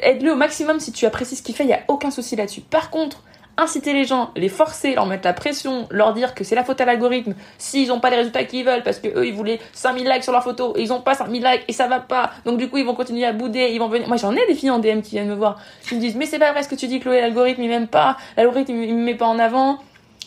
[0.00, 2.60] aide-le au maximum si tu apprécies ce qu'il fait, il y a aucun souci là-dessus.
[2.60, 3.22] Par contre,
[3.56, 6.80] inciter les gens, les forcer, leur mettre la pression, leur dire que c'est la faute
[6.80, 10.08] à l'algorithme s'ils n'ont pas les résultats qu'ils veulent parce que eux ils voulaient 5000
[10.08, 12.32] likes sur leur photo et ils ont pas 5000 likes et ça va pas.
[12.44, 14.08] Donc du coup, ils vont continuer à bouder, ils vont venir.
[14.08, 16.26] Moi, j'en ai des filles en DM qui viennent me voir, qui me disent "Mais
[16.26, 19.04] c'est pas vrai ce que tu dis Chloé, l'algorithme il m'aime pas, l'algorithme il me
[19.04, 19.78] met pas en avant."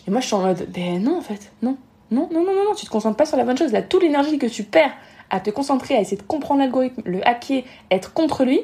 [0.08, 1.78] Et moi, je suis en mode "Ben non en fait, non.
[2.10, 3.74] Non, non, non, non, non, tu te concentres pas sur la bonne chose.
[3.74, 4.94] Là, toute l'énergie que tu perds
[5.30, 8.62] à te concentrer, à essayer de comprendre l'algorithme, le hacker, être contre lui,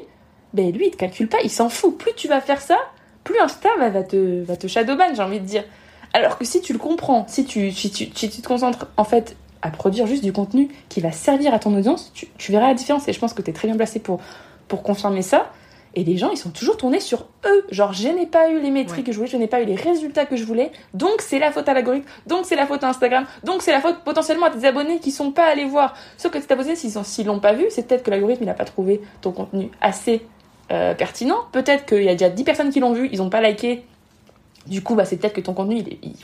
[0.54, 1.98] ben lui, il te calcule pas, il s'en fout.
[1.98, 2.78] Plus tu vas faire ça,
[3.22, 5.64] plus Insta va, va te, va te shadowban, j'ai envie de dire.
[6.14, 9.04] Alors que si tu le comprends, si tu, si tu, si tu te concentres en
[9.04, 12.74] fait à produire juste du contenu qui va servir à ton audience, tu, verras la
[12.74, 13.08] différence.
[13.08, 14.20] Et je pense que tu es très bien placé pour,
[14.68, 15.50] pour confirmer ça.
[15.96, 17.64] Et les gens, ils sont toujours tournés sur eux.
[17.70, 19.76] Genre, je n'ai pas eu les métriques que je voulais, je n'ai pas eu les
[19.76, 20.72] résultats que je voulais.
[20.92, 22.06] Donc, c'est la faute à l'algorithme.
[22.26, 23.26] Donc, c'est la faute à Instagram.
[23.44, 25.94] Donc, c'est la faute potentiellement à tes abonnés qui sont pas allés voir.
[26.16, 28.54] Sauf que tes abonnés, s'ils s'ils l'ont pas vu, c'est peut-être que l'algorithme, il n'a
[28.54, 30.26] pas trouvé ton contenu assez
[30.72, 31.38] euh, pertinent.
[31.52, 33.84] Peut-être qu'il y a déjà 10 personnes qui l'ont vu, ils n'ont pas liké.
[34.66, 36.14] Du coup, bah, c'est peut-être que ton contenu, il, il,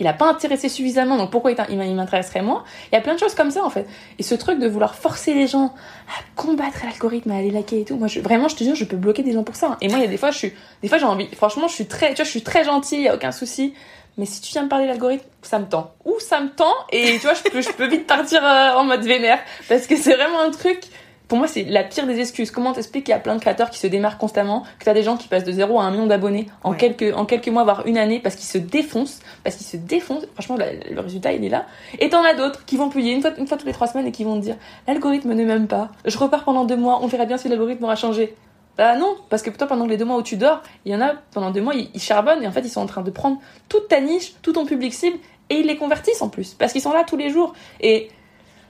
[0.00, 2.64] il a pas intéressé suffisamment, donc pourquoi il m'intéresserait moins?
[2.90, 3.86] Il y a plein de choses comme ça en fait.
[4.18, 5.74] Et ce truc de vouloir forcer les gens
[6.08, 8.84] à combattre l'algorithme, à aller liker et tout, moi je, vraiment je te jure, je
[8.84, 9.76] peux bloquer des gens pour ça.
[9.80, 11.74] Et moi il y a des fois je suis, des fois j'ai envie, franchement je
[11.74, 13.74] suis très, tu vois, je suis très gentille, y a aucun souci.
[14.16, 15.92] Mais si tu viens me parler de l'algorithme, ça me tend.
[16.04, 18.82] Ou ça me tend et tu vois, je peux, je peux vite partir euh, en
[18.82, 19.38] mode vénère
[19.68, 20.80] parce que c'est vraiment un truc
[21.28, 22.50] pour moi, c'est la pire des excuses.
[22.50, 25.02] Comment t'expliques qu'il y a plein de créateurs qui se démarrent constamment, que t'as des
[25.02, 27.86] gens qui passent de 0 à 1 million d'abonnés en, quelques, en quelques mois, voire
[27.86, 30.24] une année, parce qu'ils se défoncent, parce qu'ils se défoncent.
[30.32, 31.66] Franchement, le résultat, il est là.
[31.98, 34.06] Et t'en as d'autres qui vont payer une fois, une fois toutes les trois semaines
[34.06, 34.56] et qui vont te dire,
[34.86, 35.90] l'algorithme ne m'aime pas.
[36.06, 38.34] Je repars pendant deux mois, on verra bien si l'algorithme aura changé.
[38.78, 41.00] Bah non, parce que toi, pendant les deux mois où tu dors, il y en
[41.02, 43.10] a, pendant deux mois, ils, ils charbonnent et en fait, ils sont en train de
[43.10, 45.18] prendre toute ta niche, tout ton public cible
[45.50, 47.54] et ils les convertissent en plus, parce qu'ils sont là tous les jours.
[47.80, 48.08] Et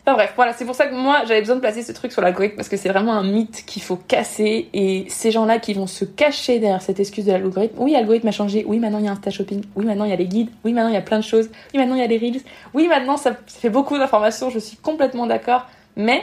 [0.09, 2.23] Enfin bref, voilà, c'est pour ça que moi j'avais besoin de placer ce truc sur
[2.23, 5.87] l'algorithme parce que c'est vraiment un mythe qu'il faut casser et ces gens-là qui vont
[5.87, 7.77] se cacher derrière cette excuse de l'algorithme.
[7.79, 8.65] Oui, l'algorithme a changé.
[8.67, 9.65] Oui, maintenant il y a Insta Shopping.
[9.77, 10.49] Oui, maintenant il y a les guides.
[10.65, 11.51] Oui, maintenant il y a plein de choses.
[11.75, 12.41] Oui, maintenant il y a les reels.
[12.73, 14.49] Oui, maintenant ça, fait beaucoup d'informations.
[14.49, 15.67] Je suis complètement d'accord.
[15.95, 16.23] Mais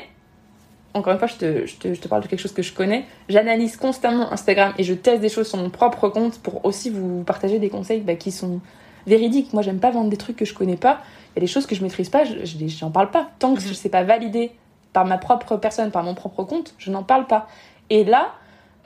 [0.95, 1.36] encore une fois, je
[1.75, 3.05] te, parle de quelque chose que je connais.
[3.29, 7.21] J'analyse constamment Instagram et je teste des choses sur mon propre compte pour aussi vous
[7.21, 8.61] partager des conseils bah, qui sont
[9.07, 9.53] véridiques.
[9.53, 11.01] Moi, j'aime pas vendre des trucs que je connais pas
[11.35, 12.35] il y a des choses que je maîtrise pas, je
[12.67, 13.27] j'en parle pas.
[13.39, 14.51] Tant que je sais pas valider
[14.93, 17.47] par ma propre personne, par mon propre compte, je n'en parle pas.
[17.89, 18.31] Et là,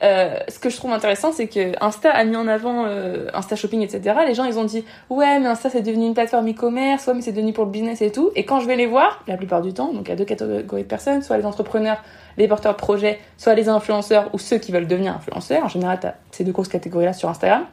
[0.01, 3.55] euh, ce que je trouve intéressant, c'est que Insta a mis en avant euh, Insta
[3.55, 4.15] Shopping, etc.
[4.26, 7.22] Les gens, ils ont dit ouais, mais Insta c'est devenu une plateforme e-commerce, ouais, mais
[7.22, 8.32] c'est devenu pour le business et tout.
[8.36, 10.26] Et quand je vais les voir, la plupart du temps, donc il y a deux
[10.26, 12.01] catégories de personnes, soit les entrepreneurs,
[12.38, 15.65] les porteurs de projets, soit les influenceurs ou ceux qui veulent devenir influenceurs.
[15.65, 17.65] En général, t'as ces deux grosses catégories-là sur Instagram.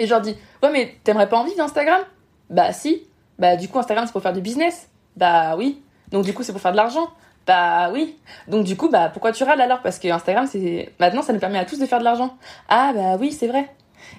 [0.00, 2.00] Et je leur dis ouais, mais t'aimerais pas en vivre d'Instagram?
[2.48, 3.06] Bah si.
[3.38, 4.88] Bah du coup Instagram c'est pour faire du business.
[5.16, 5.82] Bah oui.
[6.10, 7.06] Donc du coup c'est pour faire de l'argent.
[7.46, 8.16] Bah oui.
[8.48, 9.82] Donc du coup bah pourquoi tu râles alors?
[9.82, 12.36] Parce que Instagram c'est maintenant ça nous permet à tous de faire de l'argent.
[12.68, 13.68] Ah bah oui c'est vrai.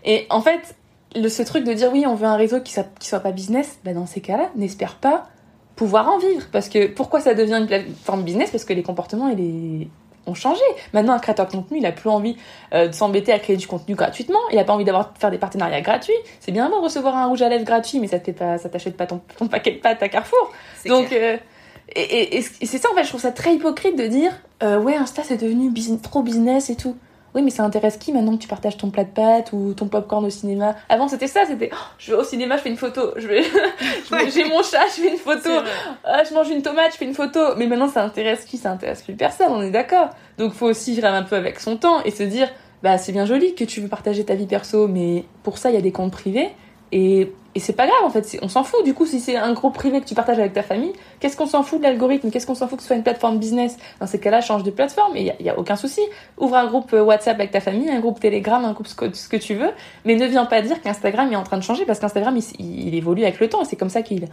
[0.05, 0.75] Et en fait
[1.15, 3.79] le, ce truc de dire oui on veut un réseau qui soit, soit pas business,
[3.83, 5.29] bah dans ces cas-là n'espère pas
[5.75, 6.45] pouvoir en vivre.
[6.51, 8.51] Parce que pourquoi ça devient une plateforme business?
[8.51, 9.89] Parce que les comportements et les
[10.27, 10.61] ont changé.
[10.93, 12.37] Maintenant, un créateur de contenu, il a plus envie
[12.73, 14.39] euh, de s'embêter à créer du contenu gratuitement.
[14.51, 16.13] Il a pas envie d'avoir faire des partenariats gratuits.
[16.39, 18.97] C'est bien de recevoir un rouge à lèvres gratuit, mais ça te pas, ça t'achète
[18.97, 20.51] pas ton, ton, paquet de pâtes à Carrefour.
[20.85, 21.37] Donc, euh,
[21.95, 24.31] et, et, et c'est ça en fait, je trouve ça très hypocrite de dire
[24.63, 26.95] euh, ouais Insta c'est devenu business, trop business et tout.
[27.33, 29.87] Oui, mais ça intéresse qui maintenant que tu partages ton plat de pâtes ou ton
[29.87, 30.75] popcorn au cinéma?
[30.89, 33.13] Avant, c'était ça, c'était oh, je vais au cinéma, je fais une photo.
[33.15, 33.43] Je vais,
[34.29, 35.49] j'ai mon chat, je fais une photo.
[36.03, 37.55] Ah, je mange une tomate, je fais une photo.
[37.55, 38.57] Mais maintenant, ça intéresse qui?
[38.57, 40.09] Ça intéresse plus personne, on est d'accord.
[40.37, 42.49] Donc, faut aussi vivre un peu avec son temps et se dire,
[42.83, 45.75] bah, c'est bien joli que tu veux partager ta vie perso, mais pour ça, il
[45.75, 46.49] y a des comptes privés.
[46.91, 49.51] Et, et c'est pas grave en fait, on s'en fout du coup si c'est un
[49.51, 52.47] groupe privé que tu partages avec ta famille, qu'est-ce qu'on s'en fout de l'algorithme, qu'est-ce
[52.47, 53.77] qu'on s'en fout que ce soit une plateforme business?
[53.99, 56.01] Dans ces cas-là, change de plateforme et il y, a aucun souci.
[56.37, 59.13] Ouvre un groupe euh, WhatsApp avec ta famille, un groupe Telegram, un groupe ce que,
[59.13, 59.71] ce que tu veux,
[60.05, 63.23] mais ne viens pas dire qu'Instagram est en train de changer parce qu'Instagram il, évolue
[63.23, 64.27] avec le temps et c'est comme ça qu'il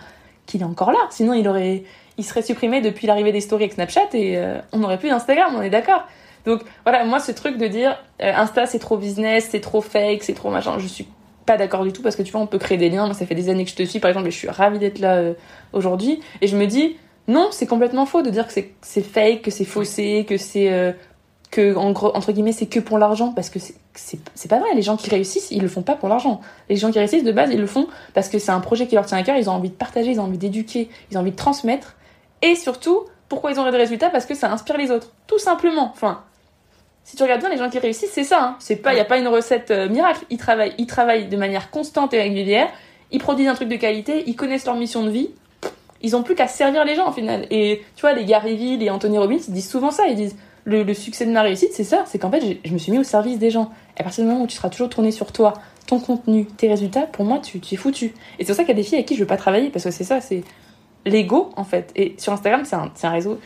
[0.46, 1.00] qu'il est encore là.
[1.10, 1.82] Sinon il aurait
[2.18, 5.54] il serait supprimé depuis l'arrivée des stories avec Snapchat et euh, on n'aurait plus d'Instagram,
[5.56, 6.04] on est d'accord.
[6.46, 10.22] Donc voilà, moi ce truc de dire euh, Insta c'est trop business, c'est trop fake,
[10.22, 11.06] c'est trop machin, je suis
[11.48, 13.06] pas d'accord du tout parce que tu vois, on peut créer des liens.
[13.06, 14.78] Moi, ça fait des années que je te suis, par exemple, et je suis ravie
[14.78, 15.32] d'être là euh,
[15.72, 16.20] aujourd'hui.
[16.42, 16.96] Et je me dis,
[17.26, 20.70] non, c'est complètement faux de dire que c'est fake, que c'est faussé, que c'est.
[20.70, 20.92] Euh,
[21.50, 23.32] que, en gros, entre guillemets, c'est que pour l'argent.
[23.32, 24.74] Parce que c'est pas vrai.
[24.74, 26.42] Les gens qui réussissent, ils le font pas pour l'argent.
[26.68, 28.94] Les gens qui réussissent, de base, ils le font parce que c'est un projet qui
[28.94, 29.36] leur tient à cœur.
[29.38, 31.96] Ils ont envie de partager, ils ont envie d'éduquer, ils ont envie de transmettre.
[32.42, 34.10] Et surtout, pourquoi ils ont des résultats?
[34.10, 35.12] Parce que ça inspire les autres.
[35.26, 35.90] Tout simplement.
[35.94, 36.22] Enfin,
[37.08, 38.42] si tu regardes bien les gens qui réussissent, c'est ça.
[38.42, 38.56] Hein.
[38.58, 40.26] C'est pas, il y a pas une recette euh, miracle.
[40.28, 42.68] Ils travaillent, ils travaillent de manière constante et régulière.
[43.12, 44.24] Ils produisent un truc de qualité.
[44.26, 45.30] Ils connaissent leur mission de vie.
[46.02, 47.46] Ils ont plus qu'à servir les gens au final.
[47.50, 50.06] Et tu vois, les Gary Vee, les Anthony Robbins, ils disent souvent ça.
[50.06, 52.04] Ils disent le, le succès de ma réussite, c'est ça.
[52.06, 53.70] C'est qu'en fait, je me suis mis au service des gens.
[53.96, 55.54] Et à partir du moment où tu seras toujours tourné sur toi,
[55.86, 58.12] ton contenu, tes résultats, pour moi, tu, tu es foutu.
[58.38, 59.70] Et c'est pour ça qu'il y a des filles avec qui je veux pas travailler
[59.70, 60.44] parce que c'est ça, c'est
[61.06, 61.90] l'ego en fait.
[61.96, 63.40] Et sur Instagram, c'est un, un réseau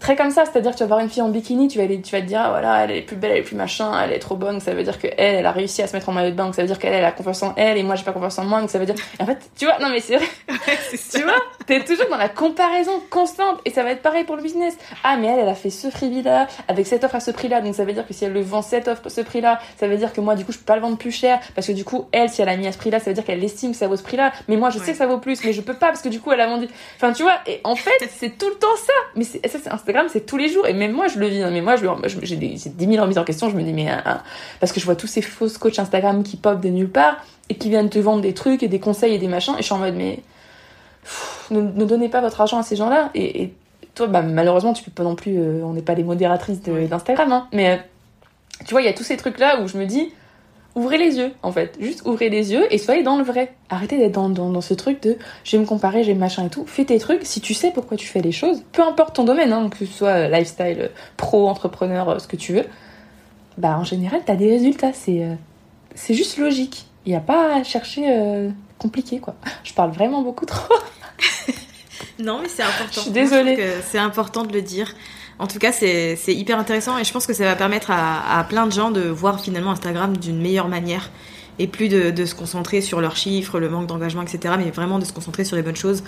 [0.00, 2.00] très comme ça, c'est-à-dire que tu vas voir une fille en bikini, tu vas, aller,
[2.00, 4.12] tu vas te dire, ah, voilà, elle est plus belle, elle est plus machin, elle
[4.12, 6.08] est trop bonne, donc ça veut dire que elle, elle a réussi à se mettre
[6.08, 7.82] en maillot de bain, donc ça veut dire qu'elle, elle a confiance en elle, et
[7.82, 8.94] moi j'ai pas confiance en moi, donc ça veut dire.
[9.18, 10.26] Et en fait, tu vois, non mais c'est vrai,
[11.12, 14.42] tu vois, t'es toujours dans la comparaison constante, et ça va être pareil pour le
[14.42, 14.76] business.
[15.04, 17.74] Ah, mais elle, elle a fait ce freebie-là, avec cette offre à ce prix-là, donc
[17.74, 19.96] ça veut dire que si elle le vend cette offre à ce prix-là, ça veut
[19.96, 21.84] dire que moi, du coup, je peux pas le vendre plus cher, parce que du
[21.84, 23.76] coup, elle, si elle a mis à ce prix-là, ça veut dire qu'elle estime que
[23.76, 25.74] ça vaut ce prix-là, mais moi, je sais que ça vaut plus, mais je peux
[25.74, 26.68] pas, parce que du coup, elle a vendu.
[26.96, 30.08] Enfin, tu vois, et en fait, c'est tout le temps ça, mais ça, c'est Instagram,
[30.10, 30.66] c'est tous les jours.
[30.66, 31.50] Et même moi je le vis hein.
[31.50, 33.50] mais moi j'ai des, 10 000 remises en question.
[33.50, 34.20] Je me dis mais hein, hein.
[34.60, 37.16] parce que je vois tous ces fausses coachs Instagram qui pop de nulle part
[37.48, 39.54] et qui viennent te vendre des trucs et des conseils et des machins.
[39.54, 40.20] Et je suis en mode mais
[41.50, 43.52] ne, donnez pas votre argent à ces gens là et,
[43.94, 47.46] toi bah, malheureusement tu peux pas non plus euh, on n'est pas les modératrices d'Instagram
[47.52, 47.76] mais euh,
[48.66, 50.12] tu vois il y a tous ces trucs là où je me dis
[50.74, 51.76] ouvrez les yeux, en fait.
[51.80, 53.54] Juste ouvrez les yeux et soyez dans le vrai.
[53.68, 56.64] Arrêtez d'être dans, dans, ce truc de je vais me comparer, j'ai machin et tout.
[56.66, 57.24] Fais tes trucs.
[57.24, 59.86] Si tu sais pourquoi tu fais les choses, peu importe ton domaine, hein, que ce
[59.86, 62.64] soit euh, lifestyle, euh, pro, entrepreneur, euh, ce que tu veux,
[63.58, 64.92] bah en général, t'as des résultats.
[64.92, 65.26] C'est
[65.94, 66.86] c'est juste logique.
[67.06, 69.34] Il n'y a pas à chercher compliqué, quoi.
[69.64, 70.74] Je parle vraiment beaucoup trop.
[72.18, 72.92] non, mais c'est important.
[72.92, 73.58] Je suis désolée.
[73.82, 74.94] C'est important de le dire.
[75.40, 78.66] En tout cas, c'est hyper intéressant et je pense que ça va permettre à, plein
[78.66, 81.10] de gens de voir finalement Instagram d'une meilleure manière
[81.58, 84.54] et plus de, se concentrer sur leurs chiffres, le manque d'engagement, etc.
[84.58, 86.04] Mais vraiment de se concentrer sur les bonnes choses,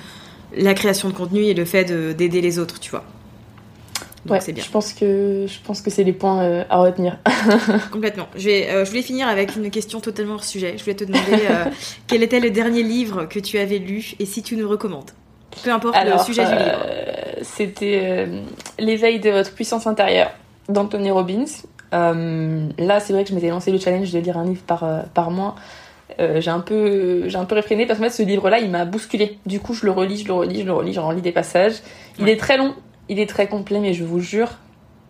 [0.54, 3.04] la création de contenu et le fait d'aider les autres, tu vois.
[4.26, 4.62] Donc ouais, c'est bien.
[4.62, 7.18] Je pense que je pense que c'est les points euh, à retenir.
[7.90, 8.28] Complètement.
[8.36, 10.74] Je vais euh, je voulais finir avec une question totalement hors sujet.
[10.76, 11.64] Je voulais te demander euh,
[12.06, 15.10] quel était le dernier livre que tu avais lu et si tu nous recommandes?
[15.62, 16.84] Peu importe le sujet du livre.
[16.84, 18.42] Euh, c'était euh,
[18.78, 20.30] L'éveil de votre puissance intérieure
[20.68, 21.44] d'Anthony Robbins.
[21.94, 24.84] Euh, là, c'est vrai que je m'étais lancé le challenge de lire un livre par,
[25.14, 25.56] par mois.
[26.18, 29.38] j'ai un peu j'ai un peu réfréné parce que ce livre-là, il m'a bousculé.
[29.46, 31.76] Du coup, je le relis, je le relis, je le relis, je relis des passages.
[32.18, 32.74] Il est très long,
[33.08, 34.52] il est très complet, mais je vous jure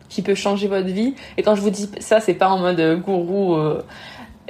[0.09, 1.15] qu'il peut changer votre vie.
[1.37, 3.57] Et quand je vous dis ça, c'est pas en mode gourou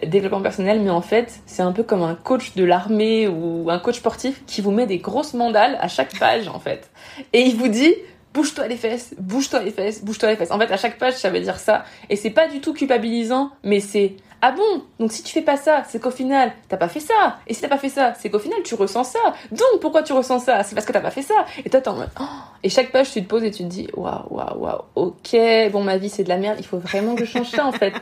[0.07, 3.79] développement personnel, mais en fait, c'est un peu comme un coach de l'armée ou un
[3.79, 6.91] coach sportif qui vous met des grosses mandales à chaque page, en fait.
[7.33, 7.95] Et il vous dit,
[8.35, 10.51] bouge-toi les fesses, bouge-toi les fesses, bouge-toi les fesses.
[10.51, 11.85] En fait, à chaque page, ça veut dire ça.
[12.11, 14.83] Et c'est pas du tout culpabilisant, mais c'est ah bon?
[14.99, 17.39] Donc si tu fais pas ça, c'est qu'au final, t'as pas fait ça.
[17.47, 19.21] Et si t'as pas fait ça, c'est qu'au final, tu ressens ça.
[19.53, 20.65] Donc pourquoi tu ressens ça?
[20.65, 21.47] C'est parce que t'as pas fait ça.
[21.65, 22.11] Et toi, t'es en mode...
[22.21, 22.25] Oh.
[22.65, 25.37] Et chaque page, tu te poses et tu te dis, waouh, waouh, waouh, ok,
[25.71, 26.57] bon, ma vie, c'est de la merde.
[26.59, 27.95] Il faut vraiment que je change ça, en fait.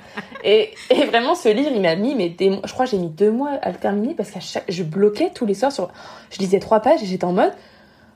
[0.43, 3.51] Et, et vraiment, ce livre, il m'a mis, je crois que j'ai mis deux mois
[3.61, 4.65] à le terminer parce chaque...
[4.69, 5.91] je bloquais tous les soirs sur...
[6.31, 7.53] Je lisais trois pages et j'étais en mode...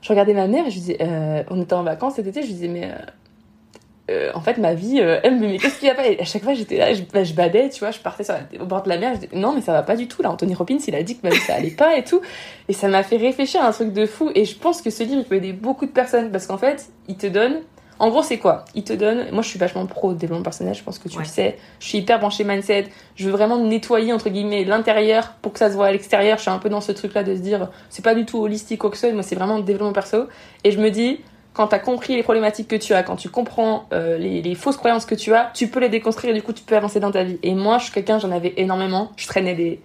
[0.01, 2.47] Je regardais ma mère et je disais, euh, on était en vacances cet été, je
[2.47, 2.85] disais, mais...
[2.85, 2.95] Euh,
[4.11, 6.05] euh, en fait, ma vie, euh, elle me mais qu'est-ce qu'il y a pas?
[6.05, 8.35] Et à chaque fois, j'étais là, je, bah, je, badais, tu vois, je partais sur
[8.59, 10.29] au bord de la mer, je non, mais ça va pas du tout, là.
[10.29, 12.21] Anthony Robbins, il a dit que ma vie, ça allait pas et tout.
[12.67, 14.29] Et ça m'a fait réfléchir à un truc de fou.
[14.35, 16.87] Et je pense que ce livre, il peut aider beaucoup de personnes parce qu'en fait,
[17.07, 17.61] il te donne.
[17.97, 18.65] En gros, c'est quoi?
[18.75, 19.31] Il te donne.
[19.31, 21.57] Moi, je suis vachement pro développement personnel, je pense que tu le sais.
[21.79, 22.87] Je suis hyper branchée mindset.
[23.15, 26.37] Je veux vraiment nettoyer, entre guillemets, l'intérieur pour que ça se voit à l'extérieur.
[26.37, 28.83] Je suis un peu dans ce truc-là de se dire, c'est pas du tout holistique
[28.83, 30.27] ou que ce Moi, c'est vraiment développement perso.
[30.63, 31.21] Et je me dis,
[31.55, 34.75] quand tu as compris les problématiques que tu as, quand tu comprends euh, les, fausses
[34.75, 37.11] croyances que tu as, tu peux les déconstruire et du coup tu peux avancer dans
[37.11, 37.39] ta vie.
[37.43, 39.11] Et moi, je suis quelqu'un, j'en avais énormément.
[39.15, 39.79] Je traînais des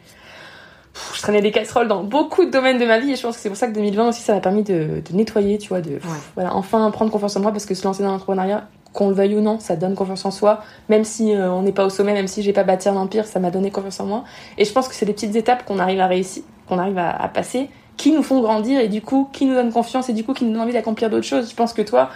[1.14, 3.40] je traînais des casseroles dans beaucoup de domaines de ma vie et je pense que
[3.40, 6.00] c'est pour ça que 2020 aussi ça m'a permis de, nettoyer, tu vois, de
[6.34, 9.36] voilà, enfin prendre confiance en moi parce que se lancer dans l'entrepreneuriat, qu'on le veuille
[9.36, 10.64] ou non, ça donne confiance en soi.
[10.88, 13.24] Même si euh, on n'est pas au sommet, même si j'ai pas bâti un empire,
[13.24, 14.24] ça m'a donné confiance en moi.
[14.58, 17.28] Et je pense que c'est des petites étapes qu'on arrive à réussir, qu'on arrive à
[17.32, 17.70] passer
[18.00, 20.46] qui nous font grandir et du coup qui nous donnent confiance et du coup qui
[20.46, 21.50] nous donnent envie d'accomplir d'autres choses.
[21.50, 22.08] Je pense que toi,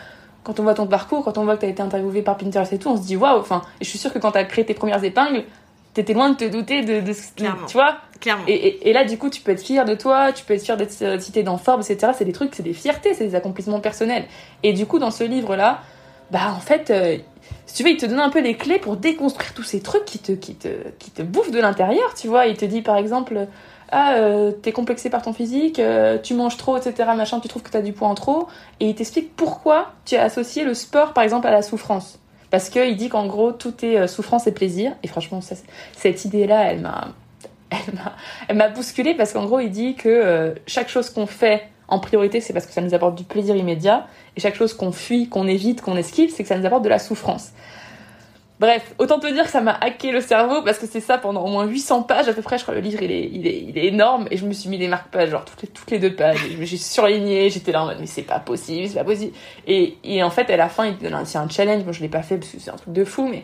[0.42, 2.72] quand on voit ton parcours, quand on voit que tu as été interviewé par Pinterest
[2.72, 4.64] et tout, on se dit waouh, enfin, je suis sûre que quand tu as créé
[4.64, 5.44] tes premières épingles,
[5.92, 7.66] t'étais loin de te douter de, de, Clairement.
[7.66, 7.98] tu vois?
[8.18, 8.44] Clairement.
[8.48, 10.78] Et, et, là du coup tu peux être fier de toi tu peux être fier
[10.78, 13.80] d'être euh, cité dans Forbes etc c'est des trucs c'est des fiertés c'est des accomplissements
[13.80, 14.24] personnels
[14.62, 15.82] et du coup dans ce livre là
[16.30, 17.18] bah en fait euh,
[17.66, 20.06] si tu veux il te donne un peu les clés pour déconstruire tous ces trucs
[20.06, 20.68] qui te qui te
[20.98, 23.46] qui te bouffent de l'intérieur tu vois il te dit par exemple
[23.96, 27.10] ah euh, t'es complexé par ton physique, euh, tu manges trop, etc.
[27.16, 28.48] Machin, tu trouves que t'as du poids en trop,
[28.80, 32.18] et il t'explique pourquoi tu as associé le sport, par exemple, à la souffrance.
[32.50, 34.94] Parce qu'il dit qu'en gros, tout est euh, souffrance et plaisir.
[35.04, 35.38] Et franchement,
[35.92, 37.12] cette idée-là, elle m'a,
[38.48, 42.40] elle m'a, bousculée parce qu'en gros, il dit que chaque chose qu'on fait en priorité,
[42.40, 45.46] c'est parce que ça nous apporte du plaisir immédiat, et chaque chose qu'on fuit, qu'on
[45.46, 47.52] évite, qu'on esquive, c'est que ça nous apporte de la souffrance.
[48.60, 51.44] Bref, autant te dire que ça m'a hacké le cerveau parce que c'est ça pendant
[51.44, 52.56] au moins 800 pages à peu près.
[52.56, 54.68] Je crois le livre il est, il est, il est énorme et je me suis
[54.70, 56.38] mis des marque-pages genre toutes les, toutes les deux pages.
[56.60, 59.32] J'ai surligné, j'étais là en mode mais c'est pas possible, c'est pas possible.
[59.66, 61.82] Et, et en fait à la fin il te donne un, un challenge.
[61.82, 63.42] Moi je l'ai pas fait parce que c'est un truc de fou, mais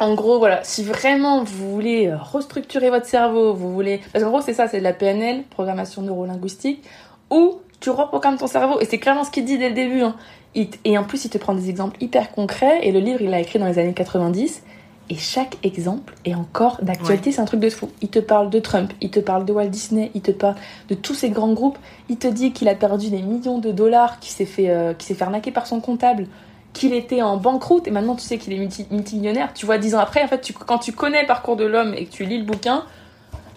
[0.00, 4.30] en gros voilà, si vraiment vous voulez euh, restructurer votre cerveau, vous voulez parce qu'en
[4.30, 6.82] gros c'est ça, c'est de la PNL, programmation neurolinguistique,
[7.30, 8.80] ou tu reprogrammes ton cerveau.
[8.80, 10.02] Et c'est clairement ce qu'il dit dès le début.
[10.02, 10.16] Hein.
[10.54, 12.80] Et en plus, il te prend des exemples hyper concrets.
[12.82, 14.62] Et le livre, il l'a écrit dans les années 90.
[15.10, 17.90] Et chaque exemple est encore d'actualité, c'est un truc de fou.
[18.00, 20.54] Il te parle de Trump, il te parle de Walt Disney, il te parle
[20.88, 21.78] de tous ces grands groupes.
[22.08, 25.20] Il te dit qu'il a perdu des millions de dollars, qu'il s'est fait, euh, fait
[25.20, 26.28] arnaquer par son comptable,
[26.72, 29.52] qu'il était en banqueroute et maintenant tu sais qu'il est multi multimillionnaire.
[29.52, 31.94] Tu vois, dix ans après, en fait, tu, quand tu connais le parcours de l'homme
[31.94, 32.84] et que tu lis le bouquin,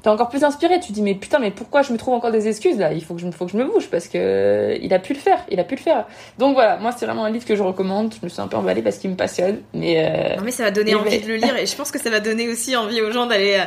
[0.05, 0.79] t'es encore plus inspiré.
[0.79, 2.93] Tu dis mais putain mais pourquoi je me trouve encore des excuses là?
[2.93, 5.13] Il faut que je, faut que je me bouge parce que euh, il a pu
[5.13, 6.05] le faire, il a pu le faire.
[6.37, 8.13] Donc voilà, moi c'est vraiment un livre que je recommande.
[8.13, 10.61] Je me suis un peu emballée parce qu'il me passionne, mais euh, non mais ça
[10.61, 13.01] va donner envie de le lire et je pense que ça va donner aussi envie
[13.01, 13.65] aux gens d'aller euh,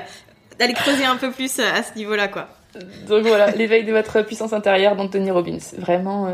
[0.61, 2.47] d'aller creuser un peu plus à ce niveau-là quoi.
[3.09, 6.33] Donc voilà, l'éveil de votre puissance intérieure d'Anthony Robbins, vraiment.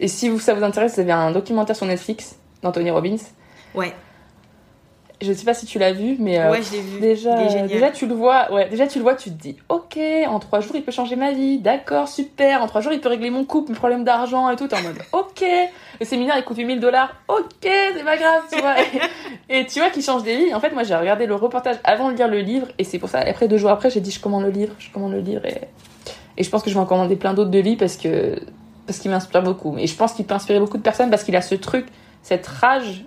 [0.00, 3.18] Et si vous, ça vous intéresse, vous avez un documentaire sur Netflix d'Anthony Robbins.
[3.74, 3.92] Ouais
[5.22, 7.00] je sais pas si tu l'as vu, mais euh, ouais, je vu.
[7.00, 7.34] déjà,
[7.66, 10.60] déjà tu le vois, ouais, déjà tu le vois, tu te dis, ok, en trois
[10.60, 13.44] jours il peut changer ma vie, d'accord, super, en trois jours il peut régler mon
[13.44, 15.44] couple, mes problèmes d'argent et tout, t'es en mode, ok,
[16.00, 18.74] le séminaire il coûte 8000 dollars, ok, c'est pas grave, tu vois,
[19.48, 20.54] et, tu vois qu'il change des vies.
[20.54, 23.08] En fait, moi j'ai regardé le reportage avant de lire le livre, et c'est pour
[23.08, 25.44] ça, après deux jours après, j'ai dit, je commande le livre, je commande le livre,
[25.46, 25.60] et,
[26.36, 28.40] et je pense que je vais en commander plein d'autres de lui parce que
[28.86, 29.76] parce qu'il m'inspire beaucoup.
[29.78, 31.86] Et je pense qu'il peut inspirer beaucoup de personnes parce qu'il a ce truc,
[32.22, 33.04] cette rage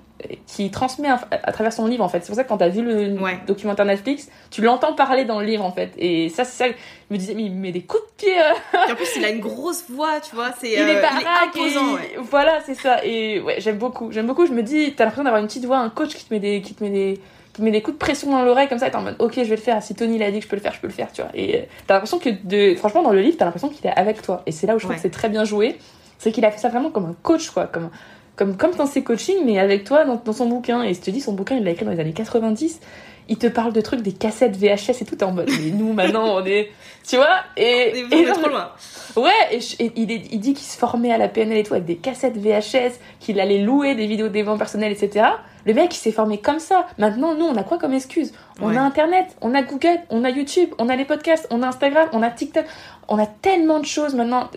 [0.47, 2.21] qui transmet à, travers son livre en fait.
[2.21, 5.45] C'est pour ça que quand t'as vu le documentaire Netflix, tu l'entends parler dans le
[5.45, 5.91] livre en fait.
[5.97, 6.71] Et ça, c'est ça.
[6.71, 8.39] Je me disais, mais il met des coups de pied.
[8.39, 8.87] Euh.
[8.87, 10.51] Et en plus, il a une grosse voix, tu vois.
[10.59, 11.07] C'est, il, est, euh,
[11.43, 11.97] imposant.
[12.19, 13.03] Voilà, c'est ça.
[13.03, 14.11] Et ouais, j'aime beaucoup.
[14.11, 14.45] J'aime beaucoup.
[14.45, 16.61] Je me dis, t'as l'impression d'avoir une petite voix, un coach qui te met des,
[16.61, 17.19] qui te met des,
[17.53, 18.87] qui met des coups de pression dans l'oreille comme ça.
[18.87, 19.83] Et t'es en mode, ok, je vais le faire.
[19.83, 21.31] Si Tony l'a dit que je peux le faire, je peux le faire, tu vois.
[21.33, 24.21] Et euh, t'as l'impression que, de, franchement, dans le livre, t'as l'impression qu'il est avec
[24.21, 24.43] toi.
[24.45, 25.77] Et c'est là où je trouve que c'est très bien joué.
[26.17, 27.67] C'est qu'il a fait ça vraiment comme un coach, quoi.
[27.67, 27.89] Comme
[28.35, 30.83] comme, comme dans ses coachings, mais avec toi dans, son bouquin.
[30.83, 32.79] Et je te dis, son bouquin, il l'a écrit dans les années 90.
[33.27, 35.23] Il te parle de trucs, des cassettes VHS et tout.
[35.23, 36.69] en mode, mais nous, maintenant, on est.
[37.07, 38.05] Tu vois Et.
[38.11, 38.71] On est, trop loin.
[39.15, 39.59] Ouais, et,
[39.95, 42.99] il, il, dit qu'il se formait à la PNL et tout avec des cassettes VHS,
[43.19, 45.25] qu'il allait louer des vidéos d'événements personnels, etc.
[45.65, 46.85] Le mec, il s'est formé comme ça.
[46.97, 48.33] Maintenant, nous, on a quoi comme excuse?
[48.61, 51.67] On a Internet, on a Google, on a YouTube, on a les podcasts, on a
[51.67, 52.65] Instagram, on a TikTok.
[53.07, 54.49] On a tellement de choses maintenant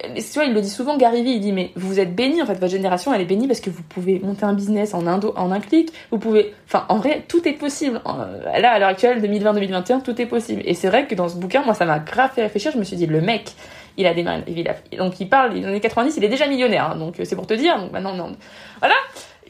[0.00, 2.46] tu vois, il le dit souvent, Gary Vee, il dit, mais vous êtes bénis, en
[2.46, 5.20] fait, votre génération, elle est bénie parce que vous pouvez monter un business en un,
[5.20, 8.00] en un clic, vous pouvez, enfin, en vrai, tout est possible.
[8.06, 10.62] Euh, là, à l'heure actuelle, 2020-2021, tout est possible.
[10.64, 12.84] Et c'est vrai que dans ce bouquin, moi, ça m'a grave fait réfléchir, je me
[12.84, 13.54] suis dit, le mec,
[13.96, 16.46] il a démarré, il a, donc il parle, dans les années 90, il est déjà
[16.46, 18.36] millionnaire, hein, donc euh, c'est pour te dire, donc maintenant, non,
[18.78, 18.94] voilà.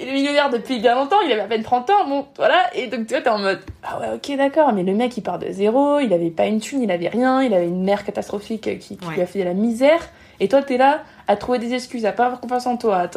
[0.01, 2.87] Il est millionnaire depuis bien longtemps, il avait à peine 30 ans, bon, voilà, et
[2.87, 5.41] donc tu vois, t'es en mode, ah ouais, ok, d'accord, mais le mec, il part
[5.41, 8.79] de zéro, il avait pas une thune, il avait rien, il avait une mère catastrophique
[8.79, 10.01] qui, qui lui a fait de la misère,
[10.41, 13.09] et toi, t'es là à trouver des excuses, à pas avoir confiance en toi,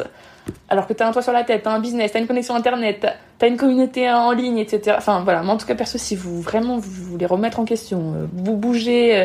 [0.68, 3.06] alors que t'as un toit sur la tête, t'as un business, t'as une connexion internet,
[3.38, 4.96] t'as une communauté en ligne, etc.
[4.98, 8.14] Enfin voilà, mais en tout cas perso, si vous vraiment vous voulez remettre en question,
[8.14, 9.24] euh, vous bouger, euh,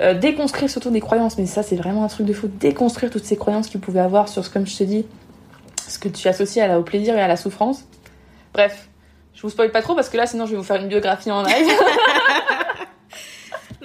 [0.00, 3.24] euh, déconstruire surtout des croyances, mais ça c'est vraiment un truc de fou, déconstruire toutes
[3.24, 5.06] ces croyances que vous pouvez avoir sur ce, comme je te dis,
[5.88, 7.84] ce que tu associes à au plaisir et à la souffrance.
[8.52, 8.88] Bref,
[9.34, 11.30] je vous spoil pas trop parce que là sinon je vais vous faire une biographie
[11.30, 11.66] en live.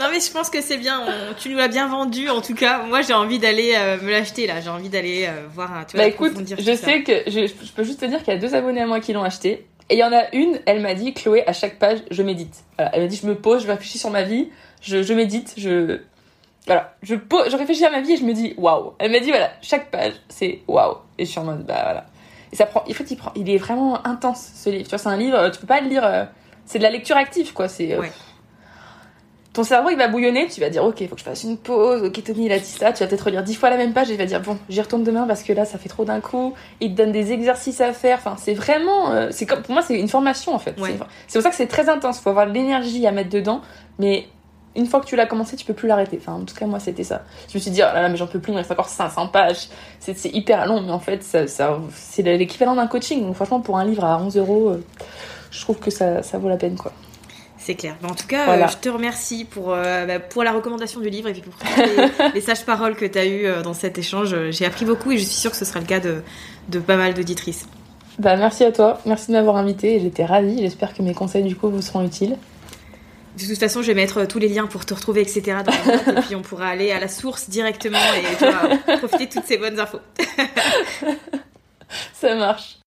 [0.03, 1.05] Non mais je pense que c'est bien.
[1.39, 2.83] Tu nous l'as bien vendu en tout cas.
[2.83, 4.59] Moi j'ai envie d'aller euh, me l'acheter là.
[4.59, 5.85] J'ai envie d'aller euh, voir.
[5.87, 8.53] Tu bah écoute, je sais que je, peux juste te dire qu'il y a deux
[8.53, 9.65] abonnés à moi qui l'ont acheté.
[9.89, 12.63] Et il y en a une, elle m'a dit Chloé à chaque page je médite.
[12.77, 14.49] Elle m'a dit je me pose, je réfléchis sur ma vie,
[14.81, 16.01] je, je médite, je
[16.65, 18.93] voilà, je pose, je réfléchis à ma vie et je me dis waouh.
[18.99, 20.97] Elle m'a dit voilà chaque page c'est waouh.
[21.17, 22.05] Et je suis en mode bah voilà.
[22.51, 24.83] Et ça prend, en fait il prend, il est vraiment intense ce livre.
[24.83, 26.03] Tu vois c'est un livre, tu peux pas le lire.
[26.03, 26.25] Euh,
[26.65, 27.69] c'est de la lecture active quoi.
[27.69, 27.97] C'est
[29.53, 31.57] ton cerveau il va bouillonner, tu vas dire ok, il faut que je fasse une
[31.57, 33.93] pause, ok Tony il a dit ça, tu vas peut-être relire dix fois la même
[33.93, 36.05] page et tu vas dire bon, j'y retourne demain parce que là ça fait trop
[36.05, 39.61] d'un coup, il te donne des exercices à faire, enfin c'est vraiment, euh, c'est comme,
[39.61, 40.75] pour moi c'est une formation en fait,
[41.27, 43.61] c'est pour ça que c'est très intense, faut avoir de l'énergie à mettre dedans,
[43.99, 44.27] mais
[44.75, 46.17] une fois que tu l'as commencé, tu peux plus l'arrêter.
[46.19, 47.23] Enfin, en tout cas, moi, c'était ça.
[47.49, 48.89] Je me suis dit, oh là là, mais j'en peux plus, il me reste encore
[48.89, 49.69] 500 pages.
[49.99, 53.21] C'est hyper long, mais en fait, ça, c'est l'équivalent d'un coaching.
[53.21, 54.83] Donc, franchement, pour un livre à 11 euros, euh,
[55.51, 56.91] je trouve que ça, ça vaut la peine, quoi.
[57.63, 57.95] C'est clair.
[58.03, 61.29] en tout cas, euh, je te remercie pour, euh, bah, pour la recommandation du livre
[61.29, 61.53] et puis pour
[62.33, 64.35] les, sages paroles que tu as eues euh, dans cet échange.
[64.49, 66.23] J'ai appris beaucoup et je suis sûre que ce sera le cas de,
[66.67, 67.65] de pas mal d'auditrices.
[68.19, 68.99] Bah, merci à toi.
[69.05, 70.01] Merci de m'avoir invité.
[70.01, 70.59] J'étais ravie.
[70.59, 72.35] J'espère que mes conseils, du coup, vous seront utiles.
[73.37, 75.57] De toute façon, je vais mettre tous les liens pour te retrouver, etc.
[76.07, 79.79] et puis on pourra aller à la source directement et profiter de toutes ces bonnes
[79.79, 80.01] infos.
[82.13, 82.77] Ça marche.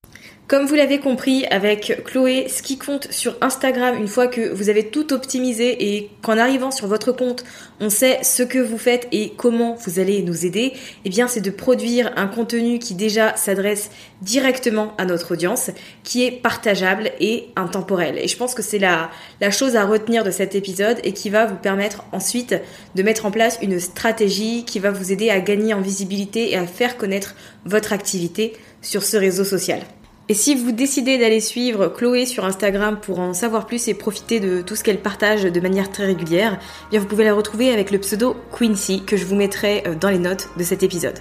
[0.48, 4.68] Comme vous l'avez compris avec Chloé, ce qui compte sur Instagram une fois que vous
[4.68, 7.42] avez tout optimisé et qu'en arrivant sur votre compte,
[7.80, 10.72] on sait ce que vous faites et comment vous allez nous aider,
[11.04, 13.90] eh bien c'est de produire un contenu qui déjà s'adresse
[14.22, 15.72] directement à notre audience,
[16.04, 18.16] qui est partageable et intemporel.
[18.16, 19.10] Et je pense que c'est la,
[19.40, 22.54] la chose à retenir de cet épisode et qui va vous permettre ensuite
[22.94, 26.56] de mettre en place une stratégie qui va vous aider à gagner en visibilité et
[26.56, 29.80] à faire connaître votre activité sur ce réseau social.
[30.28, 34.40] Et si vous décidez d'aller suivre Chloé sur Instagram pour en savoir plus et profiter
[34.40, 37.72] de tout ce qu'elle partage de manière très régulière, eh bien vous pouvez la retrouver
[37.72, 41.20] avec le pseudo Quincy que je vous mettrai euh, dans les notes de cet épisode.